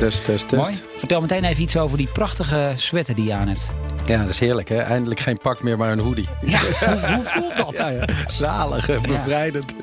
Test, 0.00 0.24
test, 0.24 0.48
test. 0.48 0.62
Mooi. 0.70 0.80
Vertel 0.96 1.20
meteen 1.20 1.44
even 1.44 1.62
iets 1.62 1.76
over 1.76 1.96
die 1.98 2.06
prachtige 2.12 2.72
sweater 2.76 3.14
die 3.14 3.24
je 3.24 3.32
aan 3.34 3.48
hebt. 3.48 3.70
Ja, 4.06 4.20
dat 4.20 4.28
is 4.28 4.38
heerlijk 4.38 4.68
hè. 4.68 4.76
Eindelijk 4.78 5.20
geen 5.20 5.38
pak 5.42 5.62
meer, 5.62 5.78
maar 5.78 5.92
een 5.92 5.98
hoodie. 5.98 6.26
Ja, 6.44 6.58
hoe, 6.86 7.14
hoe 7.14 7.24
voelt 7.24 7.56
dat? 7.56 7.76
Ja, 7.78 7.88
ja. 7.88 8.04
Zalig, 8.26 8.86
hè, 8.86 9.00
bevrijdend. 9.00 9.74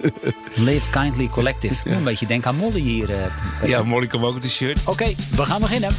Live 0.53 0.89
Kindly 0.89 1.27
Collective. 1.27 1.89
Een 1.89 2.03
beetje 2.03 2.25
denk 2.25 2.45
aan 2.45 2.55
Molly 2.55 2.79
hier. 2.79 3.13
eh. 3.21 3.25
Ja, 3.65 3.83
Molly 3.83 4.07
komt 4.07 4.23
ook 4.23 4.35
op 4.35 4.41
de 4.41 4.49
shirt. 4.49 4.79
Oké, 4.85 5.05
we 5.35 5.45
gaan 5.45 5.61
beginnen. 5.61 5.89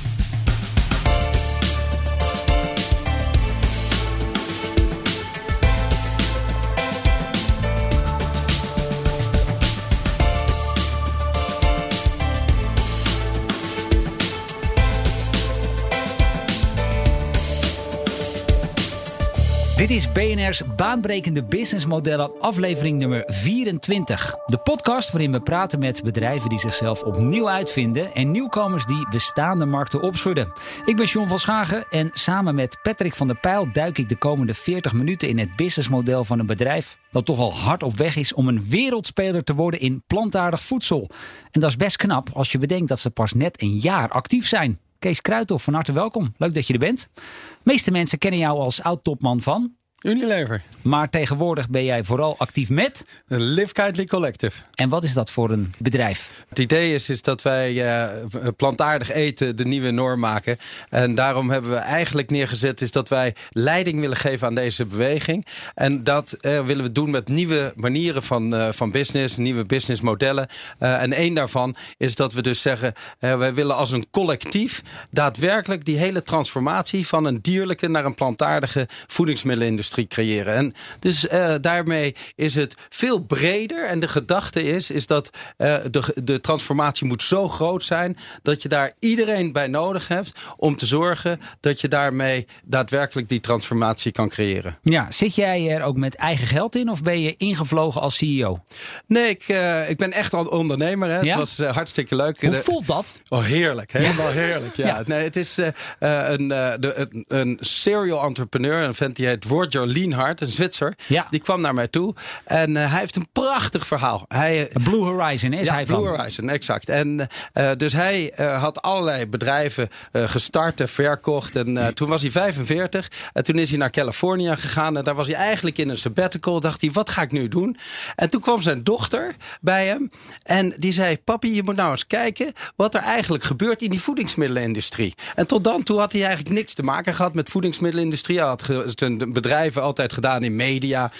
Dit 19.88 19.96
is 19.96 20.12
BNR's 20.12 20.62
Baanbrekende 20.76 21.42
Businessmodellen, 21.42 22.40
aflevering 22.40 22.98
nummer 22.98 23.22
24. 23.26 24.36
De 24.46 24.58
podcast 24.58 25.10
waarin 25.10 25.32
we 25.32 25.40
praten 25.40 25.78
met 25.78 26.02
bedrijven 26.02 26.48
die 26.48 26.58
zichzelf 26.58 27.02
opnieuw 27.02 27.48
uitvinden 27.48 28.14
en 28.14 28.30
nieuwkomers 28.30 28.86
die 28.86 29.08
bestaande 29.10 29.64
markten 29.64 30.02
opschudden. 30.02 30.52
Ik 30.84 30.96
ben 30.96 31.06
John 31.06 31.28
van 31.28 31.38
Schagen 31.38 31.86
en 31.90 32.10
samen 32.14 32.54
met 32.54 32.78
Patrick 32.82 33.14
van 33.14 33.26
der 33.26 33.38
Pijl 33.38 33.72
duik 33.72 33.98
ik 33.98 34.08
de 34.08 34.16
komende 34.16 34.54
40 34.54 34.92
minuten 34.92 35.28
in 35.28 35.38
het 35.38 35.56
businessmodel 35.56 36.24
van 36.24 36.38
een 36.38 36.46
bedrijf 36.46 36.98
dat 37.10 37.26
toch 37.26 37.38
al 37.38 37.52
hard 37.52 37.82
op 37.82 37.96
weg 37.96 38.16
is 38.16 38.34
om 38.34 38.48
een 38.48 38.68
wereldspeler 38.68 39.44
te 39.44 39.54
worden 39.54 39.80
in 39.80 40.02
plantaardig 40.06 40.62
voedsel. 40.62 41.10
En 41.50 41.60
dat 41.60 41.70
is 41.70 41.76
best 41.76 41.96
knap 41.96 42.28
als 42.32 42.52
je 42.52 42.58
bedenkt 42.58 42.88
dat 42.88 42.98
ze 42.98 43.10
pas 43.10 43.32
net 43.32 43.62
een 43.62 43.76
jaar 43.76 44.08
actief 44.08 44.46
zijn. 44.46 44.78
Kees 44.98 45.20
Kruithof, 45.20 45.62
van 45.62 45.74
harte 45.74 45.92
welkom. 45.92 46.34
Leuk 46.36 46.54
dat 46.54 46.66
je 46.66 46.72
er 46.72 46.78
bent. 46.78 47.08
De 47.14 47.20
meeste 47.62 47.90
mensen 47.90 48.18
kennen 48.18 48.40
jou 48.40 48.58
als 48.58 48.82
oud-topman 48.82 49.40
van. 49.40 49.76
Unilever. 50.02 50.62
Maar 50.82 51.10
tegenwoordig 51.10 51.68
ben 51.68 51.84
jij 51.84 52.04
vooral 52.04 52.38
actief 52.38 52.68
met. 52.68 53.04
Live 53.26 53.72
Kindly 53.72 54.04
Collective. 54.04 54.62
En 54.74 54.88
wat 54.88 55.04
is 55.04 55.12
dat 55.12 55.30
voor 55.30 55.50
een 55.50 55.72
bedrijf? 55.78 56.44
Het 56.48 56.58
idee 56.58 56.94
is, 56.94 57.08
is 57.08 57.22
dat 57.22 57.42
wij 57.42 57.98
eh, 57.98 58.26
plantaardig 58.56 59.12
eten 59.12 59.56
de 59.56 59.64
nieuwe 59.64 59.90
norm 59.90 60.20
maken. 60.20 60.58
En 60.88 61.14
daarom 61.14 61.50
hebben 61.50 61.70
we 61.70 61.76
eigenlijk 61.76 62.30
neergezet 62.30 62.80
is 62.80 62.90
dat 62.90 63.08
wij 63.08 63.34
leiding 63.50 64.00
willen 64.00 64.16
geven 64.16 64.46
aan 64.46 64.54
deze 64.54 64.86
beweging. 64.86 65.46
En 65.74 66.04
dat 66.04 66.32
eh, 66.32 66.64
willen 66.64 66.84
we 66.84 66.92
doen 66.92 67.10
met 67.10 67.28
nieuwe 67.28 67.72
manieren 67.76 68.22
van, 68.22 68.54
eh, 68.54 68.68
van 68.72 68.90
business, 68.90 69.36
nieuwe 69.36 69.64
businessmodellen. 69.64 70.48
En 70.78 71.12
één 71.12 71.34
daarvan 71.34 71.76
is 71.96 72.14
dat 72.14 72.32
we 72.32 72.42
dus 72.42 72.62
zeggen, 72.62 72.92
wij 73.18 73.54
willen 73.54 73.76
als 73.76 73.90
een 73.90 74.06
collectief 74.10 74.82
daadwerkelijk 75.10 75.84
die 75.84 75.96
hele 75.96 76.22
transformatie 76.22 77.06
van 77.06 77.24
een 77.24 77.38
dierlijke 77.42 77.88
naar 77.88 78.04
een 78.04 78.14
plantaardige 78.14 78.88
voedingsmiddelenindustrie 79.06 79.87
creëren. 79.94 80.54
En 80.54 80.72
dus 80.98 81.28
eh, 81.28 81.54
daarmee 81.60 82.14
is 82.34 82.54
het 82.54 82.74
veel 82.88 83.18
breder. 83.18 83.86
En 83.86 84.00
de 84.00 84.08
gedachte 84.08 84.62
is, 84.62 84.90
is 84.90 85.06
dat 85.06 85.30
eh, 85.56 85.76
de, 85.90 86.02
de 86.22 86.40
transformatie 86.40 87.06
moet 87.06 87.22
zo 87.22 87.48
groot 87.48 87.84
zijn 87.84 88.16
dat 88.42 88.62
je 88.62 88.68
daar 88.68 88.92
iedereen 88.98 89.52
bij 89.52 89.66
nodig 89.66 90.08
hebt 90.08 90.32
om 90.56 90.76
te 90.76 90.86
zorgen 90.86 91.40
dat 91.60 91.80
je 91.80 91.88
daarmee 91.88 92.46
daadwerkelijk 92.64 93.28
die 93.28 93.40
transformatie 93.40 94.12
kan 94.12 94.28
creëren. 94.28 94.78
Ja, 94.82 95.10
zit 95.10 95.34
jij 95.34 95.70
er 95.70 95.82
ook 95.82 95.96
met 95.96 96.14
eigen 96.14 96.46
geld 96.46 96.76
in 96.76 96.90
of 96.90 97.02
ben 97.02 97.20
je 97.20 97.34
ingevlogen 97.36 98.00
als 98.00 98.16
CEO? 98.16 98.62
Nee, 99.06 99.28
ik, 99.28 99.42
eh, 99.42 99.90
ik 99.90 99.96
ben 99.96 100.12
echt 100.12 100.34
al 100.34 100.46
ondernemer. 100.46 101.08
Hè. 101.08 101.20
Ja? 101.20 101.26
Het 101.26 101.34
was 101.34 101.58
hartstikke 101.58 102.16
leuk. 102.16 102.40
Hoe 102.40 102.54
voelt 102.54 102.86
dat? 102.86 103.22
Oh, 103.28 103.44
heerlijk. 103.44 103.92
Helemaal 103.92 104.30
heerlijk. 104.30 104.76
Ja. 104.76 104.86
Ja. 104.86 105.02
Nee, 105.06 105.24
het 105.24 105.36
is 105.36 105.56
een, 105.98 106.52
eh, 106.52 106.72
de, 106.80 106.94
een, 107.10 107.24
een 107.28 107.58
serial 107.60 108.22
entrepreneur. 108.24 108.82
Een 108.82 108.94
vent 108.94 109.16
die 109.16 109.26
heet 109.26 109.44
Roger 109.44 109.77
Lienhard, 109.86 110.40
een 110.40 110.46
Zwitser. 110.46 110.94
Ja. 111.06 111.26
Die 111.30 111.40
kwam 111.40 111.60
naar 111.60 111.74
mij 111.74 111.88
toe. 111.88 112.14
En 112.44 112.76
eh, 112.76 112.90
hij 112.90 113.00
heeft 113.00 113.16
een 113.16 113.28
prachtig 113.32 113.86
verhaal. 113.86 114.24
Hij, 114.28 114.68
eh, 114.68 114.82
Blue 114.82 115.00
Horizon 115.00 115.52
is 115.52 115.66
ja, 115.66 115.72
hij 115.72 115.86
van. 115.86 116.00
Blue 116.00 116.16
Horizon, 116.16 116.48
exact. 116.48 116.88
En 116.88 117.28
eh, 117.52 117.70
dus 117.76 117.92
hij 117.92 118.32
had 118.36 118.82
allerlei 118.82 119.26
bedrijven 119.26 119.88
gestart 120.12 120.80
en 120.80 120.88
verkocht. 120.88 121.56
En 121.56 121.94
toen 121.94 122.08
was 122.08 122.22
hij 122.22 122.30
45. 122.30 123.10
En 123.32 123.44
toen 123.44 123.58
is 123.58 123.68
hij 123.68 123.78
naar 123.78 123.90
Californië 123.90 124.56
gegaan. 124.56 124.96
En 124.96 125.04
daar 125.04 125.14
was 125.14 125.26
hij 125.26 125.36
eigenlijk 125.36 125.78
in 125.78 125.88
een 125.88 125.98
sabbatical. 125.98 126.60
Dacht 126.60 126.80
hij, 126.80 126.90
wat 126.92 127.10
ga 127.10 127.22
ik 127.22 127.32
nu 127.32 127.48
doen? 127.48 127.76
En 128.16 128.30
toen 128.30 128.40
kwam 128.40 128.62
zijn 128.62 128.82
dochter 128.82 129.34
bij 129.60 129.86
hem. 129.86 130.10
En 130.42 130.74
die 130.78 130.92
zei, 130.92 131.18
papi, 131.18 131.54
je 131.54 131.62
moet 131.62 131.76
nou 131.76 131.90
eens 131.90 132.06
kijken 132.06 132.52
wat 132.76 132.94
er 132.94 133.00
eigenlijk 133.00 133.44
gebeurt 133.44 133.82
in 133.82 133.90
die 133.90 134.00
voedingsmiddelenindustrie. 134.00 135.14
En 135.34 135.46
tot 135.46 135.64
dan 135.64 135.82
toe 135.82 135.98
had 135.98 136.12
hij 136.12 136.24
eigenlijk 136.24 136.54
niks 136.54 136.72
te 136.72 136.82
maken 136.82 137.14
gehad 137.14 137.34
met 137.34 137.48
voedingsmiddelenindustrie. 137.48 138.38
Hij 138.38 138.46
had 138.46 138.70
zijn 138.94 139.32
altijd 139.76 140.12
gedaan 140.12 140.42
in 140.42 140.56
media. 140.56 141.10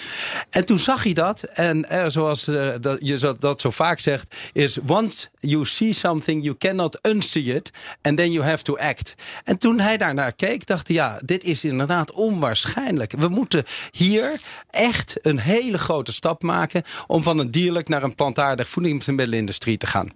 En 0.49 0.65
toen 0.65 0.79
zag 0.79 1.03
hij 1.03 1.13
dat. 1.13 1.43
En 1.43 1.89
eh, 1.89 2.03
zoals 2.07 2.47
eh, 2.47 2.69
dat, 2.81 2.97
je 3.01 3.35
dat 3.39 3.61
zo 3.61 3.69
vaak 3.69 3.99
zegt, 3.99 4.35
is 4.53 4.77
once 4.87 5.27
you 5.39 5.65
see 5.65 5.93
something, 5.93 6.43
you 6.43 6.57
cannot 6.57 6.99
unsee 7.07 7.43
it. 7.43 7.71
And 8.01 8.17
then 8.17 8.31
you 8.31 8.45
have 8.45 8.63
to 8.63 8.77
act. 8.77 9.13
En 9.43 9.57
toen 9.57 9.79
hij 9.79 9.97
daarnaar 9.97 10.33
keek, 10.33 10.65
dacht 10.65 10.87
hij, 10.87 10.95
ja, 10.95 11.19
dit 11.25 11.43
is 11.43 11.63
inderdaad 11.63 12.11
onwaarschijnlijk. 12.11 13.11
We 13.17 13.27
moeten 13.27 13.63
hier 13.91 14.41
echt 14.69 15.17
een 15.21 15.39
hele 15.39 15.77
grote 15.77 16.11
stap 16.13 16.41
maken 16.43 16.83
om 17.07 17.23
van 17.23 17.39
een 17.39 17.51
dierlijk 17.51 17.87
naar 17.87 18.03
een 18.03 18.15
plantaardig 18.15 18.69
voedingsmiddelenindustrie 18.69 19.77
te 19.77 19.87
gaan. 19.87 20.09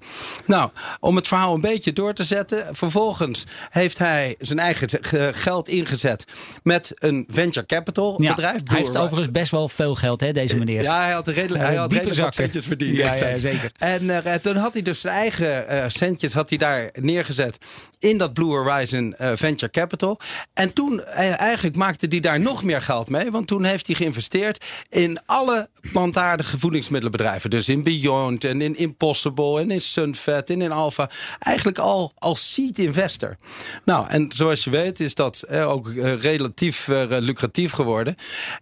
Nou, 0.46 0.70
om 1.00 1.16
het 1.16 1.28
verhaal 1.28 1.54
een 1.54 1.62
beetje 1.62 1.94
door 1.94 2.14
te 2.14 2.24
zetten. 2.24 2.76
Vervolgens 2.76 3.44
heeft 3.70 3.98
hij 3.98 4.36
zijn 4.40 4.60
eigen 4.60 4.88
ge- 5.02 5.32
geld 5.34 5.68
ingezet 5.68 6.26
met 6.64 6.92
een 6.96 7.26
venture 7.30 7.66
capital 7.66 8.16
Ja, 8.24 8.34
bedrijf. 8.34 8.62
hij 8.64 8.78
heeft 8.78 8.98
overigens 8.98 9.32
best 9.32 9.52
wel 9.52 9.70
veel 9.70 9.96
geld, 9.96 10.22
hè, 10.22 10.32
deze 10.32 10.56
meneer. 10.58 10.82
Ja, 10.82 11.02
hij 11.02 11.12
had, 11.12 11.28
redelijk, 11.28 11.62
Hij 11.62 11.66
hij 11.66 11.76
had 11.76 11.92
redelijk 11.92 12.20
wat 12.20 12.36
centjes 12.36 12.66
verdiend. 12.66 12.98
Ja, 12.98 13.14
ja, 13.14 13.38
zeker. 13.38 13.72
En 13.78 14.24
eh, 14.24 14.34
toen 14.34 14.56
had 14.56 14.74
hij 14.74 14.82
dus 14.82 15.02
zijn 15.02 15.16
eigen 15.16 15.68
eh, 15.68 15.86
centjes 15.88 16.34
had 16.34 16.50
hij 16.50 16.58
daar 16.58 16.90
neergezet 16.94 17.58
in 18.04 18.18
dat 18.18 18.34
Blue 18.34 18.50
Horizon 18.50 19.14
eh, 19.14 19.32
Venture 19.36 19.72
Capital. 19.72 20.20
En 20.54 20.74
toen 20.74 21.04
eh, 21.04 21.40
eigenlijk 21.40 21.76
maakte 21.76 22.06
hij 22.10 22.20
daar 22.20 22.40
nog 22.40 22.64
meer 22.64 22.82
geld 22.82 23.10
mee. 23.10 23.32
Want 23.32 23.48
toen 23.48 23.64
heeft 23.64 23.88
hij 23.88 23.96
geïnvesteerd 23.96 24.66
in 24.90 25.20
alle 25.26 25.70
plantaardige 25.92 26.60
voedingsmiddelenbedrijven. 26.60 27.50
Dus 27.50 27.70
in 27.70 27.84
Beyond 27.84 28.44
en 28.44 28.62
in 28.62 28.76
Impossible 28.76 29.60
en 29.60 29.72
in 29.72 29.82
Sunfed 29.82 30.50
en 30.50 30.62
in 30.62 30.72
Alpha. 30.72 31.10
Eigenlijk 31.40 31.78
al 31.78 32.12
als 32.18 32.54
seed 32.54 32.80
investor. 32.80 33.38
Nou, 33.86 34.08
en 34.10 34.32
zoals 34.36 34.64
je 34.64 34.70
weet 34.70 35.00
is 35.00 35.16
dat 35.16 35.42
eh, 35.42 35.70
ook 35.70 35.90
eh, 35.90 36.22
relatief 36.22 36.88
eh, 36.88 37.04
lucratief 37.08 37.72
geworden. 37.72 38.13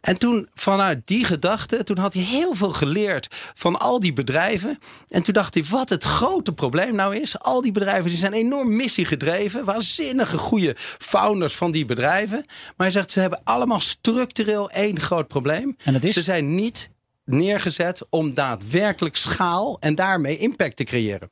En 0.01 0.17
toen 0.17 0.49
vanuit 0.53 1.07
die 1.07 1.25
gedachte, 1.25 1.83
toen 1.83 1.97
had 1.97 2.13
hij 2.13 2.23
heel 2.23 2.53
veel 2.53 2.73
geleerd 2.73 3.27
van 3.53 3.79
al 3.79 3.99
die 3.99 4.13
bedrijven. 4.13 4.79
En 5.09 5.23
toen 5.23 5.33
dacht 5.33 5.53
hij, 5.53 5.63
wat 5.69 5.89
het 5.89 6.03
grote 6.03 6.53
probleem 6.53 6.95
nou 6.95 7.15
is. 7.15 7.39
Al 7.39 7.61
die 7.61 7.71
bedrijven 7.71 8.09
die 8.09 8.19
zijn 8.19 8.33
enorm 8.33 8.75
missiegedreven. 8.75 9.65
Waanzinnige 9.65 10.37
goede 10.37 10.75
founders 10.97 11.55
van 11.55 11.71
die 11.71 11.85
bedrijven. 11.85 12.43
Maar 12.47 12.87
hij 12.87 12.91
zegt, 12.91 13.11
ze 13.11 13.19
hebben 13.19 13.41
allemaal 13.43 13.79
structureel 13.79 14.69
één 14.69 14.99
groot 14.99 15.27
probleem. 15.27 15.77
En 15.83 15.93
dat 15.93 16.03
is? 16.03 16.13
Ze 16.13 16.23
zijn 16.23 16.55
niet 16.55 16.89
neergezet 17.31 18.05
om 18.09 18.33
daadwerkelijk 18.33 19.15
schaal 19.15 19.77
en 19.79 19.95
daarmee 19.95 20.37
impact 20.37 20.75
te 20.75 20.83
creëren. 20.83 21.31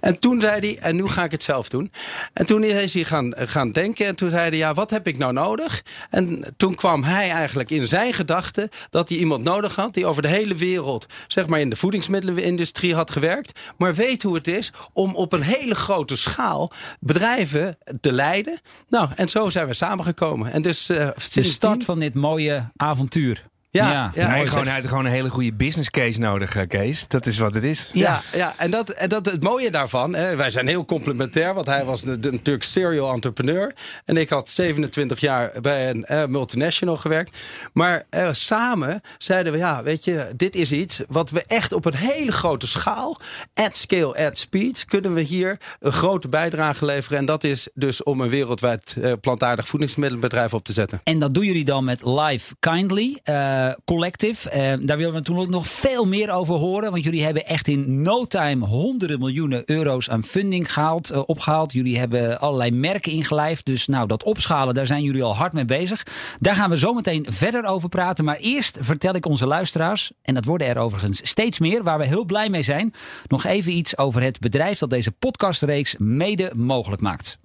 En 0.00 0.18
toen 0.18 0.40
zei 0.40 0.60
hij, 0.60 0.78
en 0.78 0.96
nu 0.96 1.08
ga 1.08 1.24
ik 1.24 1.30
het 1.30 1.42
zelf 1.42 1.68
doen. 1.68 1.92
En 2.32 2.46
toen 2.46 2.64
is 2.64 2.94
hij 2.94 3.04
gaan, 3.04 3.32
gaan 3.36 3.70
denken 3.70 4.06
en 4.06 4.14
toen 4.14 4.30
zei 4.30 4.48
hij, 4.48 4.58
ja, 4.58 4.74
wat 4.74 4.90
heb 4.90 5.06
ik 5.06 5.18
nou 5.18 5.32
nodig? 5.32 5.84
En 6.10 6.54
toen 6.56 6.74
kwam 6.74 7.02
hij 7.02 7.30
eigenlijk 7.30 7.70
in 7.70 7.88
zijn 7.88 8.12
gedachten 8.12 8.68
dat 8.90 9.08
hij 9.08 9.18
iemand 9.18 9.42
nodig 9.42 9.74
had 9.74 9.94
die 9.94 10.06
over 10.06 10.22
de 10.22 10.28
hele 10.28 10.54
wereld, 10.54 11.06
zeg 11.26 11.46
maar 11.46 11.60
in 11.60 11.70
de 11.70 11.76
voedingsmiddelenindustrie 11.76 12.94
had 12.94 13.10
gewerkt, 13.10 13.72
maar 13.76 13.94
weet 13.94 14.22
hoe 14.22 14.34
het 14.34 14.46
is 14.46 14.72
om 14.92 15.14
op 15.14 15.32
een 15.32 15.42
hele 15.42 15.74
grote 15.74 16.16
schaal 16.16 16.72
bedrijven 17.00 17.78
te 18.00 18.12
leiden. 18.12 18.60
Nou, 18.88 19.08
en 19.14 19.28
zo 19.28 19.50
zijn 19.50 19.66
we 19.66 19.74
samengekomen. 19.74 20.52
En 20.52 20.62
dus 20.62 20.90
uh, 20.90 21.08
De 21.32 21.42
start 21.42 21.84
van 21.84 21.98
dit 21.98 22.14
mooie 22.14 22.68
avontuur. 22.76 23.49
Ja, 23.72 24.10
gewoon, 24.46 24.64
hij 24.66 24.74
had 24.74 24.86
gewoon 24.86 25.04
een 25.04 25.10
hele 25.10 25.30
goede 25.30 25.52
business 25.52 25.90
case 25.90 26.20
nodig, 26.20 26.56
eh, 26.56 26.66
Kees. 26.68 27.08
Dat 27.08 27.26
is 27.26 27.38
wat 27.38 27.54
het 27.54 27.62
is. 27.62 27.90
Ja, 27.92 28.22
ja 28.32 28.54
en, 28.56 28.70
dat, 28.70 28.88
en 28.90 29.08
dat 29.08 29.26
het 29.26 29.42
mooie 29.42 29.70
daarvan, 29.70 30.14
hè, 30.14 30.36
wij 30.36 30.50
zijn 30.50 30.66
heel 30.66 30.84
complementair, 30.84 31.54
want 31.54 31.66
hij 31.66 31.84
was 31.84 32.00
de, 32.02 32.20
de- 32.20 32.30
natuurlijk 32.30 32.64
serial 32.64 33.12
entrepreneur. 33.12 33.74
En 34.04 34.16
ik 34.16 34.28
had 34.28 34.50
27 34.50 35.20
jaar 35.20 35.52
bij 35.60 35.90
een 35.90 36.04
eh, 36.04 36.26
multinational 36.26 36.96
gewerkt. 36.96 37.36
Maar 37.72 38.04
eh, 38.10 38.28
samen 38.32 39.00
zeiden 39.18 39.52
we, 39.52 39.58
ja, 39.58 39.82
weet 39.82 40.04
je, 40.04 40.32
dit 40.36 40.56
is 40.56 40.72
iets 40.72 41.00
wat 41.06 41.30
we 41.30 41.42
echt 41.46 41.72
op 41.72 41.84
een 41.84 41.94
hele 41.96 42.32
grote 42.32 42.66
schaal, 42.66 43.16
at 43.54 43.76
scale, 43.76 44.26
at 44.26 44.38
speed, 44.38 44.84
kunnen 44.84 45.14
we 45.14 45.20
hier 45.20 45.60
een 45.80 45.92
grote 45.92 46.28
bijdrage 46.28 46.84
leveren. 46.84 47.18
En 47.18 47.24
dat 47.24 47.44
is 47.44 47.68
dus 47.74 48.02
om 48.02 48.20
een 48.20 48.28
wereldwijd 48.28 48.96
eh, 49.02 49.12
plantaardig 49.20 49.68
voedingsmiddelenbedrijf 49.68 50.54
op 50.54 50.64
te 50.64 50.72
zetten. 50.72 51.00
En 51.04 51.18
dat 51.18 51.34
doen 51.34 51.44
jullie 51.44 51.64
dan 51.64 51.84
met 51.84 52.04
Live 52.04 52.54
Kindly. 52.60 53.18
Eh, 53.60 53.74
Collective. 53.84 54.48
Uh, 54.48 54.86
daar 54.86 54.96
willen 54.96 55.12
we 55.12 55.18
natuurlijk 55.18 55.50
nog 55.50 55.66
veel 55.66 56.06
meer 56.06 56.30
over 56.30 56.54
horen. 56.54 56.90
Want 56.90 57.04
jullie 57.04 57.24
hebben 57.24 57.46
echt 57.46 57.68
in 57.68 58.02
no 58.02 58.24
time 58.24 58.66
honderden 58.66 59.18
miljoenen 59.18 59.62
euro's 59.66 60.10
aan 60.10 60.24
funding 60.24 60.72
gehaald, 60.72 61.12
uh, 61.12 61.22
opgehaald. 61.26 61.72
Jullie 61.72 61.98
hebben 61.98 62.40
allerlei 62.40 62.70
merken 62.70 63.12
ingelijfd. 63.12 63.66
Dus 63.66 63.86
nou, 63.86 64.06
dat 64.06 64.24
opschalen, 64.24 64.74
daar 64.74 64.86
zijn 64.86 65.02
jullie 65.02 65.22
al 65.22 65.36
hard 65.36 65.52
mee 65.52 65.64
bezig. 65.64 66.06
Daar 66.38 66.54
gaan 66.54 66.70
we 66.70 66.78
zo 66.78 66.92
meteen 66.92 67.26
verder 67.28 67.64
over 67.64 67.88
praten. 67.88 68.24
Maar 68.24 68.36
eerst 68.36 68.78
vertel 68.80 69.14
ik 69.14 69.26
onze 69.26 69.46
luisteraars, 69.46 70.12
en 70.22 70.34
dat 70.34 70.44
worden 70.44 70.66
er 70.66 70.78
overigens 70.78 71.28
steeds 71.28 71.58
meer, 71.58 71.82
waar 71.82 71.98
we 71.98 72.06
heel 72.06 72.24
blij 72.24 72.48
mee 72.48 72.62
zijn, 72.62 72.94
nog 73.26 73.44
even 73.44 73.72
iets 73.72 73.98
over 73.98 74.22
het 74.22 74.40
bedrijf 74.40 74.78
dat 74.78 74.90
deze 74.90 75.10
podcastreeks 75.10 75.94
mede 75.98 76.52
mogelijk 76.54 77.02
maakt. 77.02 77.38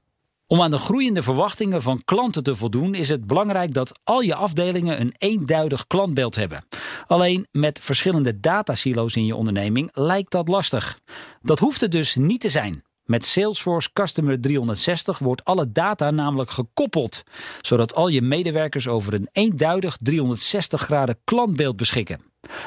Om 0.48 0.62
aan 0.62 0.72
de 0.72 0.78
groeiende 0.78 1.24
verwachtingen 1.24 1.82
van 1.82 2.02
klanten 2.06 2.44
te 2.44 2.56
voldoen, 2.56 2.96
is 2.96 3.10
het 3.10 3.28
belangrijk 3.28 3.74
dat 3.74 4.00
al 4.04 4.22
je 4.22 4.36
afdelingen 4.36 5.02
een 5.02 5.14
eenduidig 5.18 5.88
klantbeeld 5.88 6.36
hebben. 6.36 6.66
Alleen 7.08 7.48
met 7.52 7.80
verschillende 7.80 8.40
datasilo's 8.40 9.16
in 9.16 9.26
je 9.26 9.36
onderneming 9.36 9.90
lijkt 9.94 10.32
dat 10.32 10.48
lastig. 10.48 11.00
Dat 11.42 11.60
hoeft 11.60 11.82
het 11.82 11.92
dus 11.92 12.16
niet 12.16 12.42
te 12.42 12.50
zijn. 12.50 12.84
Met 13.06 13.26
Salesforce 13.26 13.90
Customer 13.94 14.42
360 14.42 15.20
wordt 15.20 15.44
alle 15.44 15.72
data 15.72 16.12
namelijk 16.12 16.50
gekoppeld, 16.50 17.24
zodat 17.62 17.96
al 17.96 18.08
je 18.08 18.22
medewerkers 18.22 18.88
over 18.88 19.14
een 19.14 19.30
eenduidig 19.32 19.98
360 19.98 20.82
graden 20.82 21.18
klantbeeld 21.24 21.78
beschikken. 21.78 22.20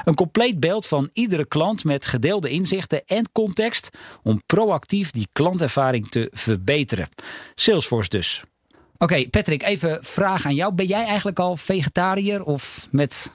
Een 0.05 0.15
compleet 0.15 0.61
beeld 0.61 0.87
van 0.87 1.11
iedere 1.13 1.47
klant 1.47 1.85
met 1.85 2.07
gedeelde 2.07 2.51
inzichten 2.51 3.05
en 3.07 3.33
context 3.33 3.89
om 4.23 4.43
proactief 4.47 5.11
die 5.11 5.29
klantervaring 5.33 6.09
te 6.09 6.29
verbeteren. 6.33 7.09
Salesforce 7.55 8.09
dus. 8.09 8.43
Oké, 8.99 9.29
Patrick, 9.29 9.63
even 9.63 9.99
vraag 10.05 10.47
aan 10.47 10.55
jou. 10.55 10.75
Ben 10.75 10.87
jij 10.87 11.05
eigenlijk 11.05 11.39
al 11.39 11.57
vegetariër 11.57 12.43
of 12.43 12.87
met 12.91 13.33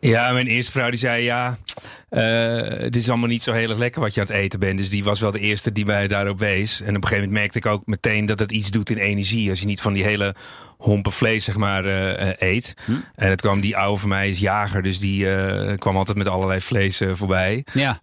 ja, 0.00 0.32
mijn 0.32 0.46
eerste 0.46 0.72
vrouw 0.72 0.90
die 0.90 0.98
zei 0.98 1.22
ja, 1.22 1.58
het 2.08 2.96
is 2.96 3.08
allemaal 3.08 3.28
niet 3.28 3.42
zo 3.42 3.52
heel 3.52 3.68
erg 3.68 3.78
lekker 3.78 4.00
wat 4.00 4.14
je 4.14 4.20
aan 4.20 4.26
het 4.26 4.36
eten 4.36 4.60
bent. 4.60 4.78
Dus 4.78 4.90
die 4.90 5.04
was 5.04 5.20
wel 5.20 5.30
de 5.30 5.40
eerste 5.40 5.72
die 5.72 5.86
mij 5.86 6.08
daarop 6.08 6.38
wees. 6.38 6.80
En 6.80 6.88
op 6.88 6.94
een 6.94 7.08
gegeven 7.08 7.24
moment 7.24 7.32
merkte 7.32 7.58
ik 7.58 7.66
ook 7.66 7.86
meteen 7.86 8.26
dat 8.26 8.38
het 8.38 8.52
iets 8.52 8.70
doet 8.70 8.90
in 8.90 8.98
energie. 8.98 9.50
Als 9.50 9.60
je 9.60 9.66
niet 9.66 9.80
van 9.80 9.92
die 9.92 10.04
hele 10.04 10.34
hompen 10.76 11.12
vlees, 11.12 11.44
zeg 11.44 11.56
maar, 11.56 11.86
uh, 11.86 12.30
eet. 12.38 12.74
Hm? 12.84 12.92
En 13.14 13.30
het 13.30 13.40
kwam 13.40 13.60
die 13.60 13.76
oude 13.76 14.00
van 14.00 14.08
mij 14.08 14.28
is 14.28 14.38
jager, 14.38 14.82
dus 14.82 14.98
die 14.98 15.24
uh, 15.24 15.76
kwam 15.76 15.96
altijd 15.96 16.16
met 16.16 16.26
allerlei 16.26 16.60
vlees 16.60 17.02
voorbij. 17.12 17.64
Ja. 17.72 18.00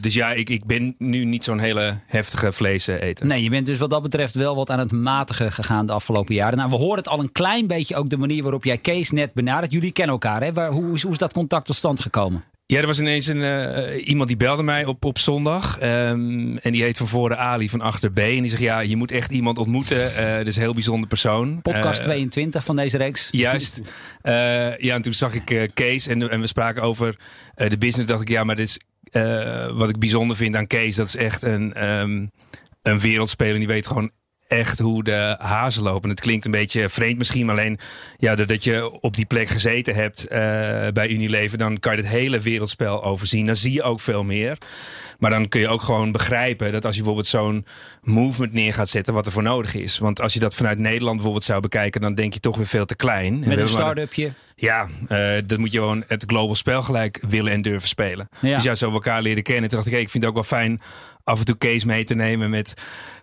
dus 0.00 0.14
ja, 0.14 0.32
ik, 0.32 0.48
ik 0.48 0.64
ben 0.64 0.94
nu 0.98 1.24
niet 1.24 1.44
zo'n 1.44 1.58
hele 1.58 1.98
heftige 2.06 2.52
vlees 2.52 2.86
eten. 2.86 3.26
Nee, 3.26 3.42
je 3.42 3.50
bent 3.50 3.66
dus 3.66 3.78
wat 3.78 3.90
dat 3.90 4.02
betreft 4.02 4.34
wel 4.34 4.54
wat 4.54 4.70
aan 4.70 4.78
het 4.78 4.92
matige 4.92 5.50
gegaan 5.50 5.86
de 5.86 5.92
afgelopen 5.92 6.34
jaren. 6.34 6.56
Nou, 6.56 6.70
we 6.70 6.76
horen 6.76 6.98
het 6.98 7.08
al 7.08 7.20
een 7.20 7.32
klein 7.32 7.66
beetje 7.66 7.96
ook 7.96 8.10
de 8.10 8.16
manier 8.16 8.42
waarop 8.42 8.64
jij 8.64 8.78
Kees 8.78 9.10
net 9.10 9.32
benadert. 9.32 9.72
Jullie 9.72 9.92
kennen 9.92 10.12
elkaar, 10.12 10.42
hè? 10.42 10.52
Waar, 10.52 10.70
hoe, 10.70 10.94
is, 10.94 11.02
hoe 11.02 11.12
is 11.12 11.18
dat 11.18 11.32
contact 11.32 11.66
tot 11.66 11.76
stand 11.76 12.00
gekomen? 12.00 12.44
Ja, 12.72 12.80
er 12.80 12.86
was 12.86 13.00
ineens 13.00 13.26
een, 13.26 13.40
uh, 13.40 14.06
iemand 14.06 14.28
die 14.28 14.36
belde 14.36 14.62
mij 14.62 14.84
op, 14.84 15.04
op 15.04 15.18
zondag. 15.18 15.82
Um, 15.82 16.58
en 16.58 16.72
die 16.72 16.82
heet 16.82 16.96
van 16.96 17.06
voren 17.06 17.38
Ali 17.38 17.68
van 17.68 17.80
achter 17.80 18.10
B. 18.10 18.18
En 18.18 18.40
die 18.40 18.46
zegt, 18.46 18.62
ja, 18.62 18.80
je 18.80 18.96
moet 18.96 19.10
echt 19.10 19.30
iemand 19.30 19.58
ontmoeten. 19.58 19.96
Uh, 19.96 20.36
dat 20.36 20.46
is 20.46 20.56
een 20.56 20.62
heel 20.62 20.74
bijzonder 20.74 21.08
persoon. 21.08 21.62
Podcast 21.62 21.98
uh, 21.98 22.04
22 22.04 22.64
van 22.64 22.76
deze 22.76 22.96
reeks. 22.96 23.28
Juist. 23.30 23.80
ja, 24.22 24.94
en 24.94 25.02
toen 25.02 25.12
zag 25.12 25.34
ik 25.34 25.70
Kees 25.74 26.06
en, 26.06 26.30
en 26.30 26.40
we 26.40 26.46
spraken 26.46 26.82
over 26.82 27.16
de 27.54 27.78
business. 27.78 28.08
dacht 28.08 28.22
ik, 28.22 28.28
ja, 28.28 28.44
maar 28.44 28.56
dit 28.56 28.68
is 28.68 28.78
wat 29.74 29.88
ik 29.88 29.98
bijzonder 29.98 30.36
vind 30.36 30.56
aan 30.56 30.66
Kees. 30.66 30.96
Dat 30.96 31.06
is 31.06 31.16
echt 31.16 31.42
een, 31.42 31.88
um, 32.00 32.28
een 32.82 33.00
wereldspeler. 33.00 33.58
Die 33.58 33.66
weet 33.66 33.86
gewoon 33.86 34.10
echt 34.52 34.78
hoe 34.78 35.04
de 35.04 35.36
hazen 35.38 35.82
lopen. 35.82 36.10
Het 36.10 36.20
klinkt 36.20 36.44
een 36.44 36.50
beetje 36.50 36.88
vreemd 36.88 37.18
misschien, 37.18 37.46
maar 37.46 37.54
alleen 37.54 37.78
ja, 38.16 38.34
doordat 38.34 38.64
je 38.64 39.00
op 39.00 39.16
die 39.16 39.26
plek 39.26 39.48
gezeten 39.48 39.94
hebt 39.94 40.24
uh, 40.24 40.28
bij 40.92 41.08
Unilever, 41.08 41.58
dan 41.58 41.78
kan 41.78 41.96
je 41.96 42.02
het 42.02 42.10
hele 42.10 42.40
wereldspel 42.40 43.04
overzien. 43.04 43.46
Dan 43.46 43.56
zie 43.56 43.72
je 43.72 43.82
ook 43.82 44.00
veel 44.00 44.24
meer. 44.24 44.58
Maar 45.18 45.30
dan 45.30 45.48
kun 45.48 45.60
je 45.60 45.68
ook 45.68 45.82
gewoon 45.82 46.12
begrijpen 46.12 46.72
dat 46.72 46.84
als 46.84 46.94
je 46.94 47.00
bijvoorbeeld 47.00 47.30
zo'n 47.30 47.66
movement 48.02 48.52
neer 48.52 48.72
gaat 48.72 48.88
zetten, 48.88 49.14
wat 49.14 49.26
er 49.26 49.32
voor 49.32 49.42
nodig 49.42 49.74
is. 49.74 49.98
Want 49.98 50.20
als 50.20 50.32
je 50.32 50.40
dat 50.40 50.54
vanuit 50.54 50.78
Nederland 50.78 51.14
bijvoorbeeld 51.14 51.44
zou 51.44 51.60
bekijken, 51.60 52.00
dan 52.00 52.14
denk 52.14 52.34
je 52.34 52.40
toch 52.40 52.56
weer 52.56 52.66
veel 52.66 52.84
te 52.84 52.96
klein. 52.96 53.38
Met 53.38 53.58
een 53.58 53.68
start-upje. 53.68 54.32
Ja, 54.56 54.88
uh, 55.08 55.28
dat 55.46 55.58
moet 55.58 55.72
je 55.72 55.78
gewoon 55.78 56.04
het 56.06 56.24
global 56.26 56.54
spel 56.54 56.82
gelijk 56.82 57.20
willen 57.28 57.52
en 57.52 57.62
durven 57.62 57.88
spelen. 57.88 58.28
Ja. 58.40 58.54
Dus 58.54 58.64
ja, 58.64 58.74
zo 58.74 58.92
elkaar 58.92 59.22
leren 59.22 59.42
kennen. 59.42 59.68
Toen 59.68 59.78
dacht 59.78 59.86
ik, 59.86 59.92
hey, 59.92 60.02
ik 60.02 60.10
vind 60.10 60.24
het 60.24 60.32
ook 60.32 60.48
wel 60.48 60.58
fijn 60.58 60.80
af 61.24 61.38
en 61.38 61.44
toe 61.44 61.58
case 61.58 61.86
mee 61.86 62.04
te 62.04 62.14
nemen 62.14 62.50
met 62.50 62.74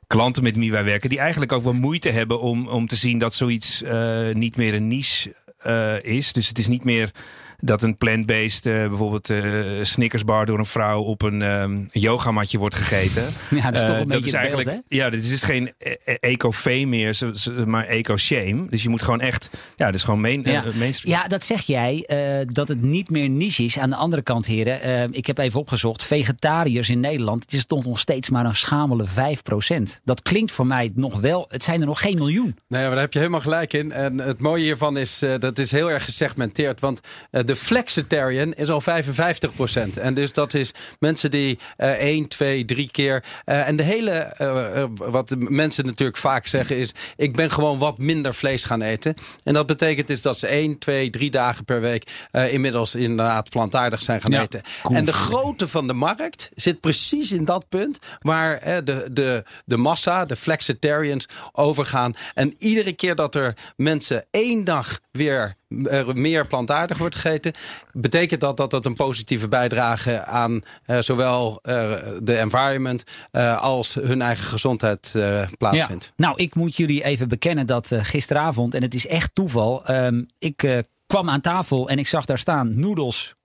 klanten 0.09 0.43
met 0.43 0.57
wie 0.57 0.71
wij 0.71 0.83
werken, 0.83 1.09
die 1.09 1.19
eigenlijk 1.19 1.51
ook 1.51 1.63
wel 1.63 1.73
moeite 1.73 2.09
hebben 2.09 2.39
om, 2.39 2.67
om 2.67 2.87
te 2.87 2.95
zien 2.95 3.17
dat 3.17 3.33
zoiets 3.33 3.81
uh, 3.81 4.33
niet 4.33 4.57
meer 4.57 4.73
een 4.73 4.87
niche 4.87 5.35
uh, 5.67 6.03
is. 6.03 6.33
Dus 6.33 6.47
het 6.47 6.59
is 6.59 6.67
niet 6.67 6.83
meer 6.83 7.11
dat 7.59 7.83
een 7.83 7.97
plant-based, 7.97 8.65
uh, 8.65 8.87
bijvoorbeeld 8.87 9.29
uh, 9.29 9.43
Snickersbar 9.81 10.45
door 10.45 10.57
een 10.57 10.65
vrouw 10.65 11.01
op 11.01 11.21
een 11.21 11.41
um, 11.41 11.87
yogamatje 11.91 12.57
wordt 12.57 12.75
gegeten. 12.75 13.23
Ja, 13.49 13.71
dat 13.71 13.81
is 13.81 13.87
toch 13.87 13.95
een 13.95 14.01
uh, 14.01 14.07
beetje 14.07 14.27
is 14.27 14.33
eigenlijk, 14.33 14.69
beeld, 14.69 14.83
Ja, 14.87 15.09
dit 15.09 15.23
is 15.23 15.43
geen 15.43 15.73
e-, 15.77 15.95
e-, 16.05 16.13
eco-fame 16.19 16.85
meer, 16.85 17.17
maar 17.65 17.85
eco-shame. 17.85 18.65
Dus 18.69 18.83
je 18.83 18.89
moet 18.89 19.01
gewoon 19.01 19.21
echt, 19.21 19.49
ja, 19.75 19.85
dat 19.85 19.95
is 19.95 20.03
gewoon 20.03 20.21
main, 20.21 20.41
ja. 20.43 20.63
mainstream. 20.75 21.15
Ja, 21.15 21.27
dat 21.27 21.43
zeg 21.43 21.61
jij, 21.61 22.09
dat 22.47 22.67
het 22.67 22.81
niet 22.81 23.09
meer 23.09 23.29
niche 23.29 23.63
is. 23.63 23.79
Aan 23.79 23.89
de 23.89 23.95
andere 23.95 24.21
kant, 24.21 24.45
heren, 24.45 25.13
ik 25.13 25.27
heb 25.27 25.37
even 25.37 25.59
opgezocht, 25.59 26.03
vegetariërs 26.03 26.89
in 26.89 26.99
Nederland, 26.99 27.43
het 27.43 27.53
is 27.53 27.65
toch 27.65 27.85
nog 27.85 27.99
steeds 27.99 28.29
maar 28.29 28.45
een 28.45 28.55
schamele 28.55 29.05
5%. 29.07 30.01
Dat 30.03 30.21
klinkt 30.21 30.51
voor 30.51 30.65
mij 30.65 30.91
nog 30.95 31.19
wel, 31.19 31.45
het 31.49 31.63
zijn 31.63 31.81
er 31.81 31.87
nog 31.87 32.01
geen 32.01 32.15
miljoen. 32.15 32.55
Nee, 32.67 32.81
maar 32.81 32.89
daar 32.91 32.99
heb 32.99 33.13
je 33.13 33.19
helemaal 33.19 33.41
gelijk 33.41 33.73
in. 33.73 33.91
En 33.91 34.17
het 34.17 34.39
mooie 34.39 34.63
hiervan 34.63 34.97
is, 34.97 35.25
dat 35.39 35.57
is 35.57 35.71
heel 35.71 35.91
erg 35.91 36.03
gesegmenteerd, 36.03 36.79
want 36.79 37.01
de 37.49 37.55
flexitarian 37.55 38.53
is 38.53 38.69
al 38.69 38.81
55%. 38.81 38.85
En 39.93 40.13
dus 40.13 40.33
dat 40.33 40.53
is 40.53 40.71
mensen 40.99 41.31
die 41.31 41.59
uh, 41.77 41.89
1, 41.89 42.27
2, 42.27 42.65
3 42.65 42.91
keer. 42.91 43.23
Uh, 43.45 43.67
en 43.67 43.75
de 43.75 43.83
hele, 43.83 44.35
uh, 44.41 44.83
wat 45.11 45.35
mensen 45.37 45.85
natuurlijk 45.85 46.17
vaak 46.17 46.47
zeggen 46.47 46.77
is: 46.77 46.91
ik 47.15 47.35
ben 47.35 47.51
gewoon 47.51 47.77
wat 47.77 47.97
minder 47.97 48.33
vlees 48.33 48.65
gaan 48.65 48.81
eten. 48.81 49.15
En 49.43 49.53
dat 49.53 49.65
betekent 49.65 50.07
dus 50.07 50.21
dat 50.21 50.39
ze 50.39 50.47
1, 50.47 50.77
2, 50.77 51.09
3 51.09 51.29
dagen 51.29 51.65
per 51.65 51.81
week 51.81 52.27
inmiddels 52.31 52.95
inderdaad 52.95 53.49
plantaardig 53.49 54.01
zijn 54.01 54.21
gaan 54.21 54.31
ja, 54.31 54.41
eten. 54.41 54.61
Cool. 54.83 54.97
En 54.97 55.05
de 55.05 55.13
grootte 55.13 55.67
van 55.67 55.87
de 55.87 55.93
markt 55.93 56.49
zit 56.55 56.79
precies 56.79 57.31
in 57.31 57.45
dat 57.45 57.69
punt 57.69 57.99
waar 58.19 58.83
de, 58.83 59.07
de, 59.11 59.43
de 59.65 59.77
massa, 59.77 60.25
de 60.25 60.35
flexitarians, 60.35 61.27
overgaan. 61.51 62.13
En 62.33 62.53
iedere 62.57 62.93
keer 62.93 63.15
dat 63.15 63.35
er 63.35 63.55
mensen 63.75 64.25
één 64.31 64.63
dag 64.63 64.99
weer 65.11 65.53
meer 66.13 66.47
plantaardig 66.47 66.97
wordt 66.97 67.15
gegeten, 67.15 67.53
betekent 67.91 68.41
dat 68.41 68.57
dat 68.57 68.71
dat 68.71 68.85
een 68.85 68.95
positieve 68.95 69.47
bijdrage 69.47 70.23
aan 70.23 70.61
uh, 70.87 70.99
zowel 70.99 71.59
uh, 71.63 71.91
de 72.23 72.37
environment 72.37 73.03
uh, 73.31 73.61
als 73.61 73.93
hun 73.93 74.21
eigen 74.21 74.45
gezondheid 74.45 75.11
plaatsvindt. 75.57 76.05
Ja. 76.05 76.25
Nou, 76.25 76.37
ik 76.37 76.55
moet 76.55 76.77
jullie 76.77 77.03
even 77.03 77.27
bekennen 77.27 77.67
dat 77.67 77.91
gisteravond, 77.95 78.73
en 78.73 78.81
het 78.81 78.93
is 78.93 79.07
echt 79.07 79.35
toeval, 79.35 79.91
um, 79.91 80.25
ik 80.37 80.83
kwam 81.07 81.29
aan 81.29 81.41
tafel 81.41 81.89
en 81.89 81.99
ik 81.99 82.07
zag 82.07 82.25
daar 82.25 82.37
staan 82.37 82.79
noedels 82.79 83.35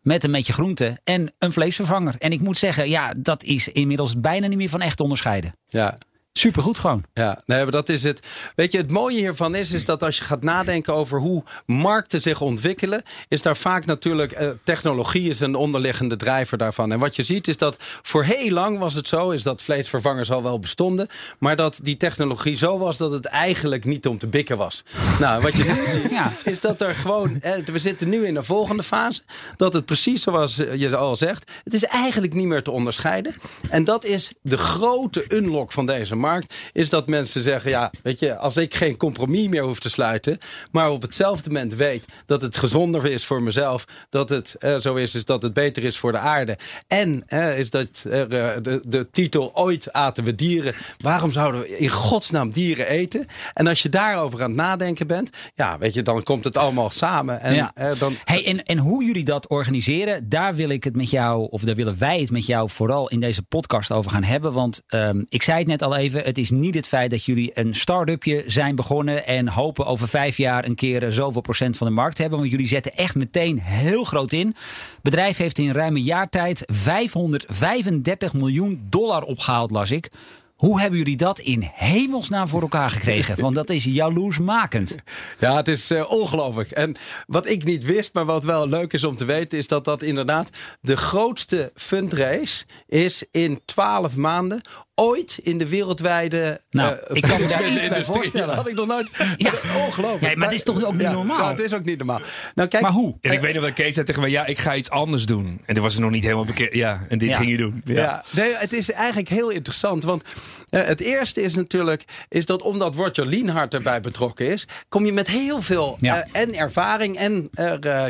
met 0.00 0.24
een 0.24 0.32
beetje 0.32 0.52
groente 0.52 0.98
en 1.04 1.32
een 1.38 1.52
vleesvervanger. 1.52 2.14
En 2.18 2.32
ik 2.32 2.40
moet 2.40 2.58
zeggen, 2.58 2.88
ja, 2.88 3.14
dat 3.16 3.42
is 3.42 3.68
inmiddels 3.68 4.20
bijna 4.20 4.46
niet 4.46 4.58
meer 4.58 4.68
van 4.68 4.80
echt 4.80 5.00
onderscheiden. 5.00 5.54
Ja, 5.66 5.98
Supergoed 6.38 6.78
gewoon. 6.78 7.04
Ja, 7.12 7.42
nee, 7.46 7.62
maar 7.62 7.70
dat 7.70 7.88
is 7.88 8.02
het. 8.02 8.26
Weet 8.54 8.72
je, 8.72 8.78
het 8.78 8.90
mooie 8.90 9.18
hiervan 9.18 9.54
is, 9.54 9.72
is 9.72 9.84
dat 9.84 10.02
als 10.02 10.18
je 10.18 10.24
gaat 10.24 10.42
nadenken 10.42 10.94
over 10.94 11.20
hoe 11.20 11.42
markten 11.66 12.20
zich 12.20 12.40
ontwikkelen, 12.40 13.02
is 13.28 13.42
daar 13.42 13.56
vaak 13.56 13.86
natuurlijk 13.86 14.32
eh, 14.32 14.48
technologie 14.64 15.28
is 15.28 15.40
een 15.40 15.54
onderliggende 15.54 16.16
drijver 16.16 16.58
daarvan. 16.58 16.92
En 16.92 16.98
wat 16.98 17.16
je 17.16 17.22
ziet 17.22 17.48
is 17.48 17.56
dat 17.56 17.76
voor 18.02 18.24
heel 18.24 18.50
lang 18.50 18.78
was 18.78 18.94
het 18.94 19.08
zo, 19.08 19.30
is 19.30 19.42
dat 19.42 19.62
vleesvervangers 19.62 20.30
al 20.30 20.42
wel 20.42 20.58
bestonden, 20.58 21.06
maar 21.38 21.56
dat 21.56 21.78
die 21.82 21.96
technologie 21.96 22.56
zo 22.56 22.78
was 22.78 22.96
dat 22.96 23.10
het 23.10 23.24
eigenlijk 23.24 23.84
niet 23.84 24.06
om 24.06 24.18
te 24.18 24.26
bikken 24.26 24.56
was. 24.56 24.84
Nou, 25.20 25.42
wat 25.42 25.52
je 25.52 25.64
nu 25.64 25.90
ziet, 26.00 26.10
ja. 26.10 26.32
is 26.44 26.60
dat 26.60 26.80
er 26.80 26.94
gewoon, 26.94 27.40
eh, 27.40 27.64
we 27.64 27.78
zitten 27.78 28.08
nu 28.08 28.26
in 28.26 28.36
een 28.36 28.44
volgende 28.44 28.82
fase, 28.82 29.22
dat 29.56 29.72
het 29.72 29.84
precies 29.84 30.22
zoals 30.22 30.56
je 30.56 30.96
al 30.96 31.16
zegt, 31.16 31.50
het 31.64 31.74
is 31.74 31.84
eigenlijk 31.84 32.34
niet 32.34 32.46
meer 32.46 32.62
te 32.62 32.70
onderscheiden. 32.70 33.34
En 33.70 33.84
dat 33.84 34.04
is 34.04 34.32
de 34.42 34.58
grote 34.58 35.24
unlock 35.28 35.72
van 35.72 35.86
deze 35.86 36.14
markt 36.14 36.22
markt, 36.24 36.54
is 36.72 36.88
dat 36.88 37.08
mensen 37.08 37.42
zeggen: 37.42 37.70
ja, 37.70 37.92
weet 38.02 38.18
je, 38.18 38.36
als 38.36 38.56
ik 38.56 38.74
geen 38.74 38.96
compromis 38.96 39.48
meer 39.48 39.62
hoef 39.62 39.78
te 39.78 39.90
sluiten, 39.90 40.38
maar 40.72 40.90
op 40.90 41.02
hetzelfde 41.02 41.50
moment 41.50 41.74
weet 41.74 42.04
dat 42.26 42.42
het 42.42 42.56
gezonder 42.56 43.06
is 43.06 43.24
voor 43.24 43.42
mezelf, 43.42 43.84
dat 44.10 44.28
het 44.28 44.54
eh, 44.58 44.80
zo 44.80 44.94
is, 44.94 45.14
is 45.14 45.24
dat 45.24 45.42
het 45.42 45.52
beter 45.52 45.84
is 45.84 45.98
voor 45.98 46.12
de 46.12 46.18
aarde. 46.18 46.58
En 46.88 47.22
eh, 47.26 47.58
is 47.58 47.70
dat 47.70 48.04
uh, 48.06 48.12
de, 48.12 48.80
de 48.86 49.10
titel 49.10 49.50
ooit 49.54 49.92
aten 49.92 50.24
we 50.24 50.34
dieren. 50.34 50.74
Waarom 50.98 51.32
zouden 51.32 51.60
we 51.60 51.78
in 51.78 51.88
godsnaam 51.88 52.50
dieren 52.50 52.86
eten? 52.86 53.26
En 53.54 53.66
als 53.66 53.82
je 53.82 53.88
daarover 53.88 54.42
aan 54.42 54.48
het 54.48 54.56
nadenken 54.56 55.06
bent, 55.06 55.30
ja, 55.54 55.78
weet 55.78 55.94
je, 55.94 56.02
dan 56.02 56.22
komt 56.22 56.44
het 56.44 56.56
allemaal 56.56 56.90
samen. 56.90 57.40
En, 57.40 57.54
ja. 57.54 57.72
dan... 57.98 58.16
hey, 58.24 58.46
en, 58.46 58.62
en 58.62 58.78
hoe 58.78 59.04
jullie 59.04 59.24
dat 59.24 59.48
organiseren, 59.48 60.28
daar 60.28 60.54
wil 60.54 60.68
ik 60.68 60.84
het 60.84 60.96
met 60.96 61.10
jou, 61.10 61.48
of 61.50 61.62
daar 61.62 61.74
willen 61.74 61.98
wij 61.98 62.20
het 62.20 62.30
met 62.30 62.46
jou 62.46 62.70
vooral 62.70 63.08
in 63.08 63.20
deze 63.20 63.42
podcast 63.42 63.92
over 63.92 64.10
gaan 64.10 64.22
hebben. 64.22 64.52
Want 64.52 64.82
um, 64.88 65.26
ik 65.28 65.42
zei 65.42 65.58
het 65.58 65.66
net 65.66 65.82
al 65.82 65.96
even 65.96 66.13
Het 66.22 66.38
is 66.38 66.50
niet 66.50 66.74
het 66.74 66.86
feit 66.86 67.10
dat 67.10 67.24
jullie 67.24 67.50
een 67.54 67.74
start-upje 67.74 68.42
zijn 68.46 68.74
begonnen 68.76 69.26
en 69.26 69.48
hopen 69.48 69.86
over 69.86 70.08
vijf 70.08 70.36
jaar 70.36 70.64
een 70.64 70.74
keer 70.74 71.12
zoveel 71.12 71.40
procent 71.40 71.76
van 71.76 71.86
de 71.86 71.92
markt 71.92 72.14
te 72.16 72.20
hebben. 72.20 72.38
Want 72.40 72.50
jullie 72.50 72.66
zetten 72.68 72.96
echt 72.96 73.14
meteen 73.14 73.58
heel 73.60 74.04
groot 74.04 74.32
in. 74.32 74.46
Het 74.46 75.02
bedrijf 75.02 75.36
heeft 75.36 75.58
in 75.58 75.72
ruim 75.72 75.96
een 75.96 76.02
jaar 76.02 76.28
tijd 76.28 76.62
535 76.66 78.32
miljoen 78.32 78.86
dollar 78.88 79.22
opgehaald, 79.22 79.70
las 79.70 79.90
ik. 79.90 80.10
Hoe 80.54 80.80
hebben 80.80 80.98
jullie 80.98 81.16
dat 81.16 81.38
in 81.38 81.70
hemelsnaam 81.74 82.48
voor 82.48 82.60
elkaar 82.60 82.90
gekregen? 82.90 83.40
Want 83.40 83.54
dat 83.54 83.70
is 83.70 83.84
jaloersmakend. 83.84 84.96
Ja, 85.38 85.56
het 85.56 85.68
is 85.68 85.90
uh, 85.90 86.10
ongelooflijk. 86.10 86.70
En 86.70 86.96
wat 87.26 87.48
ik 87.48 87.64
niet 87.64 87.84
wist, 87.84 88.14
maar 88.14 88.24
wat 88.24 88.44
wel 88.44 88.68
leuk 88.68 88.92
is 88.92 89.04
om 89.04 89.16
te 89.16 89.24
weten, 89.24 89.58
is 89.58 89.68
dat 89.68 89.84
dat 89.84 90.02
inderdaad 90.02 90.48
de 90.80 90.96
grootste 90.96 91.72
fundraise 91.74 92.64
is 92.86 93.24
in 93.30 93.60
12 93.64 94.16
maanden 94.16 94.62
ooit 94.94 95.38
in 95.42 95.58
de 95.58 95.68
wereldwijde 95.68 96.60
nou, 96.70 96.96
uh, 96.96 97.16
ik 97.16 97.22
kan 97.22 97.40
me 97.40 97.46
daar 97.46 97.68
iets 97.68 97.88
bij 97.88 98.04
voorstellen. 98.04 98.54
had 98.54 98.68
ik 98.68 98.74
nog 98.74 98.86
nooit. 98.86 99.10
Ja. 99.36 99.52
Ongelooflijk. 99.86 100.32
Ja, 100.32 100.38
maar 100.38 100.48
het 100.48 100.56
is 100.56 100.64
toch 100.64 100.84
ook 100.84 100.92
niet 100.92 101.00
ja, 101.00 101.12
normaal? 101.12 101.38
Ja, 101.38 101.50
het 101.50 101.60
is 101.60 101.72
ook 101.72 101.84
niet 101.84 101.98
normaal. 101.98 102.20
Nou, 102.54 102.68
kijk, 102.68 102.82
maar 102.82 102.92
hoe? 102.92 103.16
En 103.20 103.32
ik 103.32 103.40
weet 103.40 103.54
nog 103.54 103.62
dat 103.62 103.72
Kees 103.72 103.94
zei 103.94 104.06
tegen 104.06 104.20
mij, 104.20 104.30
ja, 104.30 104.46
ik 104.46 104.58
ga 104.58 104.74
iets 104.74 104.90
anders 104.90 105.26
doen. 105.26 105.60
En 105.64 105.74
dat 105.74 105.82
was 105.82 105.94
er 105.94 106.00
nog 106.00 106.10
niet 106.10 106.22
helemaal 106.22 106.44
bekend. 106.44 106.72
Ja, 106.72 107.00
en 107.08 107.18
dit 107.18 107.34
ging 107.34 107.50
je 107.50 107.56
doen. 107.56 107.80
Ja. 107.80 107.94
ja. 107.94 108.24
Nee, 108.30 108.54
het 108.54 108.72
is 108.72 108.90
eigenlijk 108.92 109.28
heel 109.28 109.50
interessant. 109.50 110.04
Want 110.04 110.22
het 110.70 111.00
eerste 111.00 111.42
is 111.42 111.54
natuurlijk, 111.54 112.04
is 112.28 112.46
dat 112.46 112.62
omdat 112.62 112.94
Roger 112.94 113.26
Lienhart 113.26 113.74
erbij 113.74 114.00
betrokken 114.00 114.52
is, 114.52 114.66
kom 114.88 115.06
je 115.06 115.12
met 115.12 115.28
heel 115.28 115.62
veel 115.62 115.98
uh, 116.00 116.16
en 116.32 116.54
ervaring 116.54 117.16
en 117.16 117.50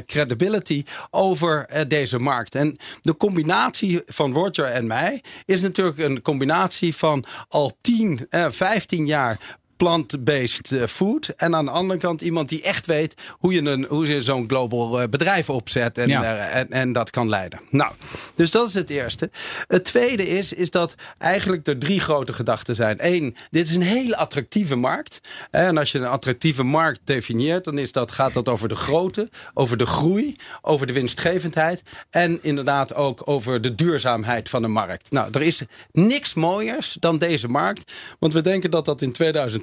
credibility 0.07 0.85
over 1.11 1.69
deze 1.89 2.19
markt. 2.19 2.55
En 2.55 2.77
de 3.03 3.17
combinatie 3.17 4.01
van 4.05 4.33
Roger 4.33 4.65
en 4.65 4.87
mij 4.87 5.23
is 5.45 5.61
natuurlijk 5.61 5.99
een 5.99 6.23
combinatie 6.23 6.97
van 6.97 7.25
al 7.49 7.77
10, 7.81 8.27
eh, 8.31 8.47
15 8.51 9.07
jaar 9.07 9.39
plant-based 9.77 10.73
food. 10.89 11.29
En 11.37 11.55
aan 11.55 11.65
de 11.65 11.71
andere 11.71 12.01
kant 12.01 12.21
iemand 12.21 12.49
die 12.49 12.63
echt 12.63 12.87
weet 12.87 13.15
hoe 13.31 13.53
je, 13.53 13.63
een, 13.63 13.85
hoe 13.85 14.07
je 14.07 14.23
zo'n 14.23 14.49
global 14.49 15.09
bedrijf 15.09 15.51
opzet 15.51 15.99
en, 15.99 16.09
ja. 16.09 16.23
uh, 16.23 16.57
en, 16.57 16.71
en 16.71 16.93
dat 16.93 17.11
kan 17.11 17.29
leiden. 17.29 17.61
Nou, 17.71 17.93
dus 18.35 18.51
dat 18.51 18.69
is 18.69 18.75
het 18.75 18.91
eerste. 18.91 19.31
Het 19.67 19.85
tweede 19.85 20.29
is, 20.29 20.53
is 20.53 20.71
dat 20.71 20.95
eigenlijk 21.19 21.67
er 21.67 21.79
drie 21.79 22.01
grote 22.01 22.33
gedachten 22.33 22.75
zijn. 22.75 22.97
Eén, 23.01 23.37
dit 23.51 23.69
is 23.69 23.75
een 23.75 23.83
hele 23.83 24.17
attractieve 24.17 24.77
markt. 24.77 25.21
En 25.51 25.79
als 25.79 25.93
je 25.93 25.99
een 25.99 26.07
attractieve 26.07 26.63
markt 26.63 27.01
definieert, 27.05 27.65
dan 27.65 27.79
is 27.79 27.93
dat, 27.93 28.11
gaat 28.11 28.33
dat 28.33 28.49
over 28.49 28.69
de 28.69 28.77
grootte, 28.77 29.31
over 29.55 29.77
de 29.77 29.87
groei, 29.87 30.37
over 30.63 30.87
de 30.87 30.93
winstgevendheid 30.93 31.83
en 32.11 32.39
inderdaad 32.43 32.95
ook 32.95 33.29
over 33.29 33.61
de 33.61 33.75
duurzaamheid 33.75 34.49
van 34.49 34.63
de 34.63 34.69
markt. 34.69 35.11
Nou, 35.11 35.29
er 35.33 35.43
is 35.43 35.63
niks 35.93 36.35
mooiers 36.35 36.97
dan 37.01 37.19
deze 37.19 37.49
markt, 37.49 37.93
want 38.19 38.33
we 38.33 38.41
denken 38.41 38.71
dat 38.71 38.85
dat 38.85 39.03
in 39.03 39.13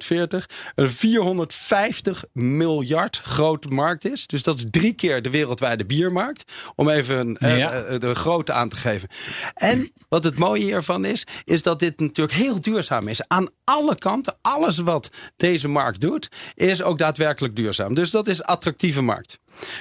2040 0.02 0.46
een 0.74 0.90
450 0.90 2.24
miljard 2.32 3.20
grote 3.24 3.68
markt 3.68 4.04
is. 4.04 4.26
Dus 4.26 4.42
dat 4.42 4.56
is 4.56 4.64
drie 4.70 4.92
keer 4.92 5.22
de 5.22 5.30
wereldwijde 5.30 5.86
biermarkt. 5.86 6.52
Om 6.74 6.88
even 6.88 7.36
ja. 7.40 7.84
uh, 7.84 8.00
de 8.00 8.14
grootte 8.14 8.52
aan 8.52 8.68
te 8.68 8.76
geven. 8.76 9.08
En 9.54 9.92
wat 10.08 10.24
het 10.24 10.38
mooie 10.38 10.62
hiervan 10.62 11.04
is, 11.04 11.26
is 11.44 11.62
dat 11.62 11.78
dit 11.78 12.00
natuurlijk 12.00 12.36
heel 12.36 12.60
duurzaam 12.60 13.08
is. 13.08 13.28
Aan 13.28 13.48
alle 13.64 13.98
kanten, 13.98 14.38
alles 14.42 14.78
wat 14.78 15.08
deze 15.36 15.68
markt 15.68 16.00
doet, 16.00 16.28
is 16.54 16.82
ook 16.82 16.98
daadwerkelijk 16.98 17.56
duurzaam. 17.56 17.94
Dus 17.94 18.10
dat 18.10 18.28
is 18.28 18.42
attractieve 18.42 19.02
markt. 19.02 19.38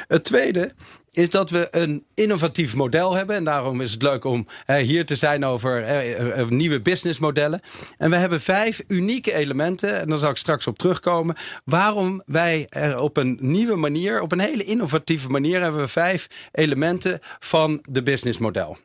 Het 0.07 0.23
tweede 0.23 0.73
is 1.11 1.29
dat 1.29 1.49
we 1.49 1.67
een 1.71 2.05
innovatief 2.13 2.75
model 2.75 3.15
hebben. 3.15 3.35
En 3.35 3.43
daarom 3.43 3.81
is 3.81 3.91
het 3.91 4.01
leuk 4.01 4.25
om 4.25 4.47
uh, 4.67 4.75
hier 4.75 5.05
te 5.05 5.15
zijn 5.15 5.45
over 5.45 5.81
uh, 5.81 6.19
uh, 6.19 6.47
nieuwe 6.47 6.81
businessmodellen. 6.81 7.61
En 7.97 8.09
we 8.09 8.15
hebben 8.15 8.41
vijf 8.41 8.83
unieke 8.87 9.33
elementen. 9.33 9.99
En 9.99 10.07
daar 10.07 10.17
zal 10.17 10.29
ik 10.29 10.37
straks 10.37 10.67
op 10.67 10.77
terugkomen. 10.77 11.35
Waarom 11.65 12.21
wij 12.25 12.65
er 12.69 12.99
op 12.99 13.17
een 13.17 13.37
nieuwe 13.41 13.75
manier, 13.75 14.21
op 14.21 14.31
een 14.31 14.39
hele 14.39 14.63
innovatieve 14.63 15.29
manier, 15.29 15.61
hebben 15.61 15.81
we 15.81 15.87
vijf 15.87 16.27
elementen 16.51 17.19
van 17.39 17.83
de 17.89 18.03
businessmodel. 18.03 18.77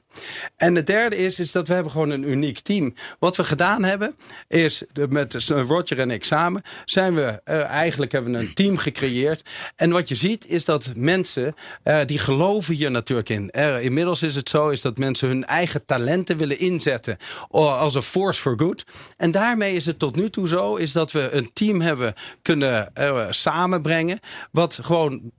En 0.56 0.74
het 0.74 0.86
derde 0.86 1.16
is, 1.16 1.38
is 1.38 1.52
dat 1.52 1.68
we 1.68 1.74
hebben 1.74 1.92
gewoon 1.92 2.10
een 2.10 2.30
uniek 2.30 2.58
team. 2.58 2.94
Wat 3.18 3.36
we 3.36 3.44
gedaan 3.44 3.84
hebben, 3.84 4.16
is 4.48 4.82
met 5.08 5.34
Roger 5.48 5.98
en 5.98 6.10
ik 6.10 6.24
samen, 6.24 6.62
zijn 6.84 7.14
we 7.14 7.40
uh, 7.44 7.64
eigenlijk 7.64 8.12
hebben 8.12 8.32
we 8.32 8.38
een 8.38 8.54
team 8.54 8.76
gecreëerd. 8.76 9.48
En 9.76 9.90
wat 9.90 10.08
je 10.08 10.14
ziet, 10.14 10.46
is 10.46 10.64
dat 10.64 10.92
mensen 10.96 11.54
uh, 11.84 11.98
die 12.06 12.18
geloven 12.18 12.74
hier 12.74 12.90
natuurlijk 12.90 13.28
in. 13.28 13.50
Er, 13.50 13.80
inmiddels 13.80 14.22
is 14.22 14.34
het 14.34 14.48
zo, 14.48 14.68
is 14.68 14.80
dat 14.80 14.98
mensen 14.98 15.28
hun 15.28 15.44
eigen 15.44 15.84
talenten 15.84 16.36
willen 16.36 16.58
inzetten 16.58 17.16
als 17.50 17.94
een 17.94 18.02
force 18.02 18.40
for 18.40 18.58
good. 18.58 18.84
En 19.16 19.30
daarmee 19.30 19.74
is 19.74 19.86
het 19.86 19.98
tot 19.98 20.16
nu 20.16 20.30
toe 20.30 20.48
zo, 20.48 20.74
is 20.74 20.92
dat 20.92 21.12
we 21.12 21.28
een 21.30 21.50
team 21.52 21.80
hebben 21.80 22.14
kunnen 22.42 22.92
samenbrengen, 23.30 24.18
wat 24.50 24.78
gewoon 24.82 25.32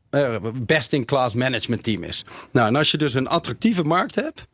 best-in-class 0.54 1.36
management 1.36 1.84
team 1.84 2.04
is. 2.04 2.26
Nou, 2.52 2.68
en 2.68 2.76
als 2.76 2.92
je 2.92 2.98
dus 2.98 3.14
een 3.14 3.28
attractieve 3.28 3.84
markt 3.84 4.16
hebt, 4.16 4.48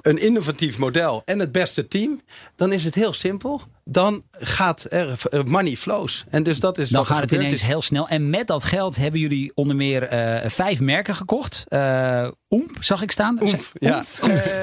een 0.00 0.18
innovatief 0.18 0.78
model 0.78 1.22
en 1.24 1.38
het 1.38 1.52
beste 1.52 1.88
team, 1.88 2.20
dan 2.56 2.72
is 2.72 2.84
het 2.84 2.94
heel 2.94 3.12
simpel. 3.12 3.60
Dan 3.84 4.22
gaat 4.30 4.86
er 4.92 5.18
money 5.44 5.76
flows. 5.76 6.24
En 6.28 6.42
dus 6.42 6.60
dat 6.60 6.78
is 6.78 6.90
dan 6.90 7.06
gaat 7.06 7.20
het 7.20 7.32
ineens 7.32 7.52
is. 7.52 7.62
heel 7.62 7.82
snel. 7.82 8.08
En 8.08 8.30
met 8.30 8.46
dat 8.46 8.64
geld 8.64 8.96
hebben 8.96 9.20
jullie 9.20 9.52
onder 9.54 9.76
meer 9.76 10.12
uh, 10.12 10.50
vijf 10.50 10.80
merken 10.80 11.14
gekocht. 11.14 11.64
Uh, 11.68 12.28
Oemp 12.50 12.76
zag 12.80 13.02
ik 13.02 13.10
staan. 13.10 13.42
Oemf, 13.42 13.72
ja. 13.78 14.04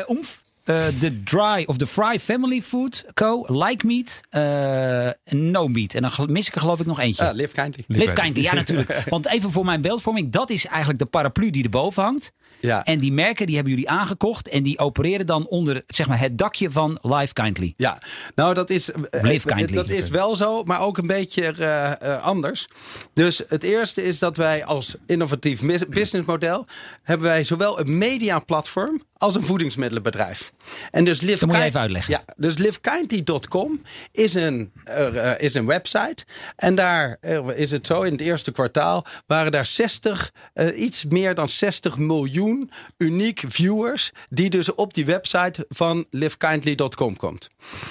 Oemf. 0.08 0.42
De 0.68 0.98
uh, 1.02 1.10
Dry 1.24 1.64
of 1.66 1.78
the 1.78 1.88
Fry 1.88 2.20
Family 2.20 2.62
Food 2.62 3.06
Co. 3.14 3.46
Like 3.48 3.88
Meat. 3.88 4.22
Uh, 4.32 5.40
no 5.40 5.68
Meat. 5.68 5.94
En 5.94 6.02
dan 6.02 6.32
mis 6.32 6.48
ik 6.48 6.56
er 6.56 6.62
geloof 6.62 6.80
ik 6.80 6.86
nog 6.86 7.00
eentje. 7.00 7.24
Uh, 7.24 7.30
live 7.34 7.54
Kindly. 7.54 7.84
Live 7.88 8.14
Kindly, 8.14 8.44
ja 8.44 8.54
natuurlijk. 8.54 9.04
Want 9.10 9.28
even 9.28 9.52
voor 9.52 9.66
mijn 9.66 9.82
beeldvorming. 9.82 10.32
Dat 10.32 10.50
is 10.50 10.66
eigenlijk 10.66 11.00
de 11.00 11.06
paraplu 11.06 11.50
die 11.50 11.64
erboven 11.64 12.04
hangt. 12.04 12.32
Ja. 12.60 12.84
En 12.84 13.00
die 13.00 13.12
merken 13.12 13.46
die 13.46 13.56
hebben 13.56 13.74
jullie 13.74 13.90
aangekocht. 13.90 14.48
En 14.50 14.64
die 14.64 14.80
opereren 14.80 15.26
dan 15.26 15.48
onder 15.48 15.84
zeg 15.88 16.08
maar, 16.08 16.20
het 16.20 16.38
dakje 16.38 16.72
van 16.72 17.00
Live 17.02 17.34
Kindly. 17.34 17.74
Ja, 17.78 18.02
nou 18.36 18.54
dat 18.54 18.70
is, 18.70 18.92
Live 19.22 19.48
Kindly. 19.48 19.76
dat 19.76 19.90
is 19.90 20.10
wel 20.10 20.36
zo. 20.36 20.64
Maar 20.64 20.82
ook 20.82 20.98
een 20.98 21.08
beetje 21.08 21.54
uh, 21.60 22.24
anders. 22.24 22.68
Dus 23.14 23.42
het 23.48 23.64
eerste 23.64 24.04
is 24.04 24.20
dat 24.20 24.38
wij 24.38 24.66
als 24.66 24.96
innovatief 25.06 25.62
businessmodel... 25.90 26.66
hebben 27.04 27.28
wij 27.28 27.44
zowel 27.44 27.80
een 27.80 27.98
mediaplatform 27.98 29.02
als 29.18 29.36
een 29.36 29.44
voedingsmiddelenbedrijf. 29.44 30.52
En 30.92 31.04
dus 31.04 31.22
Live 31.22 31.40
dat 31.40 31.50
moet 31.50 31.58
je 31.58 31.64
even 31.64 31.80
uitleggen. 31.80 32.14
Ja, 32.14 32.34
dus 32.38 32.58
livekindly.com 32.58 33.82
is 34.12 34.34
een, 34.34 34.72
uh, 34.88 35.40
is 35.40 35.54
een 35.54 35.66
website. 35.66 36.26
En 36.56 36.76
daar 36.76 37.18
uh, 37.22 37.48
is 37.56 37.72
het 37.72 37.88
zo, 37.88 38.02
in 38.02 38.12
het 38.12 38.22
eerste 38.22 38.52
kwartaal 38.52 39.06
waren 39.28 39.52
daar 39.52 39.66
60, 39.66 40.32
uh, 40.54 40.80
iets 40.80 41.06
meer 41.06 41.36
dan 41.36 41.50
60 41.50 41.98
miljoen 41.98 42.72
uniek 42.98 43.44
viewers. 43.48 44.12
Die 44.30 44.50
dus 44.50 44.74
op 44.74 44.94
die 44.94 45.06
website 45.06 45.66
van 45.70 46.06
livekindly.com 46.10 47.18
komt. 47.18 47.48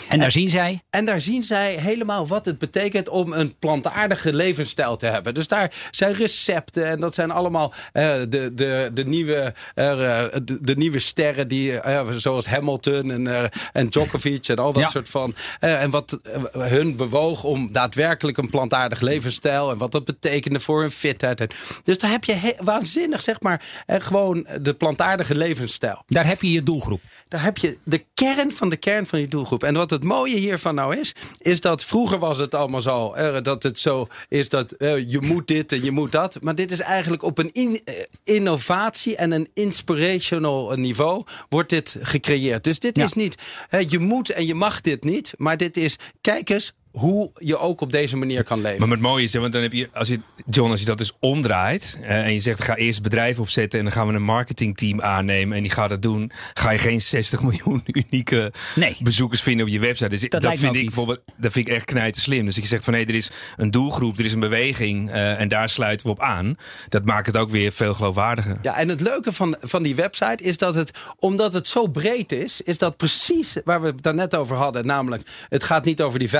En 0.08 0.16
daar 0.16 0.26
en, 0.26 0.32
zien 0.32 0.48
zij? 0.48 0.82
En 0.90 1.04
daar 1.04 1.20
zien 1.20 1.42
zij 1.42 1.74
helemaal 1.74 2.26
wat 2.26 2.44
het 2.44 2.58
betekent 2.58 3.08
om 3.08 3.32
een 3.32 3.58
plantaardige 3.58 4.34
levensstijl 4.34 4.96
te 4.96 5.06
hebben. 5.06 5.34
Dus 5.34 5.48
daar 5.48 5.72
zijn 5.90 6.14
recepten 6.14 6.86
en 6.86 7.00
dat 7.00 7.14
zijn 7.14 7.30
allemaal 7.30 7.72
de, 7.92 8.50
de, 8.54 8.90
de, 8.92 9.04
nieuwe, 9.04 9.54
de, 9.74 10.58
de 10.60 10.76
nieuwe 10.76 10.98
sterren 11.16 11.48
die, 11.48 11.72
uh, 11.72 12.10
zoals 12.16 12.46
Hamilton 12.46 13.10
en, 13.10 13.26
uh, 13.26 13.42
en 13.72 13.88
Djokovic 13.88 14.48
en 14.48 14.56
al 14.56 14.72
dat 14.72 14.82
ja. 14.82 14.88
soort 14.88 15.08
van. 15.08 15.34
Uh, 15.60 15.82
en 15.82 15.90
wat 15.90 16.18
hun 16.52 16.96
bewoog 16.96 17.44
om 17.44 17.72
daadwerkelijk 17.72 18.38
een 18.38 18.50
plantaardig 18.50 19.00
levensstijl 19.00 19.70
en 19.70 19.78
wat 19.78 19.92
dat 19.92 20.04
betekende 20.04 20.60
voor 20.60 20.80
hun 20.80 20.90
fitheid. 20.90 21.40
En, 21.40 21.48
dus 21.82 21.98
daar 21.98 22.10
heb 22.10 22.24
je 22.24 22.54
waanzinnig, 22.58 23.22
zeg 23.22 23.40
maar, 23.40 23.64
gewoon 23.86 24.46
de 24.60 24.74
plantaardige 24.74 25.34
levensstijl. 25.34 26.02
Daar 26.06 26.26
heb 26.26 26.42
je 26.42 26.52
je 26.52 26.62
doelgroep. 26.62 27.00
Daar 27.28 27.42
heb 27.42 27.58
je 27.58 27.76
de 27.82 28.04
kern 28.14 28.52
van 28.52 28.68
de 28.68 28.76
kern 28.76 29.06
van 29.06 29.20
je 29.20 29.28
doelgroep. 29.28 29.62
En 29.62 29.74
wat 29.74 29.90
het 29.90 30.04
mooie 30.04 30.36
hiervan 30.36 30.74
nou 30.74 30.96
is, 30.96 31.14
is 31.38 31.60
dat 31.60 31.84
vroeger 31.84 32.18
was 32.18 32.38
het 32.38 32.54
allemaal 32.54 32.80
zo, 32.80 33.14
dat 33.42 33.62
het 33.62 33.78
zo 33.78 34.08
is 34.28 34.48
dat 34.48 34.74
je 35.06 35.18
moet 35.20 35.46
dit 35.46 35.72
en 35.72 35.84
je 35.84 35.90
moet 35.90 36.12
dat. 36.12 36.38
Maar 36.40 36.54
dit 36.54 36.72
is 36.72 36.80
eigenlijk 36.80 37.22
op 37.22 37.38
een 37.38 37.50
in, 37.52 37.80
innovatie 38.24 39.16
en 39.16 39.32
een 39.32 39.48
inspirational 39.54 40.72
niveau 40.74 41.05
wordt 41.48 41.70
dit 41.70 41.96
gecreëerd. 42.00 42.64
Dus 42.64 42.78
dit 42.78 42.96
Ja. 42.96 43.04
is 43.04 43.12
niet, 43.12 43.42
hè, 43.68 43.78
je 43.88 43.98
moet 43.98 44.30
en 44.30 44.46
je 44.46 44.54
mag 44.54 44.80
dit 44.80 45.04
niet. 45.04 45.34
Maar 45.36 45.56
dit 45.56 45.76
is, 45.76 45.96
kijk 46.20 46.48
eens 46.50 46.72
hoe 46.98 47.30
je 47.38 47.58
ook 47.58 47.80
op 47.80 47.92
deze 47.92 48.16
manier 48.16 48.44
kan 48.44 48.60
leven. 48.60 48.78
Maar 48.80 48.88
het 48.88 49.00
mooie 49.00 49.22
is, 49.22 49.32
hè, 49.32 49.40
want 49.40 49.52
dan 49.52 49.62
heb 49.62 49.72
je, 49.72 49.88
als 49.92 50.08
je, 50.08 50.20
John, 50.46 50.70
als 50.70 50.80
je 50.80 50.86
dat 50.86 50.98
dus 50.98 51.12
omdraait 51.20 51.98
eh, 52.02 52.24
en 52.24 52.32
je 52.32 52.38
zegt, 52.38 52.62
ga 52.62 52.76
eerst 52.76 52.94
het 52.94 53.02
bedrijf 53.02 53.38
opzetten 53.40 53.78
en 53.78 53.84
dan 53.84 53.94
gaan 53.94 54.06
we 54.06 54.14
een 54.14 54.22
marketingteam 54.22 55.00
aannemen 55.00 55.56
en 55.56 55.62
die 55.62 55.72
gaat 55.72 55.88
dat 55.88 56.02
doen, 56.02 56.30
ga 56.54 56.70
je 56.70 56.78
geen 56.78 57.00
60 57.16 57.42
miljoen 57.42 57.82
unieke 57.86 58.52
Nee. 58.74 58.96
bezoekers 59.00 59.42
vinden 59.42 59.66
op 59.66 59.72
je 59.72 59.78
website. 59.78 60.08
Dus 60.08 60.28
dat, 60.28 60.58
vind 60.58 60.74
ik 60.76 60.84
bijvoorbeeld, 60.84 61.20
dat 61.36 61.52
vind 61.52 61.68
ik 61.68 61.74
echt 61.74 61.84
knijten 61.84 62.22
slim. 62.22 62.44
Dus 62.44 62.56
je 62.56 62.66
zegt 62.66 62.84
van 62.84 62.92
nee, 62.92 63.06
er 63.06 63.14
is 63.14 63.30
een 63.56 63.70
doelgroep, 63.70 64.18
er 64.18 64.24
is 64.24 64.32
een 64.32 64.40
beweging 64.40 65.10
eh, 65.10 65.40
en 65.40 65.48
daar 65.48 65.68
sluiten 65.68 66.06
we 66.06 66.12
op 66.12 66.20
aan. 66.20 66.54
Dat 66.88 67.04
maakt 67.04 67.26
het 67.26 67.36
ook 67.36 67.50
weer 67.50 67.72
veel 67.72 67.94
geloofwaardiger. 67.94 68.58
Ja, 68.62 68.76
en 68.76 68.88
het 68.88 69.00
leuke 69.00 69.32
van, 69.32 69.56
van 69.60 69.82
die 69.82 69.94
website 69.94 70.42
is 70.42 70.58
dat 70.58 70.74
het, 70.74 70.90
omdat 71.18 71.52
het 71.52 71.68
zo 71.68 71.86
breed 71.86 72.32
is, 72.32 72.60
is 72.60 72.78
dat 72.78 72.96
precies 72.96 73.56
waar 73.64 73.80
we 73.80 73.86
het 73.86 74.02
daarnet 74.02 74.34
over 74.36 74.56
hadden. 74.56 74.86
Namelijk, 74.86 75.22
het 75.48 75.64
gaat 75.64 75.84
niet 75.84 76.02
over 76.02 76.18
die 76.18 76.30
5% 76.30 76.32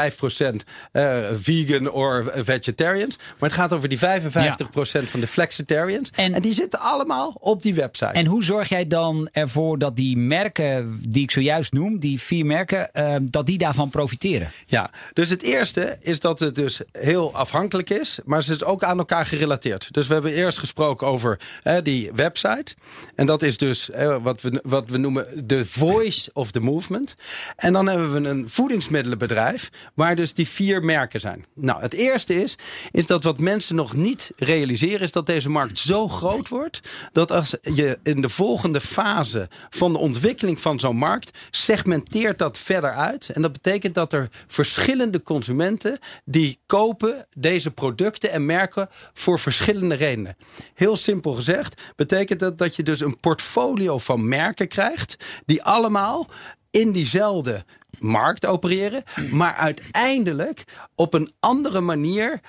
eh, 0.93 1.19
vegan 1.41 1.91
of 1.91 2.25
vegetarians, 2.35 3.17
maar 3.38 3.49
het 3.49 3.59
gaat 3.59 3.73
over 3.73 3.88
die 3.88 3.99
55% 3.99 5.11
van 5.11 5.21
de 5.21 5.26
flexitarians. 5.26 6.11
En- 6.15 6.35
En, 6.35 6.43
die 6.43 6.53
zitten 6.55 6.81
allemaal 6.81 7.37
op 7.41 7.62
die 7.62 7.75
website. 7.75 8.11
En 8.12 8.26
hoe 8.26 8.45
zorg 8.45 8.69
jij 8.69 8.87
dan 8.87 9.29
ervoor 9.33 9.79
dat 9.79 9.97
die 9.97 10.17
merken 10.17 10.99
die 11.09 11.23
ik 11.23 11.31
zojuist 11.31 11.73
noem, 11.73 11.99
die 11.99 12.21
vier 12.21 12.47
merken, 12.47 12.93
eh, 12.93 13.17
dat 13.23 13.47
die 13.47 13.59
daarvan 13.59 13.91
profiteren? 13.91 14.50
Ja, 14.67 14.91
dus 15.12 15.31
het 15.31 15.43
eerste 15.43 15.97
is 16.00 16.21
dat 16.21 16.38
het 16.41 16.55
dus 16.55 16.81
heel 16.93 17.35
afhankelijk 17.35 17.91
is, 17.91 18.19
maar 18.25 18.43
ze 18.43 18.53
is 18.55 18.65
ook 18.65 18.85
aan 18.85 18.99
elkaar 18.99 19.26
gerelateerd. 19.26 19.88
Dus 19.93 20.07
we 20.07 20.12
hebben 20.15 20.33
eerst 20.33 20.59
gesproken 20.59 21.07
over 21.07 21.38
die 21.83 22.11
website. 22.15 22.75
En 23.15 23.26
dat 23.26 23.43
is 23.43 23.57
dus 23.59 23.88
wat, 24.23 24.43
we, 24.43 24.61
wat 24.62 24.91
we 24.91 24.99
noemen 24.99 25.26
de 25.47 25.65
voice 25.65 26.31
of 26.33 26.50
the 26.50 26.61
movement. 26.61 27.15
En 27.57 27.73
dan 27.73 27.87
hebben 27.88 28.12
we 28.23 28.29
een 28.29 28.45
voedingsmiddelenbedrijf 28.50 29.69
waar 29.95 30.17
dus 30.17 30.25
die 30.35 30.49
vier 30.49 30.85
merken 30.85 31.21
zijn. 31.21 31.45
Nou, 31.54 31.80
het 31.80 31.92
eerste 31.92 32.42
is, 32.42 32.56
is 32.90 33.06
dat 33.06 33.25
wat 33.25 33.40
mensen 33.40 33.76
nog 33.76 33.95
niet 33.95 34.33
realiseren, 34.37 35.00
is 35.00 35.12
dat 35.12 35.26
deze 35.26 35.50
markt 35.50 35.78
zo 35.78 36.09
groot 36.09 36.49
wordt 36.49 36.80
dat 37.12 37.30
als 37.30 37.54
je 37.75 37.99
in 38.02 38.21
de 38.21 38.28
volgende 38.28 38.80
fase 38.80 39.49
van 39.71 39.92
de 39.92 39.99
ontwikkeling 39.99 40.61
van 40.61 40.80
zo'n 40.80 40.97
markt 40.97 41.38
segmenteert 41.50 42.38
dat 42.38 42.59
verder 42.59 42.92
uit. 42.92 43.28
En 43.28 43.42
dat 43.42 43.52
betekent 43.52 43.95
dat 43.95 44.12
er 44.12 44.28
verschillende 44.47 45.23
consumenten 45.23 45.99
die 46.25 46.59
kopen 46.66 47.26
deze 47.37 47.71
producten 47.71 48.30
en 48.30 48.47
merken 48.47 48.88
voor 49.12 49.38
verschillende 49.38 49.95
redenen. 49.95 50.37
Heel 50.75 50.97
simpel 50.97 51.33
gezegd 51.33 51.83
betekent 51.97 52.40
dat 52.40 52.59
dat 52.59 52.76
je 52.76 52.83
dus 52.83 53.00
een 53.00 53.21
portfolio 53.21 53.99
van 53.99 54.28
merken 54.28 54.68
krijgt 54.68 55.16
die 55.47 55.62
allemaal 55.62 56.28
in 56.76 56.92
diezelfde 56.92 57.64
markt 57.99 58.47
opereren, 58.47 59.02
maar 59.30 59.54
uiteindelijk 59.54 60.64
op 60.95 61.14
een 61.14 61.30
andere 61.40 61.80
manier 61.80 62.40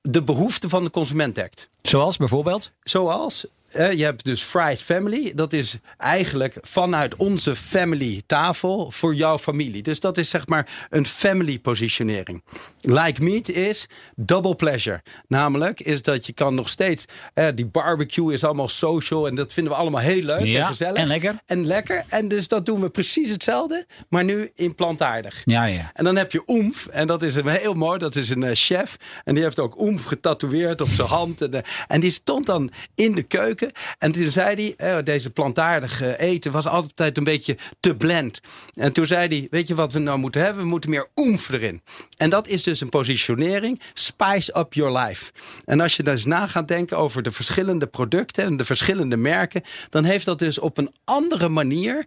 de 0.00 0.22
behoeften 0.22 0.68
van 0.68 0.84
de 0.84 0.90
consument 0.90 1.34
dekt. 1.34 1.68
Zoals 1.82 2.16
bijvoorbeeld? 2.16 2.70
Zoals, 2.82 3.46
eh, 3.76 3.92
je 3.92 4.04
hebt 4.04 4.24
dus 4.24 4.42
Fried 4.42 4.82
Family. 4.82 5.32
Dat 5.34 5.52
is 5.52 5.78
eigenlijk 5.98 6.56
vanuit 6.60 7.16
onze 7.16 7.56
family 7.56 8.22
tafel 8.26 8.90
voor 8.90 9.14
jouw 9.14 9.38
familie. 9.38 9.82
Dus 9.82 10.00
dat 10.00 10.16
is 10.18 10.28
zeg 10.28 10.46
maar 10.46 10.86
een 10.90 11.06
family 11.06 11.58
positionering. 11.58 12.42
Like 12.80 13.22
Meat 13.22 13.48
is 13.48 13.86
double 14.16 14.54
pleasure. 14.54 15.02
Namelijk 15.28 15.80
is 15.80 16.02
dat 16.02 16.26
je 16.26 16.32
kan 16.32 16.54
nog 16.54 16.68
steeds... 16.68 17.04
eh, 17.34 17.46
die 17.54 17.66
barbecue 17.66 18.32
is 18.32 18.44
allemaal 18.44 18.68
social 18.68 19.26
en 19.26 19.34
dat 19.34 19.52
vinden 19.52 19.72
we 19.72 19.78
allemaal 19.78 20.00
heel 20.00 20.22
leuk 20.22 20.44
Ja, 20.44 20.60
en 20.60 20.66
gezellig. 20.66 20.96
en 21.00 21.06
lekker. 21.06 21.38
En 21.46 21.66
lekker. 21.66 22.04
En 22.08 22.28
dus 22.28 22.48
dat 22.48 22.66
doen 22.66 22.80
we 22.80 22.90
precies 22.90 23.30
hetzelfde, 23.30 23.86
maar 24.08 24.24
nu 24.24 24.50
in 24.54 24.74
plantaardig. 24.74 25.42
Ja, 25.44 25.64
ja. 25.64 25.90
En 25.94 26.04
dan 26.04 26.16
heb 26.16 26.32
je 26.32 26.42
Oemf. 26.46 26.86
En 26.86 27.06
dat 27.06 27.22
is 27.22 27.34
een 27.34 27.48
heel 27.48 27.74
mooi. 27.74 27.98
Dat 27.98 28.16
is 28.16 28.28
een 28.30 28.42
eh, 28.42 28.50
chef. 28.54 28.96
En 29.24 29.34
die 29.34 29.42
heeft 29.42 29.58
ook 29.58 29.80
Oemf 29.80 30.04
getatoeëerd 30.04 30.80
op 30.80 30.88
zijn 30.88 31.08
hand. 31.08 31.40
En, 31.42 31.54
eh, 31.54 31.60
en 31.86 32.00
die 32.00 32.10
stond 32.10 32.46
dan 32.46 32.70
in 32.94 33.12
de 33.12 33.22
keuken. 33.22 33.65
En 33.98 34.12
toen 34.12 34.26
zei 34.30 34.74
hij, 34.76 34.96
eh, 34.98 35.04
deze 35.04 35.30
plantaardige 35.30 36.18
eten 36.18 36.52
was 36.52 36.66
altijd 36.66 37.16
een 37.16 37.24
beetje 37.24 37.56
te 37.80 37.96
blend. 37.96 38.40
En 38.74 38.92
toen 38.92 39.06
zei 39.06 39.28
hij, 39.28 39.46
weet 39.50 39.68
je 39.68 39.74
wat 39.74 39.92
we 39.92 39.98
nou 39.98 40.18
moeten 40.18 40.40
hebben? 40.42 40.62
We 40.62 40.68
moeten 40.68 40.90
meer 40.90 41.08
Oemf 41.14 41.48
erin. 41.48 41.82
En 42.16 42.30
dat 42.30 42.48
is 42.48 42.62
dus 42.62 42.80
een 42.80 42.88
positionering. 42.88 43.80
Spice 43.94 44.58
up 44.58 44.74
your 44.74 44.98
life. 44.98 45.32
En 45.64 45.80
als 45.80 45.96
je 45.96 46.02
dus 46.02 46.24
na 46.24 46.46
gaat 46.46 46.68
denken 46.68 46.98
over 46.98 47.22
de 47.22 47.32
verschillende 47.32 47.86
producten 47.86 48.44
en 48.44 48.56
de 48.56 48.64
verschillende 48.64 49.16
merken. 49.16 49.62
Dan 49.90 50.04
heeft 50.04 50.24
dat 50.24 50.38
dus 50.38 50.58
op 50.58 50.78
een 50.78 50.90
andere 51.04 51.48
manier. 51.48 52.04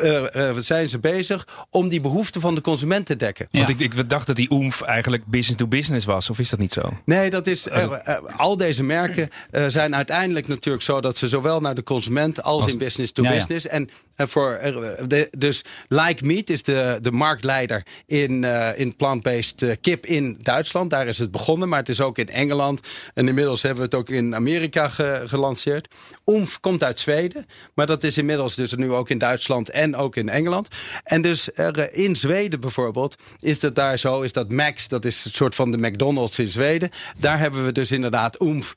eh, 0.00 0.56
zijn 0.56 0.88
ze 0.88 0.98
bezig 0.98 1.66
om 1.70 1.88
die 1.88 2.00
behoeften 2.00 2.40
van 2.40 2.54
de 2.54 2.60
consument 2.60 3.06
te 3.06 3.16
dekken. 3.16 3.48
Ja. 3.50 3.58
Want 3.58 3.80
ik, 3.80 3.94
ik 3.94 4.08
dacht 4.08 4.26
dat 4.26 4.36
die 4.36 4.50
oemf 4.50 4.82
eigenlijk 4.82 5.26
business 5.26 5.56
to 5.56 5.66
business 5.68 6.06
was. 6.06 6.30
Of 6.30 6.38
is 6.38 6.48
dat 6.48 6.58
niet 6.58 6.72
zo? 6.72 6.98
Nee, 7.04 7.30
dat 7.30 7.46
is. 7.46 7.68
eh, 7.68 8.16
al 8.36 8.56
deze 8.56 8.82
merken 8.82 9.28
zijn 9.66 9.94
uiteindelijk 9.96 10.46
natuurlijk 10.48 10.75
zo 10.82 11.00
dat 11.00 11.16
ze 11.18 11.28
zowel 11.28 11.60
naar 11.60 11.74
de 11.74 11.82
consument 11.82 12.42
als, 12.42 12.62
Als- 12.62 12.72
in 12.72 12.78
business 12.78 13.12
to 13.12 13.22
Ja, 13.22 13.28
ja. 13.32 13.36
business. 13.36 13.66
En 13.66 13.88
voor 14.16 14.52
eh, 14.52 14.74
de, 15.06 15.28
dus 15.38 15.64
Like 15.88 16.24
Meat 16.26 16.48
is 16.50 16.62
de, 16.62 16.98
de 17.02 17.12
marktleider 17.12 17.86
in, 18.06 18.44
eh, 18.44 18.78
in 18.78 18.96
plant-based 18.96 19.62
eh, 19.62 19.74
kip 19.80 20.06
in 20.06 20.38
Duitsland. 20.42 20.90
Daar 20.90 21.06
is 21.06 21.18
het 21.18 21.30
begonnen, 21.30 21.68
maar 21.68 21.78
het 21.78 21.88
is 21.88 22.00
ook 22.00 22.18
in 22.18 22.28
Engeland. 22.28 22.80
En 23.14 23.28
inmiddels 23.28 23.62
hebben 23.62 23.78
we 23.80 23.84
het 23.84 23.94
ook 23.98 24.08
in 24.16 24.34
Amerika 24.34 24.88
ge- 24.88 25.22
gelanceerd. 25.26 25.94
Omf 26.24 26.60
komt 26.60 26.84
uit 26.84 26.98
Zweden, 26.98 27.46
maar 27.74 27.86
dat 27.86 28.02
is 28.02 28.18
inmiddels 28.18 28.54
dus 28.54 28.74
nu 28.74 28.92
ook 28.92 29.10
in 29.10 29.18
Duitsland 29.18 29.70
en 29.70 29.96
ook 29.96 30.16
in 30.16 30.28
Engeland. 30.28 30.68
En 31.04 31.22
dus 31.22 31.48
er, 31.54 31.94
in 31.94 32.16
Zweden 32.16 32.60
bijvoorbeeld 32.60 33.16
is 33.40 33.62
het 33.62 33.74
daar 33.74 33.98
zo, 33.98 34.20
is 34.22 34.32
dat 34.32 34.52
Max, 34.52 34.88
dat 34.88 35.04
is 35.04 35.24
het 35.24 35.34
soort 35.34 35.54
van 35.54 35.70
de 35.70 35.78
McDonald's 35.78 36.38
in 36.38 36.48
Zweden. 36.48 36.90
Daar 37.18 37.38
hebben 37.38 37.64
we 37.64 37.72
dus 37.72 37.92
inderdaad 37.92 38.40
Oemf 38.40 38.74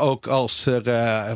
ook 0.00 0.26
als, 0.26 0.66
er, 0.66 0.82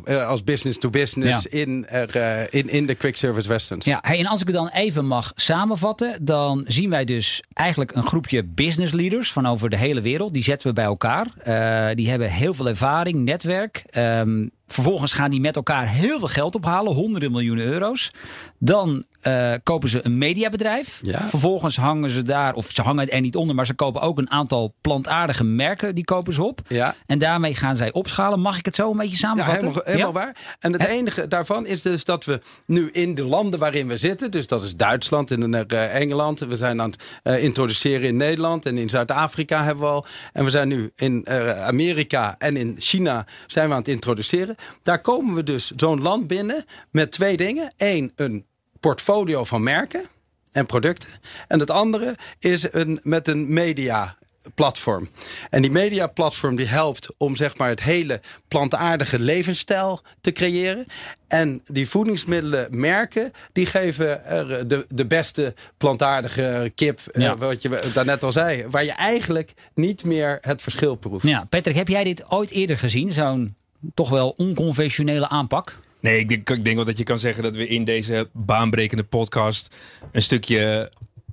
als 0.06 0.44
business 0.44 0.78
to 0.78 0.90
business 0.90 1.46
Ja. 1.50 1.58
in, 1.58 1.86
er, 1.88 2.16
eh, 2.16 2.60
in, 2.60 2.68
in 2.68 2.86
de 2.86 2.94
quick 2.94 3.16
service 3.16 3.48
restaurants. 3.48 3.86
Ja, 3.86 3.98
hey, 4.02 4.18
en 4.18 4.26
als 4.26 4.40
ik 4.40 4.46
het 4.46 4.56
dan 4.56 4.68
even 4.68 5.06
mag 5.06 5.32
samenvatten, 5.34 6.24
dan 6.24 6.64
zien 6.66 6.90
wij 6.90 7.04
dus 7.04 7.42
eigenlijk 7.52 7.94
een 7.94 8.02
groepje 8.02 8.44
business 8.44 8.92
leaders 8.92 9.32
van 9.32 9.46
over 9.46 9.70
de 9.70 9.76
hele 9.76 10.00
wereld. 10.00 10.34
Die 10.34 10.42
zetten 10.42 10.68
we 10.68 10.74
bij 10.74 10.84
elkaar. 10.84 11.26
Eh, 11.38 11.94
die 11.94 12.10
hebben 12.10 12.30
heel 12.30 12.54
veel 12.54 12.68
ervaring, 12.68 13.18
netwerk. 13.24 13.82
Ehm, 13.90 14.46
vervolgens 14.72 15.12
gaan 15.12 15.30
die 15.30 15.40
met 15.40 15.56
elkaar 15.56 15.88
heel 15.88 16.18
veel 16.18 16.28
geld 16.28 16.54
ophalen, 16.54 16.92
honderden 16.92 17.30
miljoenen 17.30 17.64
euro's. 17.64 18.11
Dan 18.59 19.04
eh, 19.20 19.52
kopen 19.62 19.88
ze 19.88 20.00
een 20.06 20.18
mediabedrijf. 20.18 20.98
Ja. 21.02 21.26
Vervolgens 21.28 21.76
hangen 21.76 22.11
ze 22.11 22.22
daar, 22.22 22.54
of 22.54 22.70
ze 22.72 22.83
hangen 22.83 23.09
er 23.09 23.20
niet 23.20 23.37
onder, 23.37 23.54
maar 23.56 23.66
ze 23.66 23.74
kopen 23.74 24.00
ook 24.00 24.18
een 24.18 24.30
aantal 24.30 24.74
plantaardige 24.80 25.44
merken. 25.44 25.94
Die 25.94 26.04
kopen 26.04 26.33
ze 26.33 26.42
op. 26.42 26.61
Ja. 26.68 26.94
En 27.06 27.18
daarmee 27.18 27.54
gaan 27.54 27.76
zij 27.76 27.92
opschalen. 27.92 28.40
Mag 28.40 28.59
ik 28.59 28.64
het 28.64 28.74
zo 28.74 28.90
een 28.90 28.96
beetje 28.96 29.11
Ja, 29.11 29.16
samenvatten? 29.16 29.61
helemaal, 29.68 29.83
helemaal 29.85 30.06
Ja? 30.09 30.12
waar. 30.12 30.56
En 30.59 30.72
het 30.72 30.87
enige 30.87 31.28
daarvan 31.28 31.66
is 31.66 31.83
dus 31.83 32.04
dat 32.04 32.24
we 32.24 32.40
nu 32.66 32.90
in 32.90 33.14
de 33.14 33.24
landen 33.24 33.61
waarin 33.61 33.88
we 33.88 33.96
zitten, 33.96 34.30
dus 34.30 34.46
dat 34.46 34.62
is 34.62 34.76
Duitsland 34.76 35.30
en 35.30 35.54
eh, 35.68 35.94
Engeland, 36.00 36.38
we 36.38 36.56
zijn 36.56 36.80
aan 36.80 36.90
het 36.90 37.02
eh, 37.22 37.44
introduceren 37.44 38.09
in 38.09 38.16
Nederland 38.16 38.66
en 38.66 38.78
in 38.78 38.88
Zuid-Afrika 38.88 39.64
hebben 39.64 39.85
we 39.85 39.90
al. 39.90 40.04
En 40.33 40.44
we 40.44 40.50
zijn 40.50 40.68
nu 40.68 40.90
in 40.96 41.28
Amerika 41.64 42.35
en 42.38 42.56
in 42.56 42.74
China 42.78 43.26
zijn 43.46 43.66
we 43.68 43.72
aan 43.74 43.80
het 43.80 43.88
introduceren. 43.88 44.56
Daar 44.83 45.01
komen 45.01 45.35
we 45.35 45.42
dus 45.42 45.73
zo'n 45.77 46.03
land 46.03 46.27
binnen 46.27 46.64
met 46.90 47.12
twee 47.12 47.37
dingen. 47.37 47.75
Eén, 47.77 48.12
een 48.16 48.44
portfolio 48.81 49.44
van 49.44 49.62
merken 49.62 50.07
en 50.53 50.66
producten. 50.66 51.11
En 51.49 51.61
het 51.61 51.70
andere 51.70 52.16
is 52.38 52.73
een, 52.73 53.01
met 53.03 53.29
een 53.29 53.53
media 53.53 54.18
platform. 54.55 55.09
En 55.51 55.62
die 55.62 55.70
mediaplatform 55.70 56.57
die 56.57 56.66
helpt 56.66 57.09
om 57.16 57.37
zeg 57.37 57.57
maar 57.57 57.68
het 57.68 57.83
hele 57.83 58.20
plantaardige 58.49 59.18
levensstijl 59.18 60.03
te 60.20 60.33
creëren. 60.33 60.87
En 61.29 61.61
die 61.64 61.88
voedingsmiddelenmerken 61.88 63.33
die 63.53 63.66
geven 63.66 64.25
er 64.25 64.68
de, 64.68 64.87
de 64.88 65.07
beste 65.07 65.55
plantaardige 65.77 66.73
kip, 66.75 67.01
eh, 67.01 67.33
wat 67.38 67.62
je 67.62 67.90
daarnet 67.94 68.23
al 68.23 68.33
zei, 68.33 68.66
waar 68.68 68.85
je 68.85 68.92
eigenlijk 68.92 69.53
niet 69.75 70.05
meer 70.05 70.38
het 70.40 70.62
verschil 70.62 70.94
proeft. 70.94 71.27
Ja, 71.27 71.44
Patrick, 71.44 71.77
heb 71.77 71.88
jij 71.88 72.05
dit 72.05 72.31
ooit 72.31 72.51
eerder 72.51 72.79
gezien? 72.79 73.12
Zo'n 73.12 73.57
toch 73.94 74.10
wel 74.10 74.34
onconventionele 74.36 75.28
aanpak? 75.28 75.78
Nee, 76.00 76.18
ik 76.18 76.28
denk, 76.28 76.50
ik 76.50 76.64
denk 76.64 76.76
wel 76.76 76.84
dat 76.84 76.98
je 76.98 77.04
kan 77.04 77.18
zeggen 77.18 77.42
dat 77.42 77.56
we 77.56 77.66
in 77.66 77.84
deze 77.84 78.28
baanbrekende 78.32 79.04
podcast 79.04 79.76
een 80.12 80.22
stukje 80.22 80.90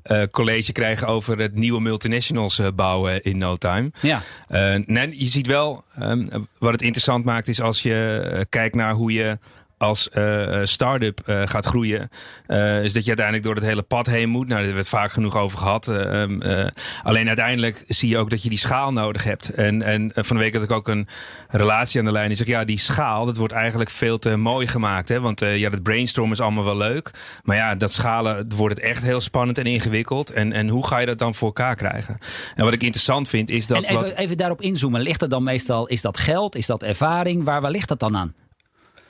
eh, 0.07 0.21
college 0.31 0.71
krijgen 0.71 1.07
over 1.07 1.39
het 1.39 1.55
nieuwe 1.55 1.81
multinationals 1.81 2.59
eh, 2.59 2.67
bouwen 2.75 3.23
in 3.23 3.37
no 3.37 3.55
time. 3.55 3.91
Ja. 4.01 4.21
Eh, 4.47 4.75
nee, 4.85 5.19
je 5.19 5.25
ziet 5.25 5.47
wel, 5.47 5.83
ehm, 5.95 6.25
wat 6.57 6.71
het 6.71 6.81
interessant 6.81 7.23
maakt 7.23 7.47
is 7.47 7.61
als 7.61 7.81
je 7.81 8.45
kijkt 8.49 8.75
naar 8.75 8.93
hoe 8.93 9.11
je 9.11 9.37
als 9.77 10.09
uh, 10.13 10.59
start-up 10.63 11.19
uh, 11.25 11.41
gaat 11.45 11.65
groeien, 11.65 12.09
uh, 12.47 12.83
is 12.83 12.93
dat 12.93 13.03
je 13.03 13.07
uiteindelijk 13.07 13.45
door 13.45 13.55
het 13.55 13.63
hele 13.63 13.81
pad 13.81 14.07
heen 14.07 14.29
moet. 14.29 14.47
Nou, 14.47 14.49
daar 14.49 14.57
hebben 14.57 14.73
we 14.73 14.79
het 14.79 14.89
vaak 14.89 15.11
genoeg 15.11 15.37
over 15.37 15.57
gehad. 15.57 15.87
Um, 15.87 16.41
alleen 17.03 17.27
uiteindelijk 17.27 17.83
zie 17.87 18.09
je 18.09 18.17
ook 18.17 18.29
dat 18.29 18.43
je 18.43 18.49
die 18.49 18.57
schaal 18.57 18.91
nodig 18.91 19.23
hebt. 19.23 19.49
En, 19.49 19.81
en 19.81 20.11
van 20.15 20.35
de 20.35 20.43
week 20.43 20.53
had 20.53 20.63
ik 20.63 20.71
ook 20.71 20.87
een 20.87 21.07
relatie 21.47 21.99
aan 21.99 22.05
de 22.05 22.11
lijn. 22.11 22.27
Die 22.27 22.37
zegt, 22.37 22.49
ja, 22.49 22.63
die 22.63 22.77
schaal, 22.77 23.25
dat 23.25 23.37
wordt 23.37 23.53
eigenlijk 23.53 23.89
veel 23.89 24.17
te 24.17 24.35
mooi 24.35 24.67
gemaakt. 24.67 25.09
Hè? 25.09 25.19
Want 25.19 25.39
ja, 25.39 25.69
dat 25.69 25.83
brainstorm 25.83 26.31
is 26.31 26.41
allemaal 26.41 26.63
wel 26.63 26.77
leuk. 26.77 27.11
Maar 27.43 27.55
ja, 27.55 27.75
dat 27.75 27.93
schalen 27.93 28.47
wordt 28.55 28.75
het 28.75 28.85
echt 28.85 29.03
heel 29.03 29.19
spannend 29.19 29.57
en 29.57 29.65
ingewikkeld. 29.65 30.31
En, 30.31 30.53
en 30.53 30.67
hoe 30.67 30.87
ga 30.87 30.97
je 30.97 31.05
dat 31.05 31.19
dan 31.19 31.35
voor 31.35 31.47
elkaar 31.47 31.75
krijgen? 31.75 32.17
En 32.55 32.63
wat 32.63 32.73
ik 32.73 32.83
interessant 32.83 33.29
vind, 33.29 33.49
is 33.49 33.67
dat... 33.67 33.77
En 33.77 33.83
even, 33.83 33.95
wat... 33.95 34.11
even 34.11 34.37
daarop 34.37 34.61
inzoomen. 34.61 35.01
Ligt 35.01 35.21
er 35.21 35.29
dan 35.29 35.43
meestal, 35.43 35.87
is 35.87 36.01
dat 36.01 36.17
geld? 36.17 36.55
Is 36.55 36.65
dat 36.65 36.83
ervaring? 36.83 37.43
Waar, 37.43 37.61
waar 37.61 37.71
ligt 37.71 37.87
dat 37.87 37.99
dan 37.99 38.17
aan? 38.17 38.33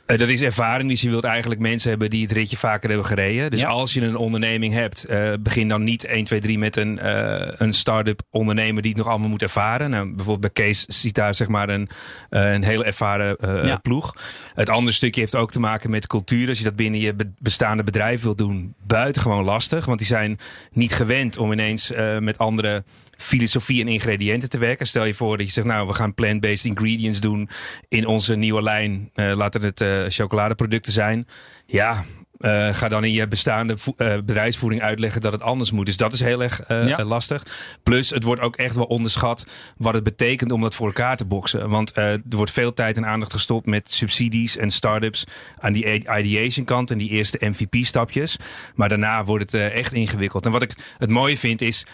Uh, 0.08 0.18
dat 0.18 0.30
is 0.30 0.42
ervaring. 0.42 0.90
Dus 0.90 1.02
je 1.02 1.10
wilt 1.10 1.24
eigenlijk 1.24 1.62
mensen 1.62 1.90
hebben 1.90 2.10
die 2.10 2.22
het 2.22 2.32
ritje 2.32 2.58
vaker 2.58 2.90
hebben 2.90 3.08
gereden. 3.08 3.52
Dus 3.52 3.60
ja. 3.60 3.68
als 3.68 3.94
je 3.94 4.02
een 4.02 4.16
onderneming 4.16 4.74
hebt, 4.74 5.06
uh, 5.10 5.34
begin 5.40 5.68
dan 5.68 5.84
niet 5.84 6.06
1, 6.06 6.24
2, 6.24 6.40
3 6.40 6.60
met 6.60 6.76
een, 6.76 7.00
uh, 7.04 7.48
een 7.58 7.74
start-up 7.74 8.22
ondernemer 8.30 8.82
die 8.82 8.92
het 8.92 9.00
nog 9.00 9.10
allemaal 9.10 9.30
moet 9.30 9.42
ervaren. 9.42 9.90
Nou, 9.90 10.06
bijvoorbeeld 10.06 10.54
bij 10.54 10.66
Kees 10.66 10.86
ziet 10.86 11.16
daar 11.16 11.36
zeg 11.36 11.48
maar 11.48 11.70
een, 11.70 11.90
een 12.30 12.64
heel 12.64 12.86
ervaren 12.86 13.38
ja. 13.68 13.78
ploeg. 13.78 14.14
Het 14.54 14.70
andere 14.70 14.96
stukje 14.96 15.22
heeft 15.22 15.36
ook 15.36 15.52
te 15.52 15.60
maken 15.60 15.90
met 15.90 16.08
cultuur. 16.08 16.48
Als 16.48 16.58
je 16.58 16.64
dat 16.64 16.76
binnen 16.76 17.00
je 17.00 17.16
bestaande 17.40 17.84
bedrijf 17.84 18.22
wilt 18.22 18.38
doen, 18.38 18.74
buitengewoon 18.84 19.46
lastig. 19.46 19.86
Want 19.86 19.98
die 19.98 20.08
zijn 20.08 20.40
niet 20.72 20.94
gewend 20.94 21.38
om 21.38 21.52
ineens 21.52 21.92
met 22.20 22.38
andere 22.38 22.84
filosofie 23.18 23.82
en 23.82 23.88
ingrediënten 23.88 24.50
te 24.50 24.58
werken. 24.58 24.88
Stel 24.88 25.06
je 25.06 25.14
voor 25.14 25.38
dat 25.38 25.46
je 25.46 25.52
zegt, 25.52 25.68
nou, 25.68 25.88
we 25.88 25.94
gaan 25.94 26.14
plant-based 26.14 26.66
ingredients 26.66 27.20
doen 27.20 27.50
in 27.88 28.06
onze 28.08 28.36
nieuwe 28.36 28.62
lijn. 28.62 29.10
Uh, 29.16 29.36
laten 29.36 29.62
het 29.62 29.82
uh, 29.82 30.04
chocoladeproducten 30.08 30.92
zijn. 30.92 31.28
Ja, 31.66 32.04
uh, 32.40 32.74
ga 32.74 32.88
dan 32.88 33.04
in 33.04 33.12
je 33.12 33.28
bestaande 33.28 33.74
uh, 33.74 34.16
bedrijfsvoering 34.16 34.82
uitleggen 34.82 35.22
dat 35.22 35.32
het 35.32 35.42
anders 35.42 35.72
moet. 35.72 35.86
Dus 35.86 35.98
dat 35.98 36.14
is 36.14 36.20
heel 36.20 36.44
erg 36.44 36.70
uh, 36.70 36.88
ja. 36.88 37.04
lastig. 37.04 37.44
Plus, 37.84 38.10
het 38.10 38.24
wordt 38.24 38.42
ook 38.42 38.56
echt 38.56 38.76
wel 38.76 38.86
onderschat 38.86 39.46
wat 39.78 39.94
het 39.94 40.04
betekent 40.04 40.52
om 40.52 40.62
dat 40.62 40.76
voor 40.76 40.88
elkaar 40.88 41.18
te 41.18 41.26
boksen. 41.26 41.70
Want 41.70 41.98
er 41.98 42.22
wordt 42.30 42.52
veel 42.52 42.74
tijd 42.74 42.98
en 42.98 43.06
aandacht 43.06 43.32
gestopt 43.32 43.66
met 43.66 43.92
subsidies 43.92 44.58
en 44.58 44.70
start-ups 44.70 45.24
aan 45.60 45.74
die 45.74 46.04
ideation 46.18 46.66
kant 46.66 46.92
en 46.92 46.98
die 46.98 47.10
eerste 47.10 47.38
MVP-stapjes. 47.42 48.38
Maar 48.76 48.90
daarna 48.90 49.24
wordt 49.24 49.52
het 49.52 49.72
echt 49.72 49.94
ingewikkeld. 49.94 50.46
En 50.46 50.52
wat 50.52 50.62
ik 50.62 50.96
het 50.98 51.10
mooie 51.10 51.38
vind 51.38 51.62
is 51.62 51.86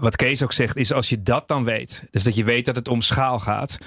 wat 0.00 0.16
Kees 0.16 0.42
ook 0.42 0.52
zegt, 0.52 0.76
is 0.76 0.92
als 0.92 1.08
je 1.08 1.22
dat 1.22 1.48
dan 1.48 1.64
weet, 1.64 2.04
dus 2.10 2.22
dat 2.22 2.34
je 2.34 2.44
weet 2.44 2.64
dat 2.64 2.76
het 2.76 2.88
om 2.88 3.00
schaal 3.00 3.38
gaat, 3.38 3.78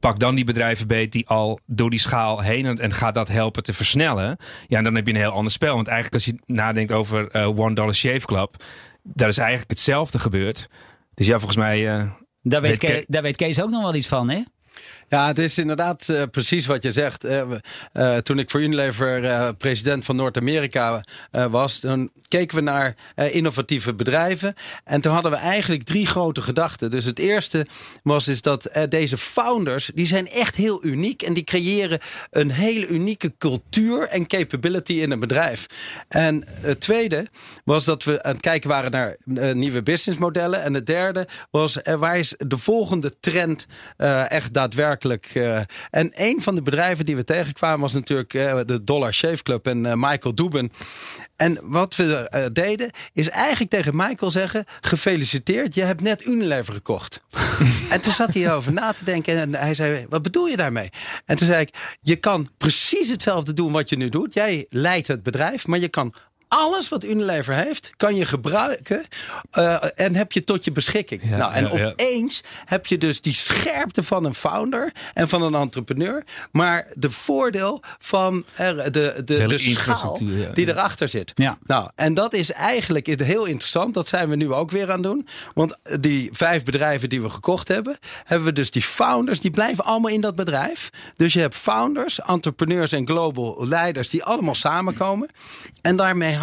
pak 0.00 0.18
dan 0.18 0.34
die 0.34 0.44
bedrijven 0.44 0.86
beet 0.86 1.12
die 1.12 1.28
al 1.28 1.58
door 1.66 1.90
die 1.90 1.98
schaal 1.98 2.40
heen 2.40 2.66
en, 2.66 2.78
en 2.78 2.92
ga 2.92 3.10
dat 3.10 3.28
helpen 3.28 3.62
te 3.62 3.72
versnellen. 3.72 4.36
Ja, 4.66 4.78
en 4.78 4.84
dan 4.84 4.94
heb 4.94 5.06
je 5.06 5.12
een 5.12 5.18
heel 5.18 5.30
ander 5.30 5.52
spel. 5.52 5.74
Want 5.74 5.88
eigenlijk 5.88 6.14
als 6.14 6.34
je 6.34 6.54
nadenkt 6.54 6.92
over 6.92 7.36
uh, 7.36 7.58
One 7.58 7.74
Dollar 7.74 7.94
Shave 7.94 8.26
Club, 8.26 8.62
daar 9.02 9.28
is 9.28 9.38
eigenlijk 9.38 9.70
hetzelfde 9.70 10.18
gebeurd. 10.18 10.68
Dus 11.14 11.26
ja, 11.26 11.36
volgens 11.36 11.56
mij. 11.56 11.96
Uh, 11.96 12.10
daar, 12.42 12.60
weet 12.60 12.78
Kees, 12.78 13.04
daar 13.06 13.22
weet 13.22 13.36
Kees 13.36 13.62
ook 13.62 13.70
nog 13.70 13.82
wel 13.82 13.94
iets 13.94 14.08
van, 14.08 14.30
hè? 14.30 14.42
Ja, 15.08 15.26
het 15.26 15.38
is 15.38 15.58
inderdaad 15.58 16.08
uh, 16.08 16.22
precies 16.30 16.66
wat 16.66 16.82
je 16.82 16.92
zegt. 16.92 17.24
Uh, 17.24 17.42
uh, 17.92 18.16
toen 18.16 18.38
ik 18.38 18.50
voor 18.50 18.60
Unilever 18.60 19.54
president 19.54 20.04
van 20.04 20.16
Noord-Amerika 20.16 21.04
was, 21.30 21.80
dan 21.80 22.10
keken 22.28 22.56
we 22.56 22.62
naar 22.62 22.94
innovatieve 23.30 23.94
bedrijven. 23.94 24.54
En 24.84 25.00
toen 25.00 25.12
hadden 25.12 25.30
we 25.30 25.36
eigenlijk 25.36 25.82
drie 25.82 26.06
grote 26.06 26.42
gedachten. 26.42 26.90
Dus 26.90 27.04
het 27.04 27.18
eerste 27.18 27.66
was 28.02 28.28
is 28.28 28.42
dat 28.42 28.86
deze 28.88 29.18
founders, 29.18 29.90
die 29.94 30.06
zijn 30.06 30.28
echt 30.28 30.56
heel 30.56 30.84
uniek. 30.84 31.22
En 31.22 31.32
die 31.32 31.44
creëren 31.44 31.98
een 32.30 32.50
hele 32.50 32.86
unieke 32.86 33.32
cultuur 33.38 34.08
en 34.08 34.26
capability 34.26 34.92
in 34.92 35.10
een 35.10 35.20
bedrijf. 35.20 35.66
En 36.08 36.44
het 36.48 36.80
tweede 36.80 37.26
was 37.64 37.84
dat 37.84 38.04
we 38.04 38.22
aan 38.22 38.32
het 38.32 38.40
kijken 38.40 38.68
waren 38.68 38.90
naar 38.90 39.16
nieuwe 39.56 39.82
businessmodellen. 39.82 40.62
En 40.62 40.74
het 40.74 40.86
derde 40.86 41.28
was, 41.50 41.78
waar 41.98 42.18
is 42.18 42.34
de 42.38 42.58
volgende 42.58 43.12
trend 43.20 43.66
echt 44.28 44.52
daadwerkelijk 44.54 44.91
uh, 45.00 45.56
en 45.90 46.10
een 46.10 46.42
van 46.42 46.54
de 46.54 46.62
bedrijven 46.62 47.04
die 47.04 47.16
we 47.16 47.24
tegenkwamen 47.24 47.80
was 47.80 47.92
natuurlijk 47.92 48.34
uh, 48.34 48.60
de 48.66 48.84
Dollar 48.84 49.12
Shave 49.12 49.42
Club 49.42 49.66
en 49.66 49.84
uh, 49.84 49.92
Michael 49.94 50.34
Dubin. 50.34 50.72
En 51.36 51.58
wat 51.62 51.96
we 51.96 52.50
deden 52.52 52.90
is 53.12 53.28
eigenlijk 53.28 53.70
tegen 53.70 53.96
Michael 53.96 54.30
zeggen: 54.30 54.64
gefeliciteerd, 54.80 55.74
je 55.74 55.82
hebt 55.82 56.00
net 56.00 56.26
Unilever 56.26 56.74
gekocht. 56.74 57.20
en 57.90 58.00
toen 58.00 58.12
zat 58.12 58.34
hij 58.34 58.54
over 58.54 58.72
na 58.72 58.92
te 58.92 59.04
denken 59.04 59.36
en 59.36 59.54
hij 59.54 59.74
zei: 59.74 60.06
wat 60.08 60.22
bedoel 60.22 60.46
je 60.46 60.56
daarmee? 60.56 60.90
En 61.26 61.36
toen 61.36 61.46
zei 61.46 61.60
ik: 61.60 61.98
je 62.00 62.16
kan 62.16 62.50
precies 62.58 63.10
hetzelfde 63.10 63.52
doen 63.52 63.72
wat 63.72 63.88
je 63.88 63.96
nu 63.96 64.08
doet. 64.08 64.34
Jij 64.34 64.66
leidt 64.68 65.08
het 65.08 65.22
bedrijf, 65.22 65.66
maar 65.66 65.78
je 65.78 65.88
kan 65.88 66.14
alles 66.52 66.88
wat 66.88 67.04
Unilever 67.04 67.54
heeft, 67.54 67.90
kan 67.96 68.14
je 68.14 68.24
gebruiken 68.24 69.04
uh, 69.58 69.84
en 69.94 70.14
heb 70.14 70.32
je 70.32 70.44
tot 70.44 70.64
je 70.64 70.72
beschikking. 70.72 71.22
Ja, 71.24 71.36
nou, 71.36 71.52
en 71.52 71.78
ja, 71.78 71.86
opeens 71.88 72.42
heb 72.64 72.86
je 72.86 72.98
dus 72.98 73.20
die 73.20 73.34
scherpte 73.34 74.02
van 74.02 74.24
een 74.24 74.34
founder 74.34 74.92
en 75.14 75.28
van 75.28 75.42
een 75.42 75.54
entrepreneur, 75.54 76.24
maar 76.50 76.86
de 76.94 77.10
voordeel 77.10 77.82
van 77.98 78.44
er, 78.54 78.76
de, 78.76 78.90
de, 78.92 79.22
de, 79.24 79.46
de 79.46 79.58
schaal 79.58 80.18
die 80.54 80.68
erachter 80.68 81.08
zit. 81.08 81.32
Nou, 81.66 81.90
en 81.94 82.14
dat 82.14 82.32
is 82.32 82.52
eigenlijk 82.52 83.06
heel 83.06 83.44
interessant. 83.44 83.94
Dat 83.94 84.08
zijn 84.08 84.28
we 84.28 84.36
nu 84.36 84.52
ook 84.52 84.70
weer 84.70 84.90
aan 84.90 84.92
het 84.92 85.02
doen. 85.02 85.26
Want 85.54 85.78
die 86.00 86.28
vijf 86.32 86.64
bedrijven 86.64 87.08
die 87.08 87.22
we 87.22 87.30
gekocht 87.30 87.68
hebben, 87.68 87.98
hebben 88.24 88.46
we 88.46 88.52
dus 88.52 88.70
die 88.70 88.82
founders, 88.82 89.40
die 89.40 89.50
blijven 89.50 89.84
allemaal 89.84 90.10
in 90.10 90.20
dat 90.20 90.34
bedrijf. 90.34 90.90
Dus 91.16 91.32
je 91.32 91.40
hebt 91.40 91.54
founders, 91.54 92.20
entrepreneurs 92.20 92.92
en 92.92 93.06
global 93.06 93.66
leiders 93.68 94.10
die 94.10 94.24
allemaal 94.24 94.54
samenkomen. 94.54 95.28
En 95.82 95.96
daarmee 95.96 96.40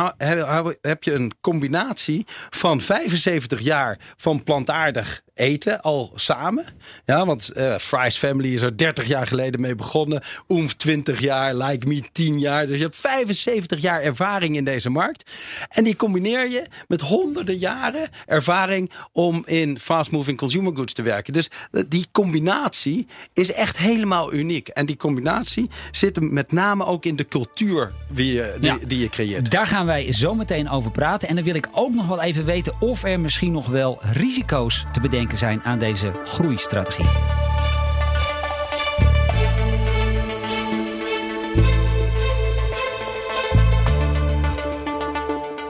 heb 0.81 1.03
je 1.03 1.13
een 1.13 1.33
combinatie 1.41 2.25
van 2.49 2.81
75 2.81 3.59
jaar 3.59 3.99
van 4.15 4.43
plantaardig 4.43 5.21
eten 5.39 5.82
al 5.82 6.12
samen. 6.15 6.65
Ja, 7.06 7.25
want 7.25 7.52
uh, 7.58 7.75
Fry's 7.75 8.17
Family 8.17 8.54
is 8.54 8.62
er 8.62 8.78
30 8.78 9.06
jaar 9.08 9.28
geleden 9.28 9.62
mee 9.62 9.75
begonnen. 9.75 10.21
Oomf 10.47 10.73
20 10.73 11.19
jaar, 11.19 11.56
Like 11.56 11.88
Me 11.88 12.02
10 12.12 12.39
jaar. 12.39 12.65
Dus 12.65 12.78
je 12.78 12.84
hebt 12.84 12.95
75 12.95 13.80
jaar 13.82 14.02
ervaring 14.02 14.56
in 14.56 14.63
deze 14.63 14.89
markt. 14.89 15.32
En 15.69 15.84
die 15.84 15.95
combineer 15.95 16.49
je 16.49 16.65
met 16.88 17.02
honderden 17.02 17.58
jaren 17.58 18.10
ervaring 18.25 18.91
om 19.12 19.43
in 19.45 19.80
fast-moving 19.80 20.38
consumer 20.38 20.75
goods 20.75 20.93
te 20.93 21.02
werken. 21.02 21.34
Dus 21.34 21.49
die 21.88 22.06
combinatie 22.12 23.08
is 23.34 23.52
echt 23.52 23.78
helemaal 23.78 24.34
uniek. 24.34 24.67
En 24.67 24.86
die 24.86 24.97
combinatie 24.97 25.69
zit 25.91 26.32
met 26.32 26.52
name 26.52 26.86
ook 26.86 27.06
in 27.06 27.15
de 27.15 27.28
cultuur 27.28 27.91
die 28.12 28.34
je, 28.34 28.56
die, 28.60 28.69
ja, 28.69 28.78
die 28.88 28.99
je 28.99 29.10
creëert. 29.10 29.52
Daar 29.52 29.67
gaan 29.67 29.86
wij 29.86 30.12
zo 30.12 30.36
meteen 30.36 30.69
over 30.69 30.91
praten. 30.91 31.28
En 31.28 31.36
dan 31.36 31.43
wil 31.43 31.56
ik 31.56 31.67
ook 31.71 31.93
nog 31.93 32.08
wel 32.08 32.21
even 32.21 32.45
weten 32.45 32.73
of 32.80 33.04
er 33.04 33.19
misschien 33.19 33.52
nog 33.52 33.67
wel 33.67 33.99
risico's 34.13 34.86
te 34.91 34.99
bedenken 34.99 35.28
zijn 35.37 35.63
aan 35.63 35.79
deze 35.79 36.11
groeistrategie. 36.23 37.37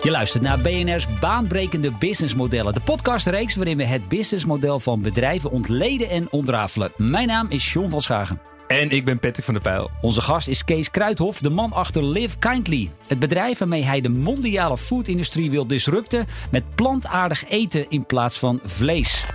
Je 0.01 0.11
luistert 0.11 0.43
naar 0.43 0.59
BNR's 0.59 1.19
baanbrekende 1.19 1.91
businessmodellen. 1.91 2.73
De 2.73 2.79
podcastreeks 2.79 3.55
waarin 3.55 3.77
we 3.77 3.85
het 3.85 4.07
businessmodel 4.07 4.79
van 4.79 5.01
bedrijven 5.01 5.51
ontleden 5.51 6.09
en 6.09 6.27
ontrafelen. 6.31 6.91
Mijn 6.97 7.27
naam 7.27 7.45
is 7.49 7.73
John 7.73 7.89
van 7.89 8.01
Schagen. 8.01 8.41
En 8.67 8.89
ik 8.89 9.05
ben 9.05 9.19
Patrick 9.19 9.45
van 9.45 9.53
der 9.53 9.63
Pijl. 9.63 9.89
Onze 10.01 10.21
gast 10.21 10.47
is 10.47 10.63
Kees 10.63 10.91
Kruithof, 10.91 11.39
de 11.39 11.49
man 11.49 11.71
achter 11.71 12.03
Live 12.03 12.37
Kindly. 12.37 12.89
Het 13.07 13.19
bedrijf 13.19 13.57
waarmee 13.57 13.83
hij 13.83 14.01
de 14.01 14.09
mondiale 14.09 14.77
foodindustrie 14.77 15.51
wil 15.51 15.67
disrupten 15.67 16.25
met 16.51 16.75
plantaardig 16.75 17.49
eten 17.49 17.89
in 17.89 18.05
plaats 18.05 18.39
van 18.39 18.59
vlees. 18.63 19.25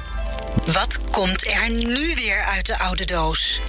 Wat 0.55 0.99
komt 1.11 1.47
er 1.47 1.71
nu 1.71 2.15
weer 2.15 2.43
uit 2.43 2.67
de 2.67 2.79
oude 2.79 3.05
doos? 3.05 3.61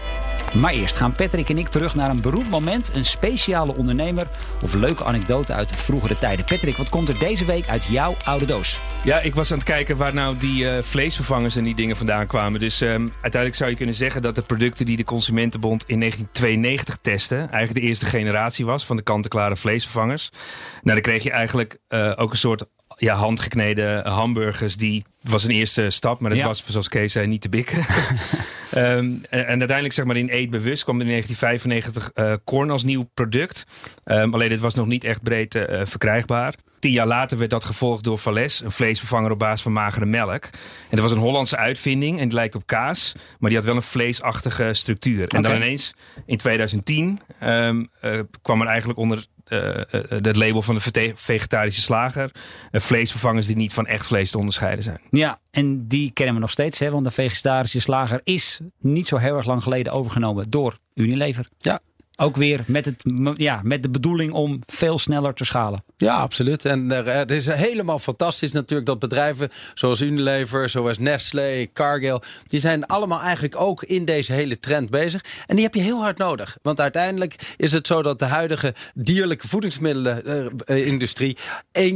Maar 0.53 0.73
eerst 0.73 0.95
gaan 0.95 1.11
Patrick 1.11 1.49
en 1.49 1.57
ik 1.57 1.67
terug 1.67 1.95
naar 1.95 2.09
een 2.09 2.21
beroemd 2.21 2.49
moment, 2.49 2.91
een 2.93 3.05
speciale 3.05 3.75
ondernemer 3.75 4.27
of 4.63 4.73
leuke 4.73 5.05
anekdote 5.05 5.53
uit 5.53 5.69
de 5.69 5.77
vroegere 5.77 6.17
tijden. 6.17 6.45
Patrick, 6.45 6.77
wat 6.77 6.89
komt 6.89 7.07
er 7.07 7.19
deze 7.19 7.45
week 7.45 7.67
uit 7.67 7.85
jouw 7.85 8.15
oude 8.23 8.45
doos? 8.45 8.81
Ja, 9.03 9.19
ik 9.19 9.35
was 9.35 9.51
aan 9.51 9.57
het 9.57 9.67
kijken 9.67 9.97
waar 9.97 10.13
nou 10.13 10.37
die 10.37 10.63
uh, 10.63 10.81
vleesvervangers 10.81 11.55
en 11.55 11.63
die 11.63 11.75
dingen 11.75 11.95
vandaan 11.97 12.27
kwamen. 12.27 12.59
Dus 12.59 12.81
um, 12.81 13.11
uiteindelijk 13.11 13.55
zou 13.55 13.69
je 13.69 13.75
kunnen 13.75 13.95
zeggen 13.95 14.21
dat 14.21 14.35
de 14.35 14.41
producten 14.41 14.85
die 14.85 14.97
de 14.97 15.03
Consumentenbond 15.03 15.83
in 15.87 15.99
1992 15.99 16.97
testte, 17.01 17.35
eigenlijk 17.35 17.73
de 17.73 17.81
eerste 17.81 18.05
generatie 18.05 18.65
was 18.65 18.85
van 18.85 18.95
de 18.95 19.03
kant-en-klare 19.03 19.55
vleesvervangers. 19.55 20.29
Nou, 20.81 21.01
dan 21.01 21.01
kreeg 21.01 21.23
je 21.23 21.31
eigenlijk 21.31 21.77
uh, 21.89 22.13
ook 22.15 22.31
een 22.31 22.37
soort 22.37 22.65
ja, 22.97 23.15
handgekneden 23.15 24.07
hamburgers 24.07 24.77
die 24.77 25.03
was 25.21 25.43
een 25.43 25.51
eerste 25.51 25.89
stap, 25.89 26.19
maar 26.19 26.29
dat 26.29 26.39
ja. 26.39 26.45
was 26.45 26.65
zoals 26.65 26.87
Kees 26.87 27.11
zei 27.11 27.27
niet 27.27 27.41
te 27.41 27.49
bikken. 27.49 27.77
en, 28.71 29.25
en, 29.29 29.45
uiteindelijk, 29.47 29.93
zeg 29.93 30.05
maar, 30.05 30.17
in 30.17 30.29
Eetbewust 30.29 30.83
kwam 30.83 31.01
in 31.01 31.07
1995 31.07 32.11
uh, 32.15 32.35
korn 32.43 32.69
als 32.69 32.83
nieuw 32.83 33.09
product. 33.13 33.65
Um, 34.05 34.33
alleen 34.33 34.49
dit 34.49 34.59
was 34.59 34.75
nog 34.75 34.87
niet 34.87 35.03
echt 35.03 35.23
breed 35.23 35.55
uh, 35.55 35.81
verkrijgbaar. 35.83 36.55
Tien 36.79 36.91
jaar 36.91 37.07
later 37.07 37.37
werd 37.37 37.49
dat 37.49 37.65
gevolgd 37.65 38.03
door 38.03 38.17
Vales, 38.17 38.61
een 38.61 38.71
vleesvervanger 38.71 39.31
op 39.31 39.39
basis 39.39 39.61
van 39.61 39.73
magere 39.73 40.05
melk. 40.05 40.43
En 40.43 40.51
dat 40.89 40.99
was 40.99 41.11
een 41.11 41.17
Hollandse 41.17 41.57
uitvinding 41.57 42.19
en 42.19 42.27
die 42.27 42.37
lijkt 42.37 42.55
op 42.55 42.65
kaas, 42.65 43.13
maar 43.39 43.49
die 43.49 43.59
had 43.59 43.67
wel 43.67 43.75
een 43.75 43.81
vleesachtige 43.81 44.73
structuur. 44.73 45.27
En 45.27 45.41
dan 45.41 45.55
ineens 45.55 45.93
in 46.25 46.37
2010 46.37 47.19
um, 47.43 47.89
uh, 48.03 48.19
kwam 48.41 48.61
er 48.61 48.67
eigenlijk 48.67 48.99
onder 48.99 49.25
het 50.07 50.35
label 50.35 50.61
van 50.61 50.75
de 50.75 51.11
vegetarische 51.15 51.81
slager. 51.81 52.31
Uh, 52.71 52.81
vleesvervangers 52.81 53.47
die 53.47 53.55
niet 53.55 53.73
van 53.73 53.87
echt 53.87 54.07
vlees 54.07 54.31
te 54.31 54.37
onderscheiden 54.37 54.83
zijn. 54.83 55.01
Ja, 55.09 55.39
en 55.51 55.87
die 55.87 56.11
kennen 56.11 56.35
we 56.35 56.41
nog 56.41 56.51
steeds. 56.51 56.79
Hè? 56.79 56.89
Want 56.89 57.03
de 57.03 57.11
vegetarische 57.11 57.81
slager 57.81 58.21
is 58.23 58.59
niet 58.79 59.07
zo 59.07 59.17
heel 59.17 59.35
erg 59.35 59.45
lang 59.45 59.63
geleden 59.63 59.93
overgenomen 59.93 60.49
door 60.49 60.77
Unilever. 60.93 61.47
Ja. 61.57 61.79
Ook 62.17 62.35
weer 62.35 62.63
met, 62.67 62.85
het, 62.85 63.03
ja, 63.37 63.61
met 63.63 63.83
de 63.83 63.89
bedoeling 63.89 64.33
om 64.33 64.61
veel 64.65 64.97
sneller 64.97 65.33
te 65.33 65.45
schalen. 65.45 65.83
Ja, 65.97 66.15
absoluut. 66.15 66.65
En 66.65 66.91
er, 66.91 67.05
het 67.05 67.31
is 67.31 67.45
helemaal 67.45 67.99
fantastisch 67.99 68.51
natuurlijk 68.51 68.87
dat 68.87 68.99
bedrijven 68.99 69.49
zoals 69.73 70.01
Unilever, 70.01 70.69
zoals 70.69 70.97
Nestlé, 70.97 71.67
Cargill, 71.73 72.21
die 72.47 72.59
zijn 72.59 72.85
allemaal 72.85 73.21
eigenlijk 73.21 73.61
ook 73.61 73.83
in 73.83 74.05
deze 74.05 74.33
hele 74.33 74.59
trend 74.59 74.89
bezig. 74.89 75.23
En 75.45 75.55
die 75.55 75.63
heb 75.65 75.73
je 75.73 75.81
heel 75.81 76.01
hard 76.01 76.17
nodig. 76.17 76.57
Want 76.61 76.79
uiteindelijk 76.79 77.53
is 77.57 77.71
het 77.71 77.87
zo 77.87 78.01
dat 78.01 78.19
de 78.19 78.25
huidige 78.25 78.73
dierlijke 78.93 79.47
voedingsmiddelenindustrie 79.47 81.37
1,5 81.79 81.91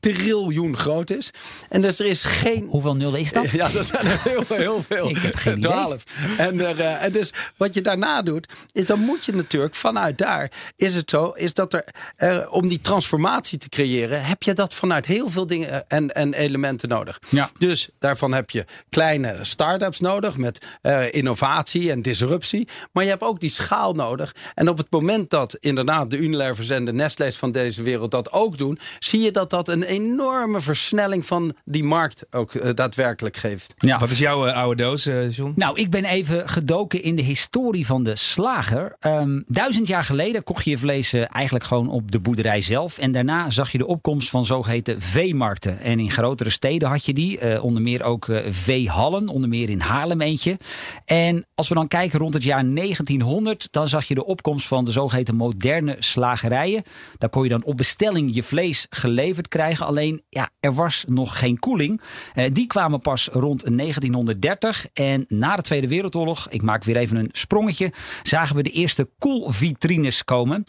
triljoen 0.00 0.76
groot 0.76 1.10
is. 1.10 1.30
En 1.68 1.80
dus 1.80 1.98
er 1.98 2.06
is 2.06 2.24
geen. 2.24 2.66
Hoeveel 2.70 2.96
nullen 2.96 3.20
is 3.20 3.32
dat? 3.32 3.50
Ja, 3.56 3.68
dat 3.68 3.86
zijn 3.86 4.06
er 4.06 4.20
heel, 4.22 4.44
heel 4.48 4.82
veel. 4.88 5.08
Ik 5.10 5.16
heb 5.16 5.34
geen 5.34 5.60
12. 5.60 6.04
En, 6.38 6.60
er, 6.60 6.80
en 6.80 7.12
dus 7.12 7.32
wat 7.56 7.74
je 7.74 7.80
daarna 7.80 8.22
doet, 8.22 8.48
is 8.72 8.86
dan 8.86 9.00
moet 9.00 9.24
je 9.24 9.25
natuurlijk 9.34 9.74
vanuit 9.74 10.18
daar, 10.18 10.50
is 10.76 10.94
het 10.94 11.10
zo, 11.10 11.30
is 11.30 11.54
dat 11.54 11.72
er, 11.72 11.84
er 12.16 12.50
om 12.50 12.68
die 12.68 12.80
transformatie 12.80 13.58
te 13.58 13.68
creëren, 13.68 14.24
heb 14.24 14.42
je 14.42 14.52
dat 14.52 14.74
vanuit 14.74 15.06
heel 15.06 15.30
veel 15.30 15.46
dingen 15.46 15.86
en, 15.86 16.14
en 16.14 16.34
elementen 16.34 16.88
nodig. 16.88 17.20
Ja. 17.28 17.50
Dus 17.54 17.88
daarvan 17.98 18.32
heb 18.32 18.50
je 18.50 18.64
kleine 18.90 19.36
start-ups 19.40 20.00
nodig 20.00 20.36
met 20.36 20.64
uh, 20.82 21.12
innovatie 21.12 21.90
en 21.90 22.02
disruptie. 22.02 22.68
Maar 22.92 23.04
je 23.04 23.10
hebt 23.10 23.22
ook 23.22 23.40
die 23.40 23.50
schaal 23.50 23.92
nodig. 23.92 24.34
En 24.54 24.68
op 24.68 24.78
het 24.78 24.90
moment 24.90 25.30
dat 25.30 25.54
inderdaad 25.54 26.10
de 26.10 26.18
Unilevers 26.18 26.70
en 26.70 26.84
de 26.84 26.92
Nestle's 26.92 27.36
van 27.36 27.52
deze 27.52 27.82
wereld 27.82 28.10
dat 28.10 28.32
ook 28.32 28.58
doen, 28.58 28.78
zie 28.98 29.20
je 29.20 29.30
dat 29.30 29.50
dat 29.50 29.68
een 29.68 29.82
enorme 29.82 30.60
versnelling 30.60 31.26
van 31.26 31.56
die 31.64 31.84
markt 31.84 32.26
ook 32.30 32.54
uh, 32.54 32.70
daadwerkelijk 32.74 33.36
geeft. 33.36 33.74
Ja. 33.78 33.98
Wat 33.98 34.10
is 34.10 34.18
jouw 34.18 34.46
uh, 34.46 34.54
oude 34.54 34.82
doos, 34.82 35.04
John? 35.30 35.52
Nou, 35.56 35.78
ik 35.78 35.90
ben 35.90 36.04
even 36.04 36.48
gedoken 36.48 37.02
in 37.02 37.16
de 37.16 37.22
historie 37.22 37.86
van 37.86 38.04
de 38.04 38.16
slager. 38.16 38.96
Um, 39.20 39.44
duizend 39.48 39.88
jaar 39.88 40.04
geleden 40.04 40.44
kocht 40.44 40.64
je 40.64 40.70
je 40.70 40.78
vlees 40.78 41.12
eigenlijk 41.12 41.64
gewoon 41.64 41.88
op 41.88 42.10
de 42.10 42.18
boerderij 42.18 42.60
zelf. 42.60 42.98
En 42.98 43.12
daarna 43.12 43.50
zag 43.50 43.72
je 43.72 43.78
de 43.78 43.86
opkomst 43.86 44.30
van 44.30 44.44
zogeheten 44.44 45.02
veemarkten. 45.02 45.80
En 45.80 45.98
in 45.98 46.10
grotere 46.10 46.50
steden 46.50 46.88
had 46.88 47.04
je 47.04 47.12
die. 47.12 47.40
Uh, 47.40 47.64
onder 47.64 47.82
meer 47.82 48.02
ook 48.02 48.26
uh, 48.26 48.40
veehallen. 48.48 49.28
Onder 49.28 49.48
meer 49.48 49.70
in 49.70 49.80
Haarlem 49.80 50.20
eentje. 50.20 50.58
En 51.04 51.46
als 51.54 51.68
we 51.68 51.74
dan 51.74 51.88
kijken 51.88 52.18
rond 52.18 52.34
het 52.34 52.42
jaar 52.42 52.74
1900. 52.74 53.68
Dan 53.70 53.88
zag 53.88 54.04
je 54.04 54.14
de 54.14 54.24
opkomst 54.24 54.66
van 54.66 54.84
de 54.84 54.90
zogeheten 54.90 55.36
moderne 55.36 55.96
slagerijen. 55.98 56.82
Daar 57.18 57.30
kon 57.30 57.42
je 57.42 57.48
dan 57.48 57.64
op 57.64 57.76
bestelling 57.76 58.34
je 58.34 58.42
vlees 58.42 58.86
geleverd 58.90 59.48
krijgen. 59.48 59.86
Alleen 59.86 60.22
ja, 60.28 60.50
er 60.60 60.74
was 60.74 61.04
nog 61.08 61.38
geen 61.38 61.58
koeling. 61.58 62.00
Uh, 62.34 62.44
die 62.52 62.66
kwamen 62.66 63.00
pas 63.00 63.28
rond 63.32 63.76
1930. 63.76 64.86
En 64.92 65.24
na 65.28 65.56
de 65.56 65.62
Tweede 65.62 65.88
Wereldoorlog. 65.88 66.48
Ik 66.50 66.62
maak 66.62 66.84
weer 66.84 66.96
even 66.96 67.16
een 67.16 67.28
sprongetje. 67.32 67.92
Zagen 68.22 68.56
we 68.56 68.62
de 68.62 68.70
eerste 68.70 69.05
koelvitrines 69.18 70.24
komen. 70.24 70.64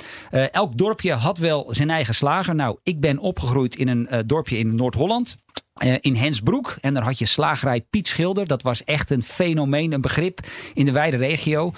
elk 0.52 0.78
dorpje 0.78 1.14
had 1.14 1.38
wel 1.38 1.66
zijn 1.70 1.90
eigen 1.90 2.14
slager. 2.14 2.56
Nou, 2.56 2.78
ik 2.84 3.00
ben 3.00 3.20
opgegroeid 3.20 3.76
in 3.76 3.88
een 3.88 4.08
uh, 4.12 4.20
dorpje 4.26 4.58
in 4.58 4.76
Noord-Holland. 4.76 5.36
Uh, 5.84 5.96
in 6.00 6.16
Hensbroek. 6.16 6.76
En 6.82 6.94
daar 6.94 7.04
had 7.04 7.20
je 7.20 7.26
slagerij 7.26 7.82
Piet 7.82 8.08
Schilder. 8.08 8.48
Dat 8.48 8.62
was 8.62 8.84
echt 8.84 9.12
een 9.12 9.24
fenomeen, 9.24 9.92
een 9.92 10.02
begrip 10.02 10.40
in 10.74 10.86
de 10.86 10.92
wijde 10.92 11.18
regio. 11.18 11.74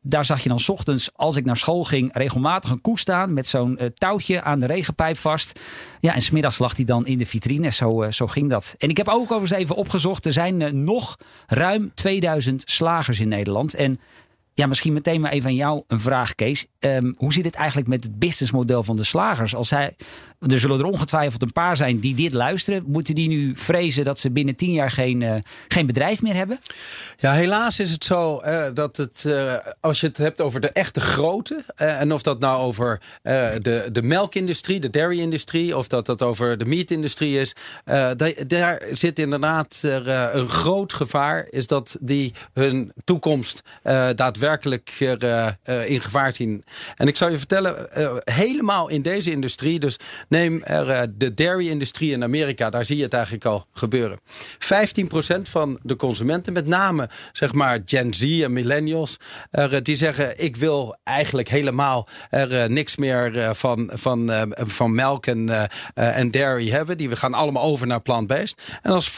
Daar 0.00 0.24
zag 0.24 0.42
je 0.42 0.48
dan 0.48 0.60
ochtends, 0.66 1.10
als 1.14 1.36
ik 1.36 1.44
naar 1.44 1.56
school 1.56 1.84
ging, 1.84 2.16
regelmatig 2.16 2.70
een 2.70 2.80
koe 2.80 2.98
staan. 2.98 3.32
Met 3.32 3.46
zo'n 3.46 3.78
touwtje 3.94 4.42
aan 4.42 4.58
de 4.58 4.66
regenpijp 4.66 5.16
vast. 5.16 5.60
Ja, 6.00 6.14
en 6.14 6.22
smiddags 6.22 6.58
lag 6.58 6.76
hij 6.76 6.84
dan 6.84 7.06
in 7.06 7.18
de 7.18 7.26
vitrine. 7.26 7.70
Zo, 7.70 8.10
zo 8.10 8.26
ging 8.26 8.48
dat. 8.48 8.74
En 8.78 8.88
ik 8.88 8.96
heb 8.96 9.08
ook 9.08 9.32
overigens 9.32 9.60
even 9.60 9.76
opgezocht. 9.76 10.26
Er 10.26 10.32
zijn 10.32 10.84
nog 10.84 11.16
ruim 11.46 11.90
2000 11.94 12.62
slagers 12.66 13.20
in 13.20 13.28
Nederland. 13.28 13.74
En 13.74 14.00
ja, 14.60 14.66
misschien 14.66 14.92
meteen 14.92 15.20
maar 15.20 15.30
even 15.32 15.48
aan 15.48 15.54
jou 15.54 15.82
een 15.86 16.00
vraag, 16.00 16.34
Kees. 16.34 16.66
Um, 16.78 17.14
hoe 17.16 17.32
zit 17.32 17.44
het 17.44 17.54
eigenlijk 17.54 17.88
met 17.88 18.04
het 18.04 18.18
businessmodel 18.18 18.82
van 18.82 18.96
de 18.96 19.04
slagers? 19.04 19.54
Als 19.54 19.68
zij, 19.68 19.96
er 20.46 20.58
zullen 20.58 20.78
er 20.78 20.84
ongetwijfeld 20.84 21.42
een 21.42 21.52
paar 21.52 21.76
zijn 21.76 21.98
die 21.98 22.14
dit 22.14 22.32
luisteren. 22.32 22.84
Moeten 22.86 23.14
die 23.14 23.28
nu 23.28 23.52
vrezen 23.56 24.04
dat 24.04 24.18
ze 24.18 24.30
binnen 24.30 24.56
tien 24.56 24.72
jaar 24.72 24.90
geen, 24.90 25.20
uh, 25.20 25.34
geen 25.68 25.86
bedrijf 25.86 26.22
meer 26.22 26.34
hebben? 26.34 26.58
Ja, 27.16 27.32
helaas 27.32 27.80
is 27.80 27.90
het 27.90 28.04
zo 28.04 28.40
uh, 28.44 28.66
dat 28.74 28.96
het, 28.96 29.24
uh, 29.26 29.54
als 29.80 30.00
je 30.00 30.06
het 30.06 30.16
hebt 30.16 30.40
over 30.40 30.60
de 30.60 30.70
echte 30.70 31.00
grote. 31.00 31.64
en 31.74 32.12
of 32.12 32.22
dat 32.22 32.40
nou 32.40 32.60
over 32.60 33.00
de, 33.22 33.88
de 33.92 34.02
melkindustrie, 34.02 34.80
de 34.80 34.90
dairy-industrie. 34.90 35.76
of 35.76 35.88
dat 35.88 36.06
dat 36.06 36.22
over 36.22 36.58
de 36.58 36.64
meat-industrie 36.64 37.40
is. 37.40 37.54
Daar, 38.46 38.82
zit 38.92 39.18
inderdaad 39.18 39.80
een 39.82 40.48
groot 40.48 40.92
gevaar. 40.92 41.46
Is 41.50 41.66
dat 41.66 41.96
die 42.00 42.34
hun 42.52 42.92
toekomst 43.04 43.62
daadwerkelijk 44.14 44.90
in 45.86 46.00
gevaar 46.00 46.34
zien. 46.34 46.64
En 46.94 47.08
ik 47.08 47.16
zou 47.16 47.30
je 47.30 47.38
vertellen, 47.38 47.88
helemaal 48.24 48.88
in 48.88 49.02
deze 49.02 49.30
industrie. 49.30 49.78
Dus 49.78 49.96
Neem 50.30 50.62
er 50.62 50.88
uh, 50.88 51.02
de 51.14 51.34
dairy-industrie 51.34 52.12
in 52.12 52.22
Amerika, 52.22 52.70
daar 52.70 52.84
zie 52.84 52.96
je 52.96 53.02
het 53.02 53.12
eigenlijk 53.12 53.44
al 53.44 53.66
gebeuren. 53.72 54.20
15% 54.20 55.40
van 55.42 55.78
de 55.82 55.96
consumenten, 55.96 56.52
met 56.52 56.66
name 56.66 57.10
zeg 57.32 57.52
maar 57.52 57.80
Gen 57.84 58.14
Z 58.14 58.42
en 58.42 58.52
millennials, 58.52 59.16
er, 59.50 59.82
die 59.82 59.96
zeggen: 59.96 60.42
Ik 60.42 60.56
wil 60.56 60.96
eigenlijk 61.04 61.48
helemaal 61.48 62.08
er 62.28 62.52
uh, 62.52 62.64
niks 62.64 62.96
meer 62.96 63.54
van, 63.54 63.90
van, 63.94 64.30
van 64.52 64.94
melk 64.94 65.26
en, 65.26 65.68
en 65.94 66.30
dairy 66.30 66.70
hebben. 66.70 66.96
Die 66.96 67.08
we 67.08 67.16
gaan 67.16 67.34
allemaal 67.34 67.62
over 67.62 67.86
naar 67.86 68.02
plant-based. 68.02 68.62
En 68.82 68.92
als 68.92 69.10
15% 69.10 69.14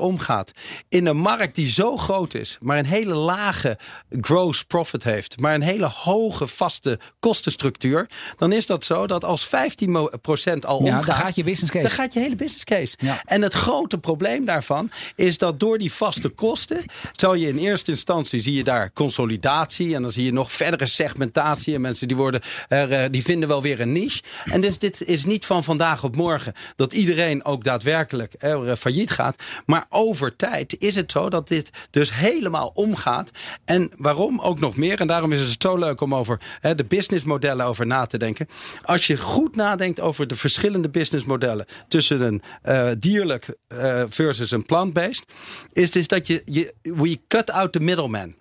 omgaat 0.00 0.52
in 0.88 1.06
een 1.06 1.16
markt 1.16 1.54
die 1.54 1.70
zo 1.70 1.96
groot 1.96 2.34
is, 2.34 2.56
maar 2.60 2.78
een 2.78 2.84
hele 2.84 3.14
lage 3.14 3.78
gross 4.20 4.64
profit 4.64 5.04
heeft, 5.04 5.40
maar 5.40 5.54
een 5.54 5.62
hele 5.62 5.86
hoge 5.86 6.46
vaste 6.46 6.98
kostenstructuur, 7.20 8.10
dan 8.36 8.52
is 8.52 8.66
dat 8.66 8.84
zo 8.84 9.06
dat 9.06 9.24
als 9.24 9.46
15 9.46 10.17
procent 10.20 10.66
al 10.66 10.84
ja, 10.84 10.90
omgaat. 10.90 11.06
Dan 11.06 11.14
gaat 11.14 11.36
je 11.36 11.44
business 11.44 11.72
case. 11.72 11.86
Dan 11.86 11.96
gaat 11.96 12.12
je 12.12 12.20
hele 12.20 12.36
business 12.36 12.64
case. 12.64 12.96
Ja. 13.00 13.22
En 13.24 13.42
het 13.42 13.54
grote 13.54 13.98
probleem 13.98 14.44
daarvan 14.44 14.90
is 15.14 15.38
dat 15.38 15.60
door 15.60 15.78
die 15.78 15.92
vaste 15.92 16.28
kosten. 16.28 16.84
zal 17.16 17.34
je 17.34 17.48
in 17.48 17.58
eerste 17.58 17.90
instantie 17.90 18.40
zie 18.40 18.54
je 18.54 18.64
daar 18.64 18.92
consolidatie. 18.92 19.94
En 19.94 20.02
dan 20.02 20.12
zie 20.12 20.24
je 20.24 20.32
nog 20.32 20.52
verdere 20.52 20.86
segmentatie. 20.86 21.74
En 21.74 21.80
mensen 21.80 22.08
die, 22.08 22.16
worden 22.16 22.40
er, 22.68 22.92
eh, 22.92 23.04
die 23.10 23.22
vinden 23.22 23.48
wel 23.48 23.62
weer 23.62 23.80
een 23.80 23.92
niche. 23.92 24.22
En 24.44 24.60
dus 24.60 24.78
dit 24.78 25.04
is 25.04 25.24
niet 25.24 25.46
van 25.46 25.64
vandaag 25.64 26.04
op 26.04 26.16
morgen 26.16 26.52
dat 26.76 26.92
iedereen 26.92 27.44
ook 27.44 27.64
daadwerkelijk 27.64 28.34
er, 28.38 28.68
eh, 28.68 28.76
failliet 28.76 29.10
gaat. 29.10 29.42
Maar 29.66 29.86
over 29.88 30.36
tijd 30.36 30.76
is 30.78 30.94
het 30.94 31.12
zo 31.12 31.28
dat 31.28 31.48
dit 31.48 31.70
dus 31.90 32.14
helemaal 32.14 32.70
omgaat. 32.74 33.30
En 33.64 33.90
waarom 33.96 34.40
ook 34.40 34.60
nog 34.60 34.76
meer. 34.76 35.00
En 35.00 35.06
daarom 35.06 35.32
is 35.32 35.40
het 35.40 35.62
zo 35.62 35.76
leuk 35.76 36.00
om 36.00 36.14
over 36.14 36.40
hè, 36.60 36.74
de 36.74 36.84
businessmodellen 36.84 37.66
over 37.66 37.86
na 37.86 38.06
te 38.06 38.18
denken. 38.18 38.48
Als 38.82 39.06
je 39.06 39.16
goed 39.16 39.56
nadenkt 39.56 40.00
over 40.00 40.07
de 40.16 40.36
verschillende 40.36 40.88
businessmodellen 40.88 41.66
tussen 41.88 42.20
een 42.20 42.42
uh, 42.68 42.90
dierlijk 42.98 43.56
uh, 43.72 44.02
versus 44.08 44.50
een 44.50 44.64
plant-based, 44.64 45.24
is 45.72 45.90
dus 45.90 46.08
dat 46.08 46.26
je, 46.26 46.42
je 46.44 46.74
we 46.82 47.18
cut 47.28 47.50
out 47.50 47.72
the 47.72 47.80
middleman. 47.80 48.34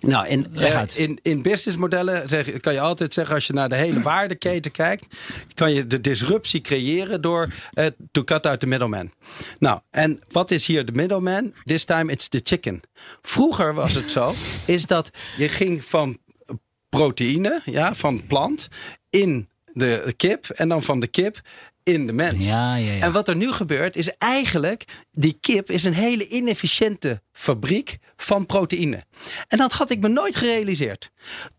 Nou, 0.00 0.28
in, 0.28 0.46
uh, 0.54 0.82
in, 0.94 1.18
in 1.22 1.42
businessmodellen 1.42 2.28
zeg, 2.28 2.60
kan 2.60 2.72
je 2.72 2.80
altijd 2.80 3.14
zeggen, 3.14 3.34
als 3.34 3.46
je 3.46 3.52
naar 3.52 3.68
de 3.68 3.74
hele 3.74 4.02
waardeketen 4.02 4.70
kijkt, 4.70 5.06
kan 5.54 5.72
je 5.72 5.86
de 5.86 6.00
disruptie 6.00 6.60
creëren 6.60 7.20
door 7.20 7.52
uh, 7.74 7.86
to 8.12 8.24
cut 8.24 8.46
out 8.46 8.60
the 8.60 8.66
middleman. 8.66 9.12
Nou, 9.58 9.80
en 9.90 10.20
wat 10.30 10.50
is 10.50 10.66
hier 10.66 10.84
de 10.84 10.92
middleman? 10.92 11.54
This 11.64 11.84
time 11.84 12.12
it's 12.12 12.28
the 12.28 12.40
chicken. 12.42 12.80
Vroeger 13.22 13.74
was 13.74 13.94
het 13.94 14.10
zo, 14.10 14.32
is 14.66 14.86
dat 14.86 15.10
je 15.36 15.48
ging 15.48 15.84
van 15.84 16.18
proteïne, 16.88 17.60
ja, 17.64 17.94
van 17.94 18.26
plant, 18.26 18.68
in 19.10 19.48
de 19.72 20.14
kip 20.16 20.48
en 20.48 20.68
dan 20.68 20.82
van 20.82 21.00
de 21.00 21.06
kip 21.06 21.40
in 21.82 22.06
de 22.06 22.12
mens. 22.12 22.46
Ja, 22.46 22.74
ja, 22.74 22.92
ja. 22.92 23.02
En 23.02 23.12
wat 23.12 23.28
er 23.28 23.36
nu 23.36 23.52
gebeurt 23.52 23.96
is 23.96 24.10
eigenlijk 24.18 24.84
die 25.10 25.38
kip 25.40 25.70
is 25.70 25.84
een 25.84 25.94
hele 25.94 26.28
inefficiënte 26.28 27.22
fabriek 27.32 27.98
van 28.16 28.46
proteïne. 28.46 29.04
En 29.48 29.58
dat 29.58 29.72
had 29.72 29.90
ik 29.90 30.00
me 30.00 30.08
nooit 30.08 30.36
gerealiseerd. 30.36 31.10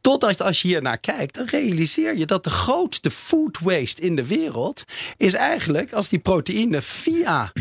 Totdat 0.02 0.42
als 0.42 0.62
je 0.62 0.68
hier 0.68 0.82
naar 0.82 1.00
kijkt, 1.00 1.36
dan 1.36 1.46
realiseer 1.46 2.18
je 2.18 2.26
dat 2.26 2.44
de 2.44 2.50
grootste 2.50 3.12
food 3.12 3.60
waste 3.60 4.02
in 4.02 4.16
de 4.16 4.28
wereld 4.28 4.84
is 5.18 5.34
eigenlijk 5.34 5.94
als 5.94 6.10
die 6.10 6.20
proteïne 6.20 6.82
via 6.82 7.52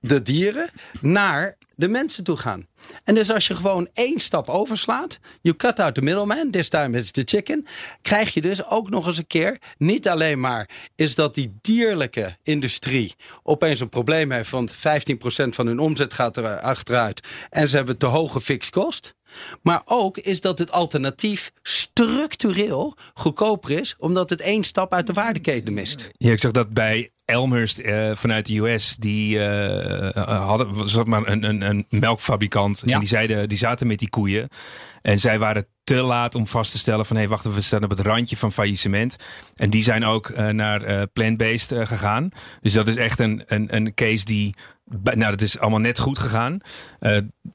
de 0.00 0.22
dieren 0.22 0.70
naar 1.00 1.56
de 1.76 1.88
mensen 1.88 2.24
toe 2.24 2.36
gaan. 2.36 2.66
En 3.04 3.14
dus 3.14 3.30
als 3.30 3.46
je 3.46 3.54
gewoon 3.54 3.88
één 3.92 4.18
stap 4.18 4.48
overslaat, 4.48 5.18
you 5.40 5.56
cut 5.56 5.80
out 5.80 5.94
the 5.94 6.02
middleman, 6.02 6.50
this 6.50 6.68
time 6.68 6.98
it's 6.98 7.10
the 7.10 7.22
chicken, 7.24 7.66
krijg 8.02 8.34
je 8.34 8.40
dus 8.40 8.64
ook 8.66 8.90
nog 8.90 9.06
eens 9.06 9.18
een 9.18 9.26
keer, 9.26 9.58
niet 9.78 10.08
alleen 10.08 10.40
maar 10.40 10.70
is 10.96 11.14
dat 11.14 11.34
die 11.34 11.54
dierlijke 11.60 12.36
industrie 12.42 13.14
opeens 13.42 13.80
een 13.80 13.88
probleem 13.88 14.30
heeft, 14.30 14.50
want 14.50 14.74
15% 14.74 14.76
van 15.48 15.66
hun 15.66 15.78
omzet 15.78 16.14
gaat 16.14 16.36
er 16.36 16.60
achteruit 16.60 17.20
en 17.50 17.68
ze 17.68 17.76
hebben 17.76 17.96
te 17.96 18.06
hoge 18.06 18.40
fixed 18.40 18.72
kost. 18.72 19.16
Maar 19.62 19.82
ook 19.84 20.16
is 20.18 20.40
dat 20.40 20.58
het 20.58 20.72
alternatief 20.72 21.52
structureel 21.62 22.96
goedkoper 23.14 23.70
is, 23.70 23.94
omdat 23.98 24.30
het 24.30 24.40
één 24.40 24.64
stap 24.64 24.92
uit 24.92 25.06
de 25.06 25.12
waardeketen 25.12 25.74
mist. 25.74 26.10
Ja, 26.12 26.32
ik 26.32 26.40
zag 26.40 26.50
dat 26.50 26.72
bij 26.72 27.10
Elmhurst 27.28 27.80
uh, 27.80 28.10
vanuit 28.14 28.46
de 28.46 28.58
US, 28.58 28.96
die 28.96 29.38
uh, 29.38 30.10
hadden 30.26 30.74
was 30.74 31.04
maar 31.04 31.28
een, 31.28 31.44
een, 31.44 31.60
een 31.62 31.86
melkfabrikant. 31.88 32.82
Ja. 32.84 32.92
En 32.92 32.98
die, 32.98 33.08
zeiden, 33.08 33.48
die 33.48 33.58
zaten 33.58 33.86
met 33.86 33.98
die 33.98 34.08
koeien. 34.08 34.48
En 35.02 35.18
zij 35.18 35.38
waren 35.38 35.66
te 35.88 36.02
laat 36.02 36.34
om 36.34 36.46
vast 36.46 36.70
te 36.70 36.78
stellen 36.78 37.06
van 37.06 37.16
hé, 37.16 37.22
hey, 37.22 37.30
wacht 37.30 37.54
we 37.54 37.60
staan 37.60 37.84
op 37.84 37.90
het 37.90 38.00
randje 38.00 38.36
van 38.36 38.52
faillissement. 38.52 39.16
En 39.56 39.70
die 39.70 39.82
zijn 39.82 40.04
ook 40.04 40.28
uh, 40.28 40.48
naar 40.48 40.88
uh, 40.88 41.02
plant-based 41.12 41.72
uh, 41.72 41.86
gegaan. 41.86 42.28
Dus 42.60 42.72
dat 42.72 42.88
is 42.88 42.96
echt 42.96 43.18
een, 43.18 43.42
een, 43.46 43.76
een 43.76 43.94
case 43.94 44.24
die 44.24 44.54
nou, 45.02 45.30
dat 45.30 45.40
is 45.40 45.58
allemaal 45.58 45.80
net 45.80 45.98
goed 45.98 46.18
gegaan. 46.18 46.58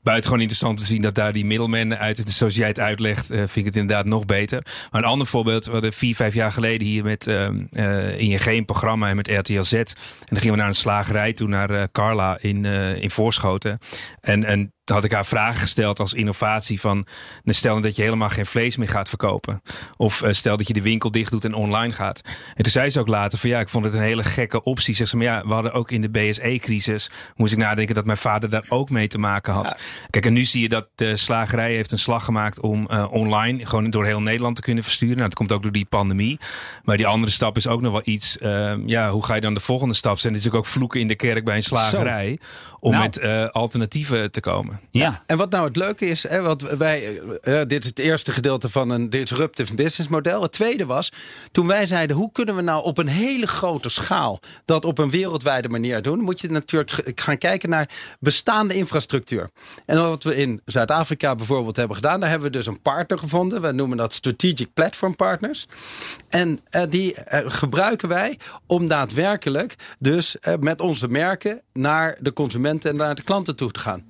Buitengewoon 0.01 0.39
interessant 0.39 0.79
te 0.79 0.85
zien 0.85 1.01
dat 1.01 1.15
daar 1.15 1.33
die 1.33 1.45
middelman 1.45 1.95
uit 1.95 2.25
de 2.25 2.31
sociëteit 2.31 2.79
uitlegt. 2.79 3.25
Vind 3.25 3.55
ik 3.55 3.65
het 3.65 3.75
inderdaad 3.75 4.05
nog 4.05 4.25
beter. 4.25 4.65
Maar 4.91 5.01
een 5.01 5.07
ander 5.07 5.27
voorbeeld. 5.27 5.65
We 5.65 5.71
hadden 5.71 5.93
vier, 5.93 6.15
vijf 6.15 6.33
jaar 6.33 6.51
geleden 6.51 6.87
hier 6.87 7.03
met 7.03 7.27
uh, 7.27 8.19
ING 8.19 8.45
een 8.45 8.65
programma 8.65 9.09
en 9.09 9.15
met 9.15 9.27
RTL 9.27 9.61
Z. 9.61 9.73
En 9.73 9.85
dan 10.25 10.39
gingen 10.39 10.51
we 10.51 10.59
naar 10.59 10.67
een 10.67 10.73
slagerij 10.73 11.33
toe, 11.33 11.47
naar 11.47 11.91
Carla 11.91 12.37
in, 12.41 12.65
in 12.65 13.09
Voorschoten. 13.09 13.77
En, 14.21 14.43
en 14.43 14.73
toen 14.83 14.95
had 14.95 15.05
ik 15.05 15.11
haar 15.11 15.25
vragen 15.25 15.59
gesteld 15.59 15.99
als 15.99 16.13
innovatie 16.13 16.79
van... 16.79 17.05
stel 17.45 17.81
dat 17.81 17.95
je 17.95 18.01
helemaal 18.03 18.29
geen 18.29 18.45
vlees 18.45 18.77
meer 18.77 18.87
gaat 18.87 19.09
verkopen. 19.09 19.61
Of 19.97 20.23
uh, 20.23 20.31
stel 20.31 20.57
dat 20.57 20.67
je 20.67 20.73
de 20.73 20.81
winkel 20.81 21.11
dicht 21.11 21.31
doet 21.31 21.45
en 21.45 21.53
online 21.53 21.93
gaat. 21.93 22.21
En 22.55 22.63
toen 22.63 22.71
zei 22.71 22.89
ze 22.89 22.99
ook 22.99 23.07
later 23.07 23.39
van 23.39 23.49
ja, 23.49 23.59
ik 23.59 23.69
vond 23.69 23.85
het 23.85 23.93
een 23.93 24.01
hele 24.01 24.23
gekke 24.23 24.63
optie. 24.63 24.95
Zeg 24.95 25.07
ze, 25.07 25.17
maar 25.17 25.25
ja, 25.25 25.43
we 25.45 25.53
hadden 25.53 25.73
ook 25.73 25.91
in 25.91 26.01
de 26.01 26.09
BSE-crisis... 26.09 27.09
moest 27.35 27.53
ik 27.53 27.57
nadenken 27.57 27.95
dat 27.95 28.05
mijn 28.05 28.17
vader 28.17 28.49
daar 28.49 28.65
ook 28.69 28.89
mee 28.89 29.07
te 29.07 29.17
maken 29.17 29.53
had. 29.53 29.75
Kijk, 30.09 30.25
en 30.25 30.33
nu 30.33 30.43
zie 30.43 30.61
je 30.61 30.69
dat 30.69 30.89
de 30.95 31.15
slagerij 31.15 31.73
heeft 31.73 31.91
een 31.91 31.99
slag 31.99 32.25
gemaakt... 32.25 32.59
om 32.59 32.87
uh, 32.91 33.07
online 33.11 33.65
gewoon 33.65 33.89
door 33.89 34.05
heel 34.05 34.21
Nederland 34.21 34.55
te 34.55 34.61
kunnen 34.61 34.83
versturen. 34.83 35.15
Nou, 35.15 35.27
dat 35.27 35.37
komt 35.37 35.51
ook 35.51 35.63
door 35.63 35.71
die 35.71 35.85
pandemie. 35.85 36.39
Maar 36.83 36.97
die 36.97 37.07
andere 37.07 37.31
stap 37.31 37.57
is 37.57 37.67
ook 37.67 37.81
nog 37.81 37.91
wel 37.91 38.01
iets... 38.03 38.37
Uh, 38.37 38.73
ja, 38.85 39.11
hoe 39.11 39.25
ga 39.25 39.35
je 39.35 39.41
dan 39.41 39.53
de 39.53 39.59
volgende 39.59 39.93
stap 39.93 40.19
zijn? 40.19 40.33
Het 40.33 40.45
is 40.45 40.51
ook 40.51 40.65
vloeken 40.65 40.99
in 40.99 41.07
de 41.07 41.15
kerk 41.15 41.45
bij 41.45 41.55
een 41.55 41.63
slagerij... 41.63 42.39
Zo. 42.41 42.75
om 42.79 42.91
nou. 42.91 43.03
met 43.03 43.51
alternatieven 43.51 44.31
te 44.31 44.39
komen. 44.39 44.72
Ja. 44.91 45.23
En 45.25 45.37
wat 45.37 45.49
nou 45.49 45.67
het 45.67 45.75
leuke 45.75 46.05
is, 46.05 46.27
hè, 46.27 46.41
wat 46.41 46.61
wij, 46.61 47.21
uh, 47.21 47.61
dit 47.67 47.83
is 47.83 47.89
het 47.89 47.99
eerste 47.99 48.31
gedeelte 48.31 48.69
van 48.69 48.89
een 48.89 49.09
disruptive 49.09 49.73
business 49.73 50.11
model. 50.11 50.41
Het 50.41 50.51
tweede 50.51 50.85
was, 50.85 51.11
toen 51.51 51.67
wij 51.67 51.85
zeiden, 51.85 52.15
hoe 52.15 52.31
kunnen 52.31 52.55
we 52.55 52.61
nou 52.61 52.83
op 52.83 52.97
een 52.97 53.07
hele 53.07 53.47
grote 53.47 53.89
schaal 53.89 54.39
dat 54.65 54.85
op 54.85 54.97
een 54.97 55.09
wereldwijde 55.09 55.69
manier 55.69 56.01
doen, 56.01 56.19
moet 56.19 56.41
je 56.41 56.49
natuurlijk 56.49 57.19
gaan 57.19 57.37
kijken 57.37 57.69
naar 57.69 57.89
bestaande 58.19 58.73
infrastructuur. 58.73 59.49
En 59.85 60.01
wat 60.01 60.23
we 60.23 60.35
in 60.35 60.61
Zuid-Afrika 60.65 61.35
bijvoorbeeld 61.35 61.75
hebben 61.75 61.95
gedaan, 61.95 62.19
daar 62.19 62.29
hebben 62.29 62.51
we 62.51 62.57
dus 62.57 62.67
een 62.67 62.81
partner 62.81 63.17
gevonden. 63.17 63.61
We 63.61 63.71
noemen 63.71 63.97
dat 63.97 64.13
Strategic 64.13 64.73
Platform 64.73 65.15
Partners. 65.15 65.67
En 66.29 66.59
uh, 66.71 66.81
die 66.89 67.15
uh, 67.15 67.39
gebruiken 67.45 68.09
wij 68.09 68.39
om 68.67 68.87
daadwerkelijk 68.87 69.75
dus 69.99 70.37
met 70.59 70.81
onze 70.81 71.07
merken 71.07 71.61
naar 71.73 72.17
de 72.21 72.33
consumenten 72.33 72.89
en 72.89 72.95
naar 72.95 73.15
de 73.15 73.21
klanten 73.21 73.55
toe 73.55 73.71
te 73.71 73.79
gaan. 73.79 74.05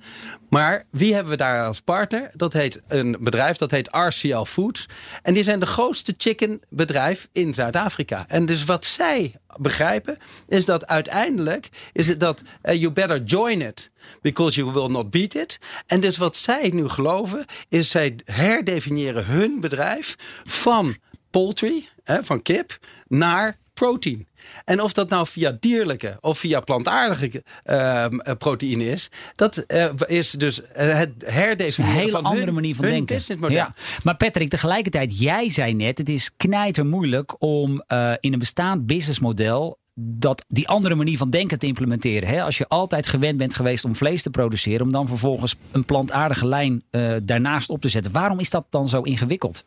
Maar 0.54 0.84
wie 0.90 1.14
hebben 1.14 1.32
we 1.32 1.38
daar 1.38 1.66
als 1.66 1.80
partner? 1.80 2.30
Dat 2.34 2.52
heet 2.52 2.80
een 2.88 3.16
bedrijf, 3.20 3.56
dat 3.56 3.70
heet 3.70 3.88
RCL 3.90 4.42
Foods. 4.42 4.88
En 5.22 5.34
die 5.34 5.42
zijn 5.42 5.60
de 5.60 5.66
grootste 5.66 6.14
chickenbedrijf 6.16 7.28
in 7.32 7.54
Zuid-Afrika. 7.54 8.24
En 8.28 8.46
dus 8.46 8.64
wat 8.64 8.84
zij 8.84 9.34
begrijpen, 9.56 10.18
is 10.48 10.64
dat 10.64 10.86
uiteindelijk 10.86 11.68
is 11.92 12.08
het 12.08 12.20
dat 12.20 12.42
uh, 12.62 12.74
you 12.74 12.92
better 12.92 13.22
join 13.22 13.60
it. 13.60 13.90
Because 14.22 14.60
you 14.60 14.72
will 14.72 14.88
not 14.88 15.10
beat 15.10 15.34
it. 15.34 15.58
En 15.86 16.00
dus 16.00 16.16
wat 16.16 16.36
zij 16.36 16.70
nu 16.74 16.88
geloven, 16.88 17.44
is 17.68 17.90
zij 17.90 18.16
herdefiniëren 18.24 19.26
hun 19.26 19.60
bedrijf 19.60 20.14
van 20.44 20.96
poultry, 21.30 21.88
hè, 22.04 22.24
van 22.24 22.42
kip, 22.42 22.78
naar 23.08 23.58
protein. 23.74 24.26
En 24.64 24.80
of 24.80 24.92
dat 24.92 25.08
nou 25.08 25.26
via 25.26 25.56
dierlijke 25.60 26.18
of 26.20 26.38
via 26.38 26.60
plantaardige 26.60 27.42
uh, 27.66 28.06
proteïne 28.38 28.90
is, 28.90 29.08
dat 29.34 29.64
uh, 29.68 29.90
is 30.06 30.30
dus 30.30 30.60
het 30.72 31.12
herdefiniëren 31.24 31.94
een 31.94 32.00
hele 32.00 32.10
van 32.10 32.24
andere 32.24 32.44
hun, 32.44 32.54
manier 32.54 32.74
van 32.74 32.84
hun 32.84 33.04
denken. 33.04 33.52
Ja. 33.52 33.74
Maar 34.02 34.16
Patrick, 34.16 34.48
tegelijkertijd, 34.48 35.18
jij 35.18 35.50
zei 35.50 35.74
net, 35.74 35.98
het 35.98 36.08
is 36.08 36.30
knijter 36.36 36.86
moeilijk 36.86 37.42
om 37.42 37.82
uh, 37.88 38.12
in 38.20 38.32
een 38.32 38.38
bestaand 38.38 38.86
businessmodel 38.86 39.78
dat 39.94 40.44
die 40.48 40.68
andere 40.68 40.94
manier 40.94 41.18
van 41.18 41.30
denken 41.30 41.58
te 41.58 41.66
implementeren. 41.66 42.28
Hè? 42.28 42.42
Als 42.42 42.58
je 42.58 42.68
altijd 42.68 43.06
gewend 43.06 43.36
bent 43.36 43.54
geweest 43.54 43.84
om 43.84 43.96
vlees 43.96 44.22
te 44.22 44.30
produceren, 44.30 44.86
om 44.86 44.92
dan 44.92 45.06
vervolgens 45.06 45.54
een 45.72 45.84
plantaardige 45.84 46.46
lijn 46.46 46.82
uh, 46.90 47.14
daarnaast 47.22 47.70
op 47.70 47.80
te 47.80 47.88
zetten. 47.88 48.12
Waarom 48.12 48.40
is 48.40 48.50
dat 48.50 48.66
dan 48.70 48.88
zo 48.88 49.02
ingewikkeld? 49.02 49.64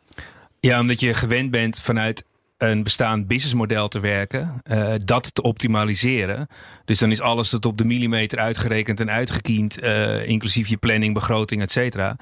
Ja, 0.60 0.80
omdat 0.80 1.00
je 1.00 1.14
gewend 1.14 1.50
bent 1.50 1.80
vanuit 1.80 2.24
een 2.58 2.82
bestaand 2.82 3.26
businessmodel 3.26 3.88
te 3.88 4.00
werken, 4.00 4.62
uh, 4.70 4.92
dat 5.04 5.34
te 5.34 5.42
optimaliseren. 5.42 6.48
Dus 6.84 6.98
dan 6.98 7.10
is 7.10 7.20
alles 7.20 7.48
tot 7.48 7.66
op 7.66 7.78
de 7.78 7.84
millimeter 7.84 8.38
uitgerekend 8.38 9.00
en 9.00 9.10
uitgekiend, 9.10 9.82
uh, 9.82 10.28
inclusief 10.28 10.68
je 10.68 10.76
planning, 10.76 11.14
begroting, 11.14 11.62
et 11.62 11.70
cetera. 11.70 12.16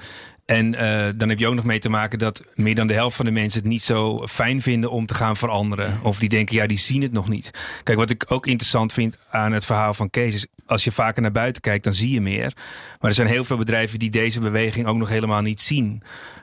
En 0.45 0.73
uh, 0.73 1.07
dan 1.17 1.29
heb 1.29 1.39
je 1.39 1.47
ook 1.47 1.55
nog 1.55 1.65
mee 1.65 1.79
te 1.79 1.89
maken 1.89 2.19
dat 2.19 2.43
meer 2.55 2.75
dan 2.75 2.87
de 2.87 2.93
helft 2.93 3.15
van 3.15 3.25
de 3.25 3.31
mensen 3.31 3.59
het 3.59 3.69
niet 3.69 3.81
zo 3.81 4.27
fijn 4.27 4.61
vinden 4.61 4.91
om 4.91 5.05
te 5.05 5.13
gaan 5.13 5.37
veranderen. 5.37 5.99
Of 6.03 6.19
die 6.19 6.29
denken, 6.29 6.55
ja, 6.55 6.67
die 6.67 6.77
zien 6.77 7.01
het 7.01 7.11
nog 7.11 7.29
niet. 7.29 7.51
Kijk, 7.83 7.97
wat 7.97 8.09
ik 8.09 8.25
ook 8.27 8.47
interessant 8.47 8.93
vind 8.93 9.17
aan 9.29 9.51
het 9.51 9.65
verhaal 9.65 9.93
van 9.93 10.09
Kees 10.09 10.35
is, 10.35 10.47
als 10.65 10.83
je 10.83 10.91
vaker 10.91 11.21
naar 11.21 11.31
buiten 11.31 11.61
kijkt, 11.61 11.83
dan 11.83 11.93
zie 11.93 12.11
je 12.11 12.21
meer. 12.21 12.51
Maar 12.99 13.09
er 13.09 13.13
zijn 13.13 13.27
heel 13.27 13.43
veel 13.43 13.57
bedrijven 13.57 13.99
die 13.99 14.09
deze 14.09 14.39
beweging 14.39 14.85
ook 14.85 14.97
nog 14.97 15.09
helemaal 15.09 15.41
niet 15.41 15.61
zien. 15.61 16.01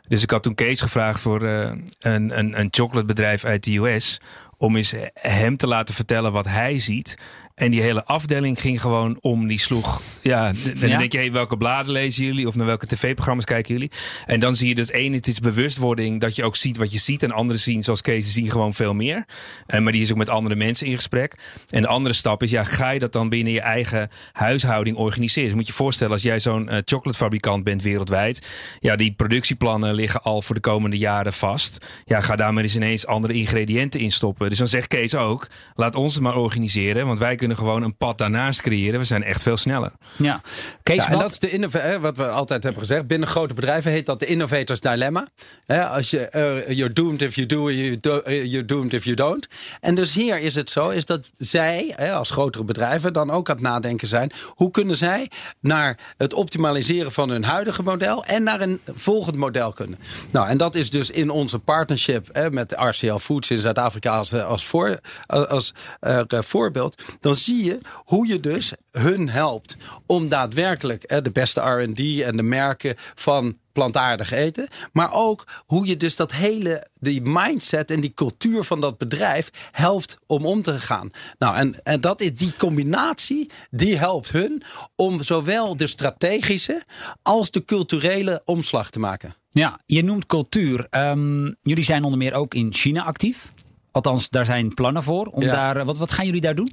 Dus 0.09 0.23
ik 0.23 0.31
had 0.31 0.43
toen 0.43 0.55
Kees 0.55 0.81
gevraagd 0.81 1.21
voor 1.21 1.43
uh, 1.43 1.73
een, 2.01 2.38
een, 2.38 2.61
een 2.61 2.69
chocolatebedrijf 2.71 3.45
uit 3.45 3.64
de 3.64 3.77
US. 3.77 4.21
Om 4.57 4.77
eens 4.77 4.95
hem 5.14 5.57
te 5.57 5.67
laten 5.67 5.95
vertellen 5.95 6.33
wat 6.33 6.47
hij 6.47 6.79
ziet. 6.79 7.19
En 7.55 7.71
die 7.71 7.81
hele 7.81 8.05
afdeling 8.05 8.61
ging 8.61 8.81
gewoon 8.81 9.19
om. 9.21 9.47
Die 9.47 9.59
sloeg. 9.59 10.01
Ja, 10.23 10.53
dan 10.81 10.88
ja. 10.88 10.99
denk 10.99 11.12
je, 11.12 11.19
hey, 11.19 11.33
welke 11.33 11.57
bladen 11.57 11.93
lezen 11.93 12.25
jullie? 12.25 12.47
Of 12.47 12.55
naar 12.55 12.67
welke 12.67 12.87
tv-programma's 12.87 13.45
kijken 13.45 13.73
jullie? 13.73 13.90
En 14.27 14.40
dan 14.40 14.55
zie 14.55 14.69
je 14.69 14.75
dat 14.75 14.88
één, 14.88 15.12
het 15.12 15.27
is 15.27 15.40
bewustwording 15.40 16.21
dat 16.21 16.37
je 16.37 16.45
ook 16.45 16.57
ziet 16.57 16.77
wat 16.77 16.93
je 16.93 16.99
ziet. 16.99 17.23
En 17.23 17.31
anderen 17.31 17.61
zien, 17.61 17.83
zoals 17.83 18.01
Kees, 18.01 18.33
zien 18.33 18.51
gewoon 18.51 18.75
veel 18.75 18.95
meer. 18.95 19.25
Uh, 19.67 19.81
maar 19.81 19.93
die 19.93 20.01
is 20.01 20.11
ook 20.11 20.17
met 20.17 20.29
andere 20.29 20.55
mensen 20.55 20.87
in 20.87 20.95
gesprek. 20.95 21.35
En 21.69 21.83
de 21.83 21.88
andere 21.88 22.14
stap 22.14 22.43
is, 22.43 22.51
ja, 22.51 22.64
ga 22.64 22.90
je 22.90 22.99
dat 22.99 23.12
dan 23.12 23.29
binnen 23.29 23.53
je 23.53 23.61
eigen 23.61 24.09
huishouding 24.33 24.97
organiseren? 24.97 25.49
Dus 25.49 25.57
moet 25.57 25.67
je 25.67 25.73
je 25.73 25.79
voorstellen, 25.79 26.12
als 26.12 26.23
jij 26.23 26.40
zo'n 26.40 26.69
uh, 26.71 26.79
chocolatefabrikant 26.85 27.64
bent 27.64 27.83
wereldwijd. 27.83 28.49
Ja, 28.81 28.97
die 28.97 29.12
productieplannen 29.12 29.95
liggen 29.95 30.23
al 30.23 30.43
voor 30.43 30.55
de 30.55 30.61
komende 30.61 30.99
jaren 30.99 31.33
vast. 31.33 31.87
Ja, 32.05 32.21
ga 32.21 32.37
daar 32.37 32.53
maar 32.53 32.62
eens 32.62 32.77
ineens 32.77 33.07
andere 33.07 33.33
ingrediënten 33.33 34.01
in 34.01 34.12
stoppen. 34.12 34.49
Dus 34.49 34.59
dan 34.59 34.69
zegt 34.69 34.87
Kees 34.87 35.14
ook, 35.14 35.47
laat 35.75 35.95
ons 35.95 36.14
het 36.14 36.23
maar 36.23 36.37
organiseren. 36.37 37.07
Want 37.07 37.19
wij 37.19 37.29
kunnen 37.29 37.43
gewoon 37.52 37.83
een 37.83 37.96
pad 37.96 38.18
daarnaast 38.18 38.61
creëren. 38.62 39.00
We 39.00 39.07
zijn 39.07 39.22
echt 39.22 39.42
veel 39.42 39.57
sneller. 39.57 39.92
Ja, 40.16 40.40
Kees, 40.83 40.96
ja, 40.96 41.11
en 41.11 41.18
dat 41.18 41.30
is 41.30 41.38
de 41.38 41.50
innova- 41.50 42.00
wat 42.00 42.16
we 42.16 42.28
altijd 42.28 42.62
hebben 42.62 42.80
gezegd. 42.80 43.07
Binnen 43.07 43.28
grote 43.28 43.54
bedrijven 43.54 43.90
heet 43.90 44.07
dat 44.07 44.18
de 44.18 44.26
innovators 44.26 44.80
dilemma. 44.80 45.28
als 45.66 46.11
je, 46.11 46.28
uh, 46.68 46.76
you're 46.76 46.92
doomed 46.92 47.22
if 47.22 47.35
you 47.35 47.46
do, 47.46 47.70
you're 47.70 48.64
doomed 48.64 48.92
if 48.92 49.04
you 49.04 49.16
don't. 49.16 49.48
En 49.80 49.94
dus 49.94 50.14
hier 50.14 50.38
is 50.38 50.54
het 50.54 50.70
zo, 50.70 50.88
is 50.88 51.04
dat 51.04 51.30
zij 51.37 51.96
als 52.12 52.30
grotere 52.30 52.64
bedrijven 52.64 53.12
dan 53.12 53.30
ook 53.30 53.48
aan 53.48 53.54
het 53.54 53.64
nadenken 53.64 54.09
zijn. 54.09 54.33
Hoe 54.48 54.70
kunnen 54.70 54.96
zij 54.96 55.30
naar 55.61 55.98
het 56.16 56.33
optimaliseren 56.33 57.12
van 57.12 57.28
hun 57.28 57.44
huidige 57.44 57.83
model 57.83 58.24
en 58.24 58.42
naar 58.42 58.61
een 58.61 58.80
volgend 58.94 59.37
model 59.37 59.72
kunnen? 59.72 59.98
Nou, 60.30 60.48
en 60.48 60.57
dat 60.57 60.74
is 60.74 60.90
dus 60.90 61.11
in 61.11 61.30
onze 61.30 61.59
partnership 61.59 62.48
met 62.50 62.74
RCL 62.76 63.16
Foods 63.16 63.50
in 63.50 63.59
Zuid-Afrika 63.61 64.16
als, 64.16 64.35
als, 64.35 64.66
voor, 64.66 65.00
als 65.26 65.74
uh, 66.00 66.20
voorbeeld. 66.28 67.02
Dan 67.20 67.34
zie 67.35 67.64
je 67.64 67.81
hoe 68.05 68.27
je 68.27 68.40
dus 68.40 68.73
hun 68.90 69.29
helpt 69.29 69.77
om 70.07 70.29
daadwerkelijk 70.29 71.05
hè, 71.07 71.23
de 71.23 71.31
beste 71.31 71.61
RD 71.61 72.20
en 72.20 72.37
de 72.37 72.42
merken 72.42 72.94
van 73.14 73.57
plantaardig 73.73 74.31
eten. 74.31 74.68
Maar 74.92 75.12
ook 75.12 75.47
hoe 75.66 75.87
je 75.87 75.97
dus 75.97 76.16
dat 76.16 76.33
hele, 76.33 76.87
die 77.01 77.23
mindset 77.23 77.90
en 77.90 78.01
die 78.01 78.14
cultuur 78.14 78.64
van 78.64 78.81
dat 78.81 78.99
bedrijf 78.99 79.51
helpt 79.73 80.18
om 80.27 80.47
om 80.47 80.62
te 80.62 80.81
gaan. 80.81 81.11
Nou, 81.38 81.57
en, 81.57 81.83
en 81.83 82.01
dat 82.01 82.20
is 82.20 82.35
die 82.35 82.57
combinatie, 82.57 83.51
die 83.70 83.97
helpt 83.97 84.33
hun 84.33 84.62
om 84.97 85.23
zowel 85.23 85.77
de 85.77 85.87
strategische 85.87 86.83
als 87.23 87.51
de 87.51 87.64
culturele 87.64 88.42
omslag 88.44 88.90
te 88.90 88.99
maken. 88.99 89.35
Ja, 89.51 89.81
je 89.87 90.05
noemt 90.05 90.27
cultuur. 90.27 90.87
Um, 90.90 91.57
jullie 91.62 91.85
zijn 91.85 92.05
onder 92.05 92.18
meer 92.18 92.35
ook 92.35 92.55
in 92.55 92.73
China 92.73 93.05
actief. 93.05 93.53
Althans, 93.94 94.28
daar 94.30 94.44
zijn 94.44 94.74
plannen 94.74 95.02
voor. 95.02 95.26
Om 95.26 95.42
Ja. 95.42 95.72
daar, 95.72 95.85
wat, 95.85 95.98
wat 95.98 96.12
gaan 96.12 96.26
jullie 96.26 96.40
daar 96.40 96.54
doen? 96.54 96.72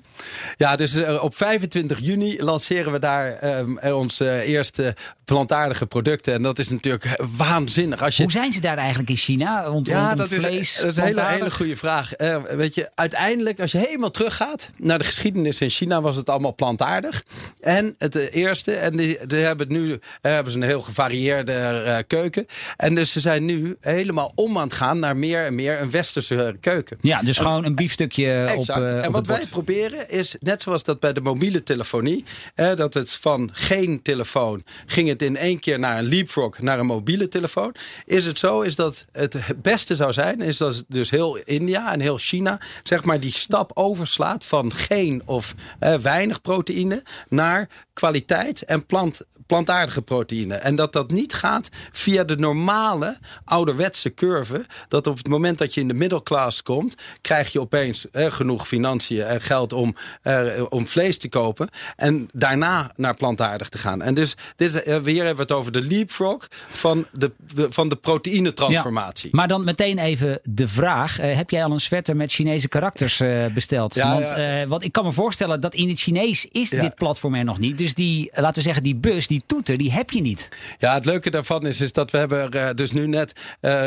Ja, 0.57 0.75
dus 0.75 0.95
eh, 0.95 1.23
op 1.23 1.35
25 1.35 1.99
juni 1.99 2.43
lanceren 2.43 2.91
we 2.91 2.99
daar 2.99 3.33
ehm, 3.33 3.77
eh, 3.77 3.97
onze 3.97 4.41
eerste 4.43 4.95
plantaardige 5.23 5.85
producten. 5.85 6.33
En 6.33 6.41
dat 6.41 6.59
is 6.59 6.69
natuurlijk 6.69 7.21
waanzinnig. 7.37 8.01
Als 8.03 8.17
je, 8.17 8.23
Hoe 8.23 8.31
zijn 8.31 8.53
ze 8.53 8.61
daar 8.61 8.77
eigenlijk 8.77 9.09
in 9.09 9.15
China? 9.15 9.79
Ja, 9.83 10.15
dat 10.15 10.31
is, 10.31 10.37
vlees, 10.37 10.75
dat 10.75 10.91
is 10.91 10.97
een 10.97 11.03
hele, 11.03 11.25
hele 11.25 11.51
goede 11.51 11.75
vraag. 11.75 12.13
Eh, 12.13 12.43
weet 12.43 12.75
je, 12.75 12.89
uiteindelijk, 12.95 13.59
als 13.59 13.71
je 13.71 13.77
helemaal 13.77 14.11
teruggaat 14.11 14.69
naar 14.77 14.97
de 14.97 15.03
geschiedenis 15.03 15.61
in 15.61 15.69
China, 15.69 16.01
was 16.01 16.15
het 16.15 16.29
allemaal 16.29 16.55
plantaardig. 16.55 17.23
En 17.59 17.95
het 17.97 18.15
eh, 18.15 18.35
eerste, 18.35 18.73
en 18.73 18.97
die, 18.97 19.27
die 19.27 19.39
hebben 19.39 19.67
nu 19.71 19.91
eh, 19.91 19.99
hebben 20.31 20.51
ze 20.51 20.57
een 20.57 20.63
heel 20.65 20.81
gevarieerde 20.81 21.51
eh, 21.53 21.97
keuken. 22.07 22.45
En 22.77 22.95
dus 22.95 23.11
ze 23.11 23.19
zijn 23.19 23.45
nu 23.45 23.77
helemaal 23.81 24.31
om 24.35 24.57
aan 24.57 24.63
het 24.63 24.73
gaan 24.73 24.99
naar 24.99 25.17
meer 25.17 25.45
en 25.45 25.55
meer 25.55 25.81
een 25.81 25.91
westerse 25.91 26.43
eh, 26.43 26.53
keuken. 26.61 26.97
Ja, 27.01 27.10
dus 27.19 27.37
gewoon 27.37 27.65
een 27.65 27.75
biefstukje 27.75 28.43
Exact. 28.43 28.79
op, 28.79 28.85
eh, 28.85 28.97
en 28.97 29.07
op 29.07 29.13
wat 29.13 29.27
het 29.27 29.37
wij 29.37 29.47
proberen 29.47 30.09
is, 30.09 30.35
net 30.39 30.61
zoals 30.61 30.83
dat 30.83 30.99
bij 30.99 31.13
de 31.13 31.21
mobiele 31.21 31.63
telefonie, 31.63 32.23
eh, 32.55 32.75
dat 32.75 32.93
het 32.93 33.13
van 33.13 33.49
geen 33.53 34.01
telefoon 34.01 34.63
ging 34.85 35.07
het 35.07 35.21
in 35.21 35.37
één 35.37 35.59
keer 35.59 35.79
naar 35.79 35.97
een 35.97 36.05
leapfrog, 36.05 36.59
naar 36.59 36.79
een 36.79 36.85
mobiele 36.85 37.27
telefoon. 37.27 37.75
Is 38.05 38.25
het 38.25 38.39
zo, 38.39 38.61
is 38.61 38.75
dat 38.75 39.05
het 39.11 39.33
het 39.33 39.61
beste 39.61 39.95
zou 39.95 40.13
zijn, 40.13 40.41
is 40.41 40.57
dat 40.57 40.83
dus 40.87 41.09
heel 41.09 41.37
India 41.37 41.93
en 41.93 41.99
heel 41.99 42.17
China, 42.17 42.59
zeg 42.83 43.03
maar, 43.03 43.19
die 43.19 43.31
stap 43.31 43.71
overslaat 43.73 44.45
van 44.45 44.73
geen 44.73 45.21
of 45.25 45.55
eh, 45.79 45.95
weinig 45.95 46.41
proteïne 46.41 47.03
naar 47.29 47.69
kwaliteit 47.93 48.63
en 48.63 48.85
plant, 48.85 49.21
plantaardige 49.45 50.01
proteïne. 50.01 50.55
En 50.55 50.75
dat 50.75 50.93
dat 50.93 51.11
niet 51.11 51.33
gaat 51.33 51.69
via 51.91 52.23
de 52.23 52.35
normale 52.35 53.17
ouderwetse 53.45 54.13
curve. 54.13 54.65
Dat 54.87 55.07
op 55.07 55.17
het 55.17 55.27
moment 55.27 55.57
dat 55.57 55.73
je 55.73 55.81
in 55.81 55.87
de 55.87 55.93
middelklas 55.93 56.63
komt, 56.63 56.95
krijg 57.21 57.51
je 57.51 57.59
opeens 57.61 58.09
eh, 58.11 58.31
genoeg 58.31 58.67
financiën 58.67 59.23
en 59.23 59.41
geld 59.41 59.73
om, 59.73 59.95
eh, 60.21 60.45
om 60.69 60.87
vlees 60.87 61.17
te 61.17 61.29
kopen. 61.29 61.69
En 61.95 62.29
daarna 62.33 62.91
naar 62.95 63.15
plantaardig 63.15 63.69
te 63.69 63.77
gaan. 63.77 64.01
En 64.01 64.13
dus 64.13 64.35
dit, 64.55 64.83
eh, 64.83 65.03
hier 65.03 65.15
hebben 65.25 65.35
we 65.35 65.41
het 65.41 65.51
over 65.51 65.71
de 65.71 65.81
leapfrog 65.81 66.47
van 66.71 67.05
de, 67.11 67.31
van 67.69 67.89
de 67.89 67.95
proteïnetransformatie. 67.95 69.29
Maar 69.31 69.47
dan 69.47 69.63
meteen 69.63 69.97
even 69.97 70.39
de 70.43 70.67
vraag. 70.67 71.19
eh, 71.19 71.35
heb 71.35 71.49
jij 71.49 71.63
al 71.63 71.71
een 71.71 71.79
sweater 71.79 72.15
met 72.15 72.31
Chinese 72.31 72.67
karakters 72.67 73.21
besteld? 73.53 73.95
Ja, 73.95 74.13
want, 74.13 74.29
ja. 74.37 74.67
want 74.67 74.83
ik 74.83 74.91
kan 74.91 75.05
me 75.05 75.11
voorstellen 75.11 75.61
dat 75.61 75.73
in 75.73 75.89
het 75.89 75.99
Chinees 75.99 76.47
is 76.51 76.69
dit 76.69 76.95
platform 76.95 77.35
er 77.35 77.43
nog 77.43 77.59
niet. 77.59 77.77
Dus 77.77 77.93
die, 77.93 78.29
laten 78.33 78.55
we 78.55 78.61
zeggen, 78.61 78.83
die 78.83 78.95
bus, 78.95 79.27
die 79.27 79.43
toeter, 79.45 79.77
die 79.77 79.91
heb 79.91 80.09
je 80.09 80.21
niet. 80.21 80.49
Ja, 80.79 80.93
het 80.93 81.05
leuke 81.05 81.29
daarvan 81.29 81.65
is, 81.67 81.81
is 81.81 81.91
dat 81.91 82.11
we 82.11 82.17
hebben 82.17 82.75
dus 82.75 82.91
nu 82.91 83.07
net, 83.07 83.33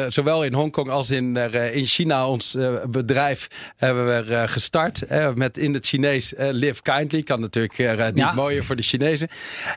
zowel 0.09 0.45
in 0.45 0.53
Hongkong 0.55 0.91
als 0.91 1.11
in, 1.11 1.37
in 1.73 1.87
China, 1.87 2.29
ons 2.29 2.55
eh, 2.55 2.73
bedrijf 3.07 3.49
hebben 3.77 4.07
we 4.07 4.35
eh, 4.35 4.43
gestart. 4.47 5.03
eh, 5.03 5.33
met 5.35 5.59
in 5.59 5.75
het 5.75 5.87
Chinees 5.87 6.35
eh, 6.35 6.49
Live 6.51 6.83
Kindly. 6.83 7.23
Kan 7.23 7.41
natuurlijk 7.41 7.79
niet 7.79 8.17
Ja. 8.17 8.33
mooier 8.33 8.65
voor 8.65 8.77
de 8.77 8.83
Chinezen. 8.83 9.29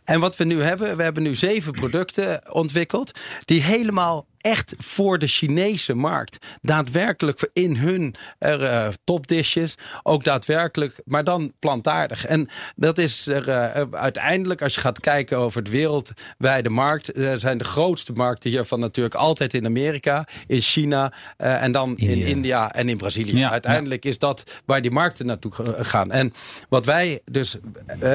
En 0.04 0.20
wat 0.20 0.38
we 0.38 0.44
nu 0.44 0.62
hebben, 0.64 0.98
we 0.98 1.04
hebben 1.04 1.24
nu 1.24 1.36
zeven 1.36 1.72
producten 1.72 2.54
ontwikkeld. 2.54 3.12
Die 3.46 3.62
helemaal 3.64 4.26
echt 4.42 4.76
voor 4.78 5.20
de 5.20 5.28
Chinese 5.28 5.94
markt. 5.94 6.38
Daadwerkelijk 6.62 7.50
in 7.54 7.76
hun 7.76 8.16
eh, 8.40 8.88
topdishes. 9.04 9.76
Ook 10.04 10.24
daadwerkelijk, 10.24 11.02
maar 11.06 11.24
dan 11.24 11.54
plantaardig. 11.60 12.26
En 12.26 12.48
dat 12.76 12.98
is 12.98 13.28
er 13.28 13.50
eh, 13.50 13.84
uiteindelijk, 13.92 14.62
als 14.62 14.74
je 14.74 14.82
gaat 14.82 15.00
kijken 15.00 15.38
over 15.38 15.60
het 15.60 15.70
wereldwijde 15.70 16.70
markt, 16.70 17.12
eh, 17.12 17.34
zijn 17.36 17.58
de 17.58 17.64
grootste 17.64 18.14
markten 18.14 18.50
hiervan 18.50 18.80
natuurlijk 18.80 19.16
altijd 19.16 19.54
in 19.54 19.66
Amerika, 19.66 20.28
in 20.48 20.62
China 20.62 21.14
en 21.38 21.72
dan 21.72 21.98
in 21.98 22.10
India. 22.10 22.28
India 22.28 22.74
en 22.74 22.90
in 22.90 22.98
Brazilië. 22.98 23.38
Ja, 23.38 23.52
uiteindelijk 23.52 24.06
is 24.06 24.20
dat 24.20 24.62
waar 24.66 24.82
die 24.82 24.92
markten 24.92 25.26
naartoe 25.26 25.52
gaan. 25.80 26.12
En 26.12 26.34
wat 26.70 26.86
wij 26.86 27.20
dus 27.26 27.58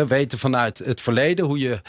weten 0.09 0.39
vanuit 0.39 0.79
het 0.79 1.01
verleden, 1.01 1.45
hoe 1.45 1.59
je 1.59 1.81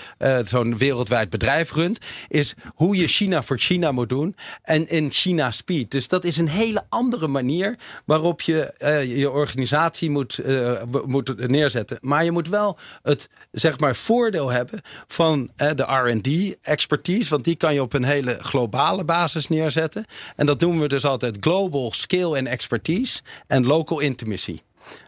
zo'n 0.44 0.78
wereldwijd 0.78 1.30
bedrijf 1.30 1.74
runt, 1.74 2.00
is 2.28 2.56
hoe 2.76 2.96
je 2.96 3.08
China 3.08 3.44
voor 3.44 3.58
China 3.58 3.92
moet 3.92 4.10
doen 4.10 4.23
en 4.62 4.90
in 4.90 5.10
China 5.12 5.52
speed. 5.52 5.92
Dus 5.92 6.08
dat 6.08 6.24
is 6.24 6.38
een 6.38 6.48
hele 6.48 6.84
andere 6.90 7.28
manier 7.28 7.78
waarop 8.06 8.42
je 8.42 8.62
eh, 8.64 9.18
je 9.18 9.32
organisatie 9.32 10.10
moet, 10.10 10.38
eh, 10.38 10.82
moet 11.06 11.48
neerzetten. 11.48 11.98
Maar 12.02 12.24
je 12.24 12.32
moet 12.32 12.50
wel 12.50 12.78
het 13.02 13.30
zeg 13.52 13.80
maar 13.80 13.96
voordeel 13.96 14.50
hebben 14.50 14.82
van 15.08 15.52
eh, 15.56 15.72
de 15.76 15.84
R&D 15.84 16.56
expertise, 16.62 17.30
want 17.30 17.44
die 17.44 17.56
kan 17.56 17.74
je 17.74 17.82
op 17.82 17.94
een 17.94 18.04
hele 18.04 18.38
globale 18.42 19.04
basis 19.06 19.48
neerzetten. 19.48 20.06
En 20.36 20.46
dat 20.46 20.60
noemen 20.60 20.82
we 20.82 20.88
dus 20.88 21.06
altijd 21.06 21.38
global 21.40 21.92
skill 21.92 22.34
en 22.34 22.48
expertise 22.48 23.22
en 23.48 23.66
local 23.66 24.00
intimacy. 24.00 24.60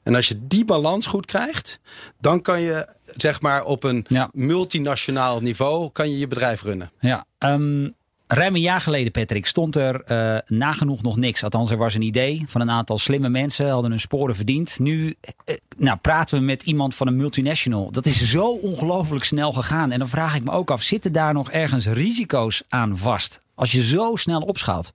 En 0.03 0.16
als 0.16 0.28
je 0.28 0.47
die 0.47 0.66
balans 0.66 1.05
goed 1.07 1.26
krijgt, 1.26 1.80
dan 2.20 2.41
kan 2.41 2.61
je 2.61 2.88
zeg 3.16 3.41
maar 3.41 3.63
op 3.63 3.84
een 3.84 4.05
Ja. 4.07 4.30
multinationaal 4.34 5.41
niveau 5.41 5.89
kan 5.91 6.09
je 6.09 6.18
je 6.20 6.28
bedrijf 6.28 6.61
runnen. 6.61 6.91
Ja, 6.99 7.26
ehm, 7.38 7.89
ruim 8.36 8.55
een 8.55 8.61
jaar 8.61 8.81
geleden, 8.81 9.11
Patrick, 9.11 9.45
stond 9.45 9.75
er 9.75 10.01
eh, 10.01 10.38
nagenoeg 10.47 11.01
nog 11.01 11.17
niks. 11.17 11.43
Althans, 11.43 11.71
er 11.71 11.77
was 11.77 11.93
een 11.93 12.01
idee 12.01 12.43
van 12.47 12.61
een 12.61 12.69
aantal 12.69 12.97
slimme 12.97 13.29
mensen, 13.29 13.69
hadden 13.69 13.91
hun 13.91 13.99
sporen 13.99 14.36
verdiend. 14.36 14.79
Nu 14.79 15.15
eh, 15.45 15.55
nou, 15.77 15.97
praten 15.97 16.38
we 16.38 16.43
met 16.43 16.63
iemand 16.63 16.95
van 16.95 17.07
een 17.07 17.15
multinational. 17.15 17.91
Dat 17.91 18.05
is 18.05 18.29
zo 18.29 18.47
ongelooflijk 18.47 19.23
snel 19.23 19.51
gegaan. 19.51 19.91
En 19.91 19.99
dan 19.99 20.09
vraag 20.09 20.36
ik 20.36 20.43
me 20.43 20.51
ook 20.51 20.71
af, 20.71 20.81
zitten 20.81 21.11
daar 21.11 21.33
nog 21.33 21.51
ergens 21.51 21.88
risico's 21.88 22.63
aan 22.69 22.97
vast? 22.97 23.41
Als 23.55 23.71
je 23.71 23.83
zo 23.83 24.15
snel 24.15 24.41
opschaalt. 24.41 24.93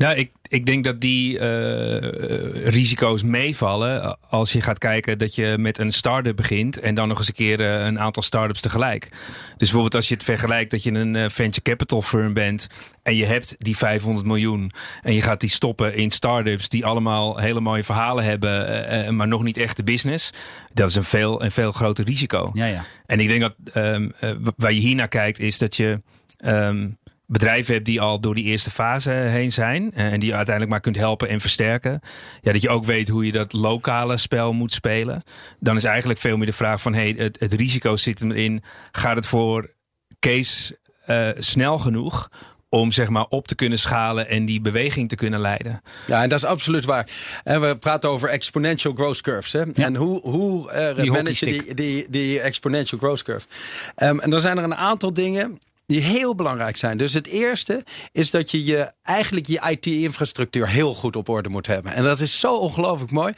Nou, 0.00 0.16
ik, 0.16 0.32
ik 0.48 0.66
denk 0.66 0.84
dat 0.84 1.00
die 1.00 1.38
eh, 1.38 1.96
eh, 1.96 2.66
risico's 2.66 3.22
meevallen 3.22 4.18
als 4.28 4.52
je 4.52 4.60
gaat 4.60 4.78
kijken 4.78 5.18
dat 5.18 5.34
je 5.34 5.54
met 5.58 5.78
een 5.78 5.92
start-up 5.92 6.36
begint 6.36 6.78
en 6.78 6.94
dan 6.94 7.08
nog 7.08 7.18
eens 7.18 7.28
een 7.28 7.34
keer 7.34 7.60
eh, 7.60 7.84
een 7.84 8.00
aantal 8.00 8.22
start-ups 8.22 8.60
tegelijk. 8.60 9.08
Dus 9.10 9.56
bijvoorbeeld 9.56 9.94
als 9.94 10.08
je 10.08 10.14
het 10.14 10.24
vergelijkt 10.24 10.70
dat 10.70 10.82
je 10.82 10.92
een 10.92 11.16
eh, 11.16 11.28
venture 11.28 11.62
capital 11.62 12.02
firm 12.02 12.32
bent 12.32 12.68
en 13.02 13.16
je 13.16 13.26
hebt 13.26 13.56
die 13.58 13.76
500 13.76 14.26
miljoen 14.26 14.72
en 15.02 15.14
je 15.14 15.22
gaat 15.22 15.40
die 15.40 15.50
stoppen 15.50 15.94
in 15.94 16.10
start-ups 16.10 16.68
die 16.68 16.86
allemaal 16.86 17.36
hele 17.36 17.60
mooie 17.60 17.82
verhalen 17.82 18.24
hebben, 18.24 18.66
eh, 18.66 19.06
eh, 19.06 19.14
maar 19.14 19.28
nog 19.28 19.42
niet 19.42 19.56
echt 19.56 19.76
de 19.76 19.84
business. 19.84 20.30
Dat 20.72 20.88
is 20.88 20.94
een 20.94 21.04
veel, 21.04 21.42
een 21.42 21.50
veel 21.50 21.72
groter 21.72 22.04
risico. 22.04 22.50
Ja, 22.54 22.66
ja. 22.66 22.84
En 23.06 23.20
ik 23.20 23.28
denk 23.28 23.40
dat 23.40 23.54
ehm, 23.72 24.08
eh, 24.20 24.30
waar 24.56 24.72
je 24.72 24.80
hier 24.80 24.94
naar 24.94 25.08
kijkt, 25.08 25.38
is 25.38 25.58
dat 25.58 25.76
je 25.76 26.02
ehm, 26.36 26.88
bedrijven 27.30 27.74
hebt 27.74 27.86
die 27.86 28.00
al 28.00 28.20
door 28.20 28.34
die 28.34 28.44
eerste 28.44 28.70
fase 28.70 29.10
heen 29.10 29.52
zijn. 29.52 29.92
eh, 29.94 30.12
en 30.12 30.20
die 30.20 30.28
je 30.28 30.34
uiteindelijk 30.34 30.70
maar 30.70 30.80
kunt 30.80 30.96
helpen 30.96 31.28
en 31.28 31.40
versterken. 31.40 32.00
Ja, 32.40 32.52
dat 32.52 32.62
je 32.62 32.68
ook 32.68 32.84
weet 32.84 33.08
hoe 33.08 33.26
je 33.26 33.32
dat 33.32 33.52
lokale 33.52 34.16
spel 34.16 34.52
moet 34.52 34.72
spelen. 34.72 35.22
Dan 35.58 35.76
is 35.76 35.84
eigenlijk 35.84 36.18
veel 36.18 36.36
meer 36.36 36.46
de 36.46 36.52
vraag 36.52 36.80
van 36.80 36.94
hey, 36.94 37.14
het, 37.16 37.40
het 37.40 37.52
risico 37.52 37.96
zit 37.96 38.24
erin. 38.24 38.62
Gaat 38.92 39.16
het 39.16 39.26
voor 39.26 39.70
Kees 40.18 40.72
eh, 41.06 41.28
snel 41.38 41.78
genoeg? 41.78 42.28
Om 42.68 42.92
zeg 42.92 43.08
maar 43.08 43.26
op 43.28 43.46
te 43.48 43.54
kunnen 43.54 43.78
schalen 43.78 44.28
en 44.28 44.44
die 44.44 44.60
beweging 44.60 45.08
te 45.08 45.14
kunnen 45.14 45.40
leiden. 45.40 45.80
Ja, 46.06 46.22
en 46.22 46.28
dat 46.28 46.38
is 46.38 46.44
absoluut 46.44 46.84
waar. 46.84 47.08
En 47.44 47.60
we 47.60 47.76
praten 47.76 48.10
over 48.10 48.28
exponential 48.28 48.94
growth 48.94 49.20
curves. 49.20 49.52
Hè? 49.52 49.62
En 49.72 49.96
hoe, 49.96 50.20
hoe 50.20 50.70
eh 50.70 50.96
Die 50.96 51.10
manage 51.10 51.50
je 51.50 51.62
die, 51.62 51.74
die, 51.74 52.06
die 52.10 52.40
exponential 52.40 53.00
growth 53.00 53.22
curve? 53.22 53.46
Ehm, 53.94 54.18
en 54.18 54.30
dan 54.30 54.40
zijn 54.40 54.58
er 54.58 54.64
een 54.64 54.74
aantal 54.74 55.12
dingen 55.12 55.58
die 55.90 56.02
heel 56.02 56.34
belangrijk 56.34 56.76
zijn. 56.76 56.96
Dus 56.96 57.14
het 57.14 57.26
eerste 57.26 57.84
is 58.12 58.30
dat 58.30 58.50
je, 58.50 58.64
je 58.64 58.92
eigenlijk 59.02 59.46
je 59.46 59.60
IT-infrastructuur 59.70 60.68
heel 60.68 60.94
goed 60.94 61.16
op 61.16 61.28
orde 61.28 61.48
moet 61.48 61.66
hebben. 61.66 61.92
En 61.92 62.02
dat 62.02 62.20
is 62.20 62.40
zo 62.40 62.56
ongelooflijk 62.56 63.10
mooi. 63.10 63.34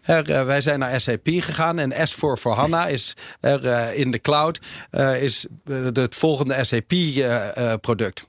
Er, 0.00 0.30
eh, 0.30 0.44
wij 0.44 0.60
zijn 0.60 0.78
naar 0.78 1.00
SAP 1.00 1.28
gegaan 1.28 1.78
en 1.78 1.92
S4 1.92 2.16
voor 2.16 2.54
HANA 2.54 2.86
is 2.86 3.16
er 3.40 3.66
eh, 3.66 3.98
in 3.98 4.10
de 4.10 4.20
cloud 4.20 4.60
eh, 4.90 5.22
is 5.22 5.46
het 5.94 6.14
volgende 6.14 6.64
SAP-product. 6.64 8.26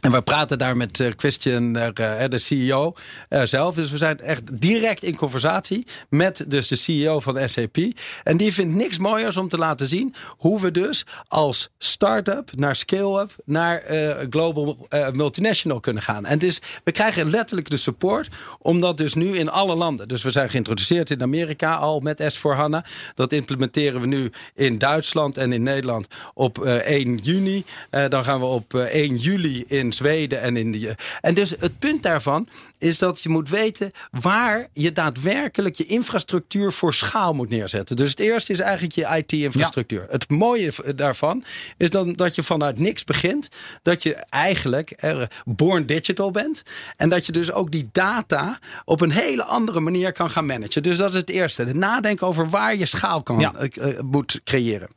En 0.00 0.12
we 0.12 0.22
praten 0.22 0.58
daar 0.58 0.76
met 0.76 1.00
eh, 1.00 1.08
Christian, 1.16 1.76
eh, 1.76 2.28
de 2.28 2.38
CEO 2.38 2.94
eh, 3.28 3.42
zelf. 3.42 3.74
Dus 3.74 3.90
we 3.90 3.96
zijn 3.96 4.20
echt 4.20 4.60
direct 4.60 5.02
in 5.02 5.16
conversatie 5.16 5.86
met 6.08 6.44
dus 6.48 6.68
de 6.68 6.76
CEO 6.76 7.20
van 7.20 7.48
SAP. 7.48 7.76
En 8.22 8.36
die 8.36 8.52
vindt 8.52 8.74
niks 8.74 8.98
mooiers 8.98 9.36
om 9.36 9.48
te 9.48 9.58
laten 9.58 9.86
zien 9.86 10.14
hoe 10.28 10.60
we 10.60 10.70
dus 10.70 11.06
als 11.28 11.70
start-up 11.78 12.50
naar 12.56 12.76
scale-up 12.76 13.34
naar 13.44 13.78
eh, 13.78 14.26
global 14.30 14.86
eh, 14.88 15.10
multinational 15.10 15.80
kunnen 15.80 16.02
gaan. 16.02 16.26
En 16.26 16.38
dus 16.38 16.60
we 16.84 16.92
krijgen 16.92 17.30
letterlijk 17.30 17.70
de 17.70 17.76
support 17.76 18.28
om 18.58 18.80
dat 18.80 18.96
dus 18.96 19.14
nu 19.14 19.36
in 19.36 19.50
alle 19.50 19.74
landen. 19.76 20.08
Dus 20.08 20.22
we 20.22 20.30
zijn 20.30 20.50
geïntroduceerd 20.50 21.10
in 21.10 21.22
Amerika 21.22 21.74
al 21.74 22.00
met 22.00 22.22
S4HANA. 22.22 22.88
Dat 23.14 23.32
implementeren 23.32 24.00
we 24.00 24.06
nu 24.06 24.30
in 24.54 24.78
Duitsland 24.78 25.36
en 25.36 25.52
in 25.52 25.62
Nederland 25.62 26.06
op 26.34 26.64
eh, 26.64 26.74
1 26.74 27.16
juni. 27.16 27.64
Eh, 27.90 28.08
dan 28.08 28.24
gaan 28.24 28.40
we 28.40 28.46
op 28.46 28.74
eh, 28.74 28.80
1 28.82 29.16
juli 29.16 29.64
in 29.66 29.83
in 29.84 29.92
Zweden 29.92 30.40
en 30.40 30.56
in 30.56 30.72
de. 30.72 30.94
En 31.20 31.34
dus 31.34 31.50
het 31.58 31.78
punt 31.78 32.02
daarvan 32.02 32.48
is 32.78 32.98
dat 32.98 33.20
je 33.22 33.28
moet 33.28 33.48
weten 33.48 33.90
waar 34.10 34.68
je 34.72 34.92
daadwerkelijk 34.92 35.74
je 35.74 35.84
infrastructuur 35.84 36.72
voor 36.72 36.94
schaal 36.94 37.32
moet 37.34 37.48
neerzetten. 37.50 37.96
Dus 37.96 38.10
het 38.10 38.20
eerste 38.20 38.52
is 38.52 38.58
eigenlijk 38.58 38.94
je 38.94 39.16
IT-infrastructuur. 39.16 40.06
Het 40.10 40.30
mooie 40.30 40.72
daarvan 40.96 41.44
is 41.76 41.90
dan 41.90 42.12
dat 42.12 42.34
je 42.34 42.42
vanuit 42.42 42.78
niks 42.78 43.04
begint. 43.04 43.48
Dat 43.82 44.02
je 44.02 44.14
eigenlijk 44.14 44.92
er 44.96 45.30
born 45.44 45.86
digital 45.86 46.30
bent. 46.30 46.62
En 46.96 47.08
dat 47.08 47.26
je 47.26 47.32
dus 47.32 47.52
ook 47.52 47.70
die 47.70 47.88
data 47.92 48.58
op 48.84 49.00
een 49.00 49.10
hele 49.10 49.44
andere 49.44 49.80
manier 49.80 50.12
kan 50.12 50.30
gaan 50.30 50.46
managen. 50.46 50.82
Dus 50.82 50.96
dat 50.96 51.08
is 51.08 51.14
het 51.14 51.30
eerste. 51.30 51.64
Nadenken 51.64 52.26
over 52.26 52.48
waar 52.50 52.76
je 52.76 52.86
schaal 52.86 53.22
kan, 53.22 53.38
Ja. 53.38 53.54
eh, 53.54 53.90
eh, 53.90 54.00
moet 54.00 54.40
creëren. 54.44 54.88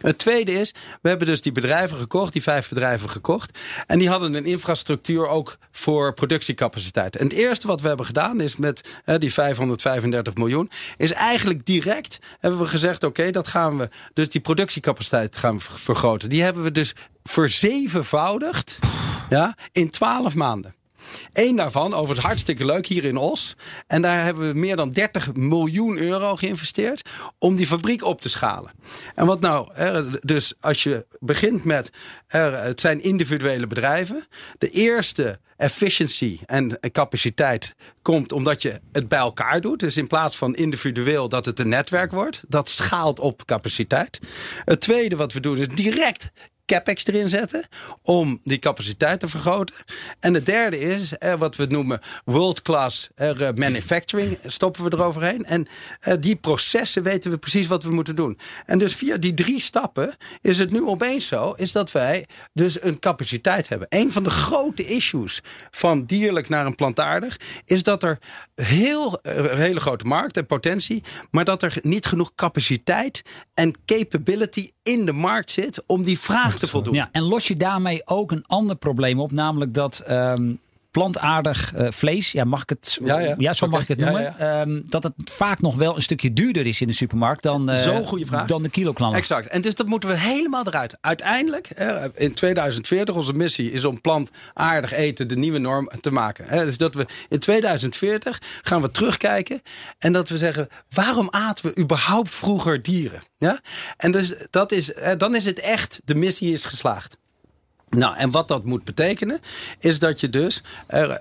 Het 0.00 0.18
tweede 0.18 0.52
is, 0.52 0.74
we 1.02 1.08
hebben 1.08 1.26
dus 1.26 1.42
die 1.42 1.52
bedrijven 1.52 1.96
gekocht, 1.96 2.32
die 2.32 2.42
vijf 2.42 2.68
bedrijven 2.68 3.10
gekocht. 3.10 3.58
En 3.86 3.98
die 3.98 4.08
hadden 4.08 4.29
een 4.34 4.44
infrastructuur 4.44 5.26
ook 5.26 5.58
voor 5.70 6.14
productiecapaciteit. 6.14 7.16
En 7.16 7.24
het 7.24 7.36
eerste 7.36 7.66
wat 7.66 7.80
we 7.80 7.88
hebben 7.88 8.06
gedaan 8.06 8.40
is 8.40 8.56
met 8.56 8.88
die 9.18 9.32
535 9.32 10.34
miljoen, 10.34 10.70
is 10.96 11.12
eigenlijk 11.12 11.66
direct 11.66 12.18
hebben 12.40 12.60
we 12.60 12.66
gezegd: 12.66 13.04
oké, 13.04 13.30
dat 13.30 13.48
gaan 13.48 13.78
we, 13.78 13.88
dus 14.14 14.28
die 14.28 14.40
productiecapaciteit 14.40 15.36
gaan 15.36 15.60
vergroten. 15.60 16.28
Die 16.28 16.42
hebben 16.42 16.62
we 16.62 16.70
dus 16.70 16.94
verzevenvoudigd 17.22 18.78
ja, 19.28 19.56
in 19.72 19.90
12 19.90 20.34
maanden. 20.34 20.74
Eén 21.32 21.56
daarvan, 21.56 21.94
overigens 21.94 22.26
hartstikke 22.26 22.64
leuk, 22.64 22.86
hier 22.86 23.04
in 23.04 23.16
Os. 23.16 23.56
En 23.86 24.02
daar 24.02 24.24
hebben 24.24 24.52
we 24.52 24.58
meer 24.58 24.76
dan 24.76 24.90
30 24.90 25.34
miljoen 25.34 25.98
euro 25.98 26.36
geïnvesteerd 26.36 27.08
om 27.38 27.56
die 27.56 27.66
fabriek 27.66 28.04
op 28.04 28.20
te 28.20 28.28
schalen. 28.28 28.70
En 29.14 29.26
wat 29.26 29.40
nou, 29.40 29.68
dus 30.20 30.54
als 30.60 30.82
je 30.82 31.06
begint 31.20 31.64
met, 31.64 31.90
het 32.26 32.80
zijn 32.80 33.02
individuele 33.02 33.66
bedrijven. 33.66 34.26
De 34.58 34.68
eerste 34.68 35.38
efficiency 35.56 36.38
en 36.46 36.78
capaciteit 36.92 37.74
komt 38.02 38.32
omdat 38.32 38.62
je 38.62 38.80
het 38.92 39.08
bij 39.08 39.18
elkaar 39.18 39.60
doet. 39.60 39.80
Dus 39.80 39.96
in 39.96 40.06
plaats 40.06 40.36
van 40.36 40.54
individueel 40.54 41.28
dat 41.28 41.44
het 41.44 41.58
een 41.58 41.68
netwerk 41.68 42.10
wordt. 42.10 42.42
Dat 42.48 42.68
schaalt 42.68 43.18
op 43.18 43.44
capaciteit. 43.44 44.20
Het 44.64 44.80
tweede 44.80 45.16
wat 45.16 45.32
we 45.32 45.40
doen 45.40 45.58
is 45.58 45.68
direct 45.68 46.30
capex 46.70 47.06
erin 47.06 47.28
zetten 47.28 47.66
om 48.02 48.38
die 48.42 48.58
capaciteit 48.58 49.20
te 49.20 49.28
vergroten. 49.28 49.74
En 50.20 50.34
het 50.34 50.46
derde 50.46 50.80
is 50.80 51.18
eh, 51.18 51.34
wat 51.34 51.56
we 51.56 51.66
noemen 51.66 52.00
world-class 52.24 53.08
eh, 53.14 53.48
manufacturing 53.54 54.38
stoppen 54.44 54.84
we 54.84 54.92
eroverheen. 54.92 55.44
En 55.44 55.68
eh, 56.00 56.14
die 56.20 56.36
processen 56.36 57.02
weten 57.02 57.30
we 57.30 57.38
precies 57.38 57.66
wat 57.66 57.82
we 57.82 57.90
moeten 57.90 58.16
doen. 58.16 58.38
En 58.66 58.78
dus 58.78 58.94
via 58.94 59.16
die 59.16 59.34
drie 59.34 59.60
stappen 59.60 60.16
is 60.40 60.58
het 60.58 60.70
nu 60.70 60.82
opeens 60.82 61.26
zo 61.26 61.52
is 61.52 61.72
dat 61.72 61.92
wij 61.92 62.26
dus 62.52 62.82
een 62.82 62.98
capaciteit 62.98 63.68
hebben. 63.68 63.86
Een 63.90 64.12
van 64.12 64.22
de 64.22 64.30
grote 64.30 64.84
issues 64.84 65.42
van 65.70 66.04
dierlijk 66.04 66.48
naar 66.48 66.66
een 66.66 66.74
plantaardig 66.74 67.36
is 67.64 67.82
dat 67.82 68.02
er 68.02 68.18
heel 68.54 69.20
eh, 69.22 69.36
een 69.36 69.58
hele 69.58 69.80
grote 69.80 70.04
markt 70.04 70.36
en 70.36 70.46
potentie, 70.46 71.02
maar 71.30 71.44
dat 71.44 71.62
er 71.62 71.78
niet 71.82 72.06
genoeg 72.06 72.34
capaciteit 72.34 73.22
en 73.54 73.74
capability 73.86 74.68
in 74.90 75.06
de 75.06 75.12
markt 75.12 75.50
zit 75.50 75.82
om 75.86 76.02
die 76.02 76.18
vraag 76.18 76.58
te 76.58 76.66
voldoen. 76.68 76.94
Ja, 76.94 77.08
en 77.12 77.22
los 77.22 77.48
je 77.48 77.56
daarmee 77.56 78.02
ook 78.04 78.30
een 78.30 78.44
ander 78.46 78.76
probleem 78.76 79.20
op, 79.20 79.32
namelijk 79.32 79.74
dat 79.74 79.98
ehm, 79.98 80.52
plantaardig 80.90 81.74
eh, 81.74 81.90
vlees, 81.90 82.32
ja, 82.32 82.44
mag 82.44 82.62
ik 82.62 82.68
het, 82.68 82.98
Ja, 83.04 83.34
ja. 83.38 83.52
zo 83.52 83.66
mag 83.66 83.82
ik 83.82 83.88
het 83.88 83.98
ja, 83.98 84.04
noemen, 84.04 84.38
ehm, 84.38 84.80
dat 84.84 85.02
het 85.02 85.12
vaak 85.24 85.60
nog 85.60 85.76
wel 85.76 85.94
een 85.94 86.02
stukje 86.02 86.32
duurder 86.32 86.66
is 86.66 86.80
in 86.80 86.86
de 86.86 86.92
supermarkt 86.92 87.42
dan, 87.42 87.70
eh, 87.70 87.82
Zo'n 87.82 88.04
goede 88.04 88.26
vraag. 88.26 88.46
dan 88.46 88.62
de 88.62 88.68
kiloknaller. 88.68 89.16
Exact. 89.16 89.48
En 89.48 89.60
dus 89.60 89.74
dat 89.74 89.86
moeten 89.86 90.08
we 90.08 90.18
helemaal 90.18 90.66
eruit. 90.66 90.98
Uiteindelijk, 91.00 91.68
in 92.14 92.34
2040, 92.34 93.14
onze 93.14 93.32
missie 93.32 93.72
is 93.72 93.84
om 93.84 94.00
plantaardig 94.00 94.92
eten 94.92 95.28
de 95.28 95.36
nieuwe 95.36 95.58
norm 95.58 95.90
te 96.00 96.10
maken. 96.10 96.64
Dus 96.66 96.76
dat 96.78 96.94
we 96.94 97.06
in 97.28 97.38
2040 97.38 98.42
gaan 98.62 98.82
we 98.82 98.90
terugkijken 98.90 99.60
en 99.98 100.12
dat 100.12 100.28
we 100.28 100.38
zeggen: 100.38 100.68
waarom 100.90 101.28
aten 101.30 101.64
we 101.66 101.80
überhaupt 101.82 102.30
vroeger 102.34 102.82
dieren? 102.82 103.22
Ja? 103.38 103.60
En 103.96 104.12
dus 104.12 104.34
dat 104.50 104.72
is, 104.72 104.92
dan 105.18 105.34
is 105.34 105.44
het 105.44 105.60
echt, 105.60 106.00
de 106.04 106.14
missie 106.14 106.52
is 106.52 106.64
geslaagd. 106.64 107.18
Nou, 107.90 108.16
en 108.16 108.30
wat 108.30 108.48
dat 108.48 108.64
moet 108.64 108.84
betekenen, 108.84 109.40
is 109.78 109.98
dat 109.98 110.20
je 110.20 110.28
dus 110.28 110.62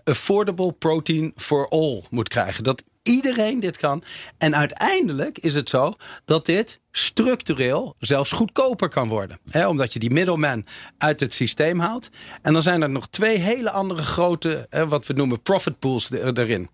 affordable 0.03 0.71
protein 0.71 1.33
for 1.35 1.67
all 1.69 2.03
moet 2.09 2.27
krijgen. 2.27 2.63
Dat 2.63 2.83
iedereen 3.03 3.59
dit 3.59 3.77
kan. 3.77 4.03
En 4.37 4.55
uiteindelijk 4.55 5.37
is 5.37 5.55
het 5.55 5.69
zo 5.69 5.95
dat 6.25 6.45
dit 6.45 6.79
structureel 6.91 7.95
zelfs 7.99 8.31
goedkoper 8.31 8.89
kan 8.89 9.07
worden. 9.07 9.39
Omdat 9.67 9.93
je 9.93 9.99
die 9.99 10.11
middleman 10.11 10.65
uit 10.97 11.19
het 11.19 11.33
systeem 11.33 11.79
haalt. 11.79 12.09
En 12.41 12.53
dan 12.53 12.61
zijn 12.61 12.81
er 12.81 12.89
nog 12.89 13.07
twee 13.07 13.37
hele 13.37 13.71
andere 13.71 14.03
grote, 14.03 14.67
wat 14.87 15.07
we 15.07 15.13
noemen 15.13 15.41
profit 15.41 15.79
pools 15.79 16.11
er- 16.11 16.39
erin. 16.39 16.69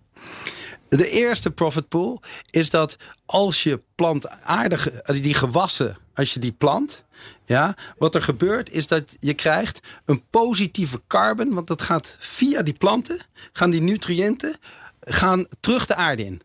De 0.90 1.10
eerste 1.10 1.52
profit 1.52 1.88
pool 1.88 2.22
is 2.50 2.70
dat 2.70 2.98
als 3.26 3.64
je 3.64 3.80
plantaardige, 3.96 5.04
die 5.22 5.34
gewassen, 5.34 5.98
als 6.14 6.34
je 6.34 6.40
die 6.40 6.52
plant, 6.52 7.04
ja, 7.46 7.76
wat 7.98 8.16
er 8.16 8.22
gebeurt 8.22 8.72
is 8.72 8.88
dat 8.88 9.04
je 9.20 9.34
krijgt 9.34 9.80
een 10.06 10.24
positieve 10.30 11.02
carbon, 11.08 11.54
want 11.54 11.68
dat 11.68 11.82
gaat 11.82 12.18
via 12.20 12.62
die 12.62 12.74
planten, 12.74 13.20
gaan 13.52 13.70
die 13.70 13.82
nutriënten 13.82 14.56
gaan 15.00 15.46
terug 15.60 15.86
de 15.86 15.96
aarde 15.96 16.26
in. 16.26 16.42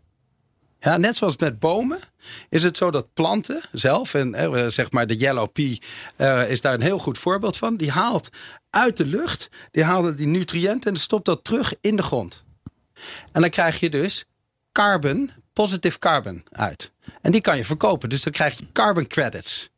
Ja, 0.80 0.96
net 0.96 1.16
zoals 1.16 1.36
met 1.36 1.58
bomen 1.58 1.98
is 2.48 2.62
het 2.62 2.76
zo 2.76 2.90
dat 2.90 3.12
planten 3.14 3.62
zelf, 3.72 4.14
en 4.14 4.34
eh, 4.34 4.66
zeg 4.68 4.90
maar 4.90 5.06
de 5.06 5.16
yellow 5.16 5.52
pea 5.52 5.76
eh, 6.16 6.50
is 6.50 6.60
daar 6.60 6.74
een 6.74 6.82
heel 6.82 6.98
goed 6.98 7.18
voorbeeld 7.18 7.56
van, 7.56 7.76
die 7.76 7.90
haalt 7.90 8.28
uit 8.70 8.96
de 8.96 9.06
lucht, 9.06 9.48
die 9.70 9.84
haalt 9.84 10.16
die 10.16 10.26
nutriënten 10.26 10.92
en 10.92 10.98
stopt 10.98 11.24
dat 11.24 11.44
terug 11.44 11.74
in 11.80 11.96
de 11.96 12.02
grond. 12.02 12.44
En 13.32 13.40
dan 13.40 13.50
krijg 13.50 13.80
je 13.80 13.90
dus 13.90 14.24
carbon, 14.72 15.30
positive 15.52 15.98
carbon 15.98 16.44
uit. 16.50 16.92
En 17.22 17.32
die 17.32 17.40
kan 17.40 17.56
je 17.56 17.64
verkopen, 17.64 18.08
dus 18.08 18.22
dan 18.22 18.32
krijg 18.32 18.58
je 18.58 18.72
carbon 18.72 19.06
credits. 19.06 19.70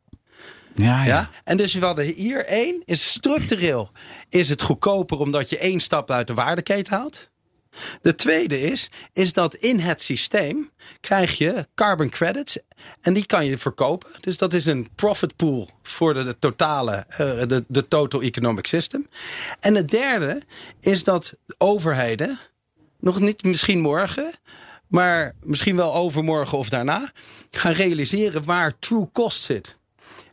Ja, 0.75 1.03
Ja? 1.03 1.29
En 1.43 1.57
dus 1.57 1.73
we 1.73 1.85
hadden 1.85 2.05
hier 2.05 2.45
één, 2.45 2.81
is 2.85 3.11
structureel 3.11 3.91
is 4.29 4.49
het 4.49 4.61
goedkoper 4.61 5.19
omdat 5.19 5.49
je 5.49 5.57
één 5.57 5.79
stap 5.79 6.11
uit 6.11 6.27
de 6.27 6.33
waardeketen 6.33 6.93
haalt. 6.93 7.31
De 8.01 8.15
tweede 8.15 8.61
is, 8.61 8.89
is 9.13 9.33
dat 9.33 9.55
in 9.55 9.79
het 9.79 10.03
systeem 10.03 10.71
krijg 10.99 11.37
je 11.37 11.67
carbon 11.75 12.09
credits 12.09 12.57
en 13.01 13.13
die 13.13 13.25
kan 13.25 13.45
je 13.45 13.57
verkopen. 13.57 14.09
Dus 14.19 14.37
dat 14.37 14.53
is 14.53 14.65
een 14.65 14.87
profit 14.95 15.35
pool 15.35 15.69
voor 15.83 16.13
de, 16.13 16.23
de 16.23 16.39
totale, 16.39 17.05
eh, 17.07 17.17
de, 17.47 17.63
de 17.67 17.87
total 17.87 18.21
economic 18.21 18.67
system. 18.67 19.07
En 19.59 19.75
het 19.75 19.89
derde 19.89 20.41
is 20.79 21.03
dat 21.03 21.37
overheden, 21.57 22.39
nog 22.99 23.19
niet 23.19 23.43
misschien 23.43 23.79
morgen, 23.79 24.31
maar 24.93 25.35
misschien 25.41 25.75
wel 25.75 25.95
overmorgen 25.95 26.57
of 26.57 26.69
daarna, 26.69 27.11
gaan 27.51 27.73
realiseren 27.73 28.43
waar 28.43 28.79
true 28.79 29.09
cost 29.11 29.41
zit. 29.41 29.77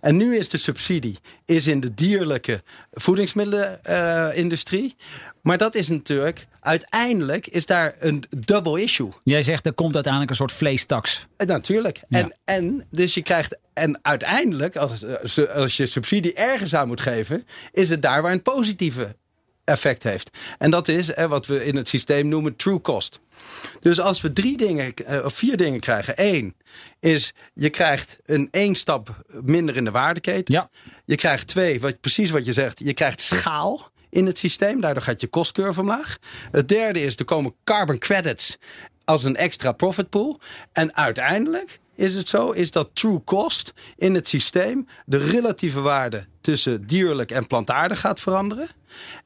En 0.00 0.16
nu 0.16 0.36
is 0.36 0.48
de 0.48 0.56
subsidie 0.56 1.18
is 1.44 1.66
in 1.66 1.80
de 1.80 1.94
dierlijke 1.94 2.62
voedingsmiddelenindustrie. 2.92 4.96
maar 5.42 5.58
dat 5.58 5.74
is 5.74 5.88
natuurlijk, 5.88 6.46
uiteindelijk 6.60 7.46
is 7.46 7.66
daar 7.66 7.94
een 7.98 8.24
double 8.38 8.82
issue. 8.82 9.08
Jij 9.24 9.42
zegt 9.42 9.66
er 9.66 9.72
komt 9.72 9.94
uiteindelijk 9.94 10.32
een 10.32 10.38
soort 10.38 10.52
vleestaks. 10.52 11.26
Eh, 11.36 11.46
Natuurlijk. 11.46 12.02
Ja. 12.08 12.18
En, 12.18 12.38
en 12.44 12.86
dus 12.90 13.14
je 13.14 13.22
krijgt. 13.22 13.58
En 13.72 13.98
uiteindelijk, 14.02 14.76
als, 14.76 15.02
eh, 15.02 15.54
als 15.54 15.76
je 15.76 15.86
subsidie 15.86 16.34
ergens 16.34 16.74
aan 16.74 16.88
moet 16.88 17.00
geven, 17.00 17.44
is 17.72 17.90
het 17.90 18.02
daar 18.02 18.22
waar 18.22 18.32
een 18.32 18.42
positieve 18.42 19.16
effect 19.64 20.02
heeft. 20.02 20.38
En 20.58 20.70
dat 20.70 20.88
is 20.88 21.12
eh, 21.12 21.26
wat 21.26 21.46
we 21.46 21.64
in 21.64 21.76
het 21.76 21.88
systeem 21.88 22.28
noemen 22.28 22.56
true 22.56 22.80
cost. 22.80 23.20
Dus 23.80 24.00
als 24.00 24.20
we 24.20 24.32
drie 24.32 24.56
dingen, 24.56 24.94
eh, 24.94 25.24
of 25.24 25.34
vier 25.34 25.56
dingen 25.56 25.80
krijgen. 25.80 26.14
Eén 26.16 26.56
is 27.00 27.32
je 27.54 27.70
krijgt 27.70 28.18
een 28.24 28.48
één 28.50 28.74
stap 28.74 29.24
minder 29.42 29.76
in 29.76 29.84
de 29.84 29.90
waardeketen. 29.90 30.54
Ja. 30.54 30.70
Je 31.04 31.14
krijgt 31.14 31.46
twee, 31.46 31.80
wat, 31.80 32.00
precies 32.00 32.30
wat 32.30 32.44
je 32.44 32.52
zegt, 32.52 32.78
je 32.78 32.94
krijgt 32.94 33.20
schaal 33.20 33.90
in 34.10 34.26
het 34.26 34.38
systeem. 34.38 34.80
Daardoor 34.80 35.02
gaat 35.02 35.20
je 35.20 35.26
kostcurve 35.26 35.80
omlaag. 35.80 36.18
Het 36.50 36.68
derde 36.68 37.00
is, 37.00 37.16
er 37.16 37.24
komen 37.24 37.54
carbon 37.64 37.98
credits 37.98 38.58
als 39.04 39.24
een 39.24 39.36
extra 39.36 39.72
profit 39.72 40.08
pool. 40.08 40.40
En 40.72 40.96
uiteindelijk 40.96 41.80
is 41.94 42.14
het 42.14 42.28
zo, 42.28 42.50
is 42.50 42.70
dat 42.70 42.90
true 42.92 43.24
cost 43.24 43.72
in 43.96 44.14
het 44.14 44.28
systeem 44.28 44.86
de 45.06 45.18
relatieve 45.18 45.80
waarde 45.80 46.26
tussen 46.40 46.86
dierlijk 46.86 47.30
en 47.30 47.46
plantaardig 47.46 48.00
gaat 48.00 48.20
veranderen. 48.20 48.68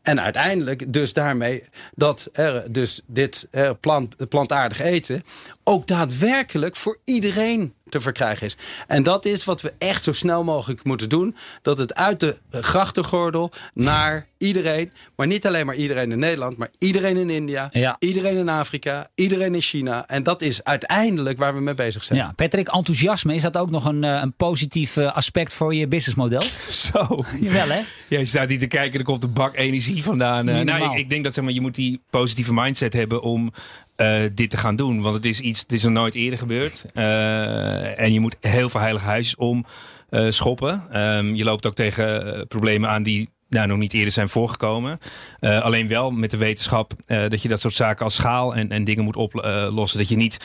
En 0.03 0.21
uiteindelijk 0.21 0.93
dus 0.93 1.13
daarmee 1.13 1.65
dat 1.95 2.29
er 2.33 2.73
dus 2.73 3.01
dit 3.07 3.47
eh, 3.51 3.71
plant, 3.81 4.29
plantaardig 4.29 4.81
eten 4.81 5.23
ook 5.65 5.87
daadwerkelijk 5.87 6.77
voor 6.77 6.99
iedereen 7.05 7.75
te 7.95 8.01
verkrijgen 8.01 8.47
is. 8.47 8.57
En 8.87 9.03
dat 9.03 9.25
is 9.25 9.45
wat 9.45 9.63
we 9.63 9.73
echt 9.79 10.05
zo 10.05 10.13
snel 10.13 10.45
mogelijk 10.45 10.85
moeten 10.85 11.09
doen. 11.09 11.37
Dat 11.63 11.79
het 11.79 11.95
uit 11.95 12.21
de 12.21 12.37
grachtengordel 12.51 13.51
naar 13.75 14.27
iedereen, 14.39 14.93
maar 15.17 15.27
niet 15.27 15.47
alleen 15.47 15.67
maar 15.67 15.75
iedereen 15.75 16.13
in 16.13 16.19
Nederland, 16.19 16.57
maar 16.57 16.69
iedereen 16.79 17.17
in 17.17 17.31
India, 17.31 17.69
Ja. 17.73 17.97
iedereen 17.99 18.37
in 18.37 18.49
Afrika, 18.49 19.09
iedereen 19.15 19.55
in 19.55 19.61
China. 19.61 20.07
En 20.07 20.23
dat 20.23 20.43
is 20.43 20.65
uiteindelijk 20.65 21.39
waar 21.39 21.55
we 21.55 21.61
mee 21.61 21.75
bezig 21.75 22.05
zijn. 22.05 22.19
Ja, 22.19 22.33
Patrick, 22.37 22.69
enthousiasme, 22.69 23.35
is 23.35 23.43
dat 23.43 23.57
ook 23.57 23.71
nog 23.71 23.85
een, 23.85 24.05
eh, 24.05 24.19
een 24.23 24.33
positief 24.33 24.97
eh, 24.97 25.13
aspect 25.13 25.55
voor 25.55 25.75
je 25.75 25.89
businessmodel? 25.89 26.43
Zo. 26.71 27.25
Jawel, 27.41 27.69
hè? 27.69 27.81
Ja, 28.09 28.19
je 28.19 28.25
staat 28.25 28.49
hier 28.49 28.59
te 28.59 28.67
kijken, 28.67 28.99
er 28.99 29.05
komt 29.05 29.25
een 29.25 29.33
bak 29.33 29.57
energie 29.57 30.03
vandaan. 30.03 30.49
Eh, 30.49 30.61
nou, 30.61 30.93
ik, 30.93 30.99
ik 30.99 31.09
denk 31.09 31.25
dat 31.25 31.35
zeg 31.35 31.45
maar, 31.45 31.53
je 31.53 31.61
moet 31.61 31.75
die 31.75 32.01
positieve 32.11 32.53
mindset 32.55 32.93
hebben 32.93 33.23
om 33.23 33.53
eh, 33.97 34.21
dit 34.35 34.51
te 34.51 34.57
gaan 34.57 34.77
doen. 34.77 35.01
Want 35.01 35.15
het 35.15 35.25
is 35.25 35.41
iets, 35.41 35.61
het 35.61 35.73
is 35.73 35.83
nog 35.83 35.93
nooit 35.93 36.15
eerder 36.15 36.39
gebeurd. 36.39 36.85
Eh, 36.95 38.01
en 38.01 38.13
je 38.13 38.21
moet 38.21 38.37
heel 38.41 38.69
veel 38.69 38.81
heilige 38.81 39.07
huisjes 39.07 39.37
om 39.37 39.65
eh, 40.09 40.27
schoppen. 40.29 40.83
Ehm, 40.91 41.35
je 41.35 41.45
loopt 41.45 41.67
ook 41.67 41.75
tegen 41.75 42.47
problemen 42.49 42.91
aan 42.91 43.03
die 43.03 43.33
nou, 43.49 43.67
nog 43.67 43.79
niet 43.79 43.95
eerder 43.95 44.13
zijn 44.13 44.29
voorgekomen. 44.29 44.99
Alleen 45.41 45.89
wel 45.89 46.11
met 46.11 46.31
de 46.31 46.37
wetenschap 46.37 46.93
dat 47.07 47.43
je 47.43 47.49
dat 47.49 47.61
soort 47.61 47.75
zaken 47.75 48.05
als 48.05 48.15
schaal 48.15 48.55
en, 48.55 48.71
en 48.71 48.85
dingen 48.85 49.05
moet 49.05 49.17
oplossen. 49.17 49.99
dat 49.99 50.09
je 50.09 50.17
niet 50.17 50.37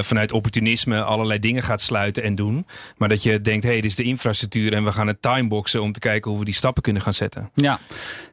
vanuit 0.00 0.32
opportunisme 0.32 1.02
allerlei 1.02 1.38
dingen 1.38 1.62
gaat 1.62 1.80
sluiten 1.80 2.22
en 2.22 2.34
doen. 2.34 2.66
Maar 2.96 3.08
dat 3.08 3.22
je 3.22 3.40
denkt, 3.40 3.64
hé, 3.64 3.70
hey, 3.70 3.80
dit 3.80 3.90
is 3.90 3.96
de 3.96 4.02
infrastructuur 4.02 4.72
en 4.72 4.84
we 4.84 4.92
gaan 4.92 5.06
het 5.06 5.22
timeboxen 5.22 5.82
om 5.82 5.92
te 5.92 6.00
kijken 6.00 6.30
hoe 6.30 6.40
we 6.40 6.46
die 6.46 6.54
stappen 6.54 6.82
kunnen 6.82 7.02
gaan 7.02 7.14
zetten. 7.14 7.50
Ja. 7.54 7.78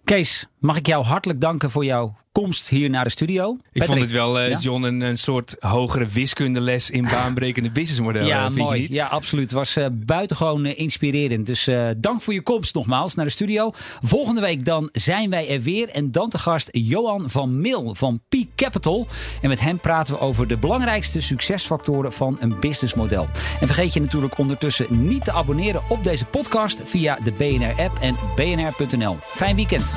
Kees, 0.03 0.45
mag 0.59 0.77
ik 0.77 0.87
jou 0.87 1.03
hartelijk 1.03 1.41
danken 1.41 1.71
voor 1.71 1.85
jouw 1.85 2.15
komst 2.31 2.69
hier 2.69 2.89
naar 2.89 3.03
de 3.03 3.09
studio? 3.09 3.51
Ik 3.51 3.59
Patrick, 3.61 3.85
vond 3.85 3.99
het 3.99 4.11
wel, 4.11 4.39
eh? 4.39 4.61
John, 4.61 4.83
een, 4.83 5.01
een 5.01 5.17
soort 5.17 5.55
hogere 5.59 6.05
wiskundeles 6.05 6.89
in 6.89 7.03
baanbrekende 7.15 7.71
businessmodellen. 7.71 8.27
Ja, 8.27 8.43
vind 8.43 8.55
je 8.55 8.61
mooi. 8.61 8.81
niet? 8.81 8.91
Ja, 8.91 9.07
absoluut. 9.07 9.43
Het 9.43 9.51
was 9.51 9.75
eh, 9.75 9.85
buitengewoon 9.91 10.65
eh, 10.65 10.79
inspirerend. 10.79 11.45
Dus 11.45 11.67
eh, 11.67 11.87
dank 11.97 12.21
voor 12.21 12.33
je 12.33 12.41
komst 12.41 12.75
nogmaals 12.75 13.15
naar 13.15 13.25
de 13.25 13.31
studio. 13.31 13.71
Volgende 14.01 14.41
week 14.41 14.65
dan 14.65 14.89
zijn 14.91 15.29
wij 15.29 15.49
er 15.49 15.61
weer. 15.61 15.89
En 15.89 16.11
dan 16.11 16.29
te 16.29 16.37
gast 16.37 16.67
Johan 16.71 17.29
van 17.29 17.61
Mil 17.61 17.95
van 17.95 18.21
Peak 18.29 18.47
Capital. 18.55 19.07
En 19.41 19.49
met 19.49 19.59
hem 19.59 19.79
praten 19.79 20.13
we 20.13 20.19
over 20.19 20.47
de 20.47 20.57
belangrijkste 20.57 21.21
succesfactoren 21.21 22.13
van 22.13 22.37
een 22.39 22.59
businessmodel. 22.59 23.27
En 23.59 23.67
vergeet 23.67 23.93
je 23.93 24.01
natuurlijk 24.01 24.37
ondertussen 24.37 25.07
niet 25.07 25.23
te 25.23 25.31
abonneren 25.31 25.81
op 25.89 26.03
deze 26.03 26.25
podcast 26.25 26.81
via 26.85 27.19
de 27.23 27.31
BNR-app 27.31 27.97
en 27.99 28.15
bnr.nl. 28.35 29.17
Fijn 29.21 29.55
weekend. 29.55 29.93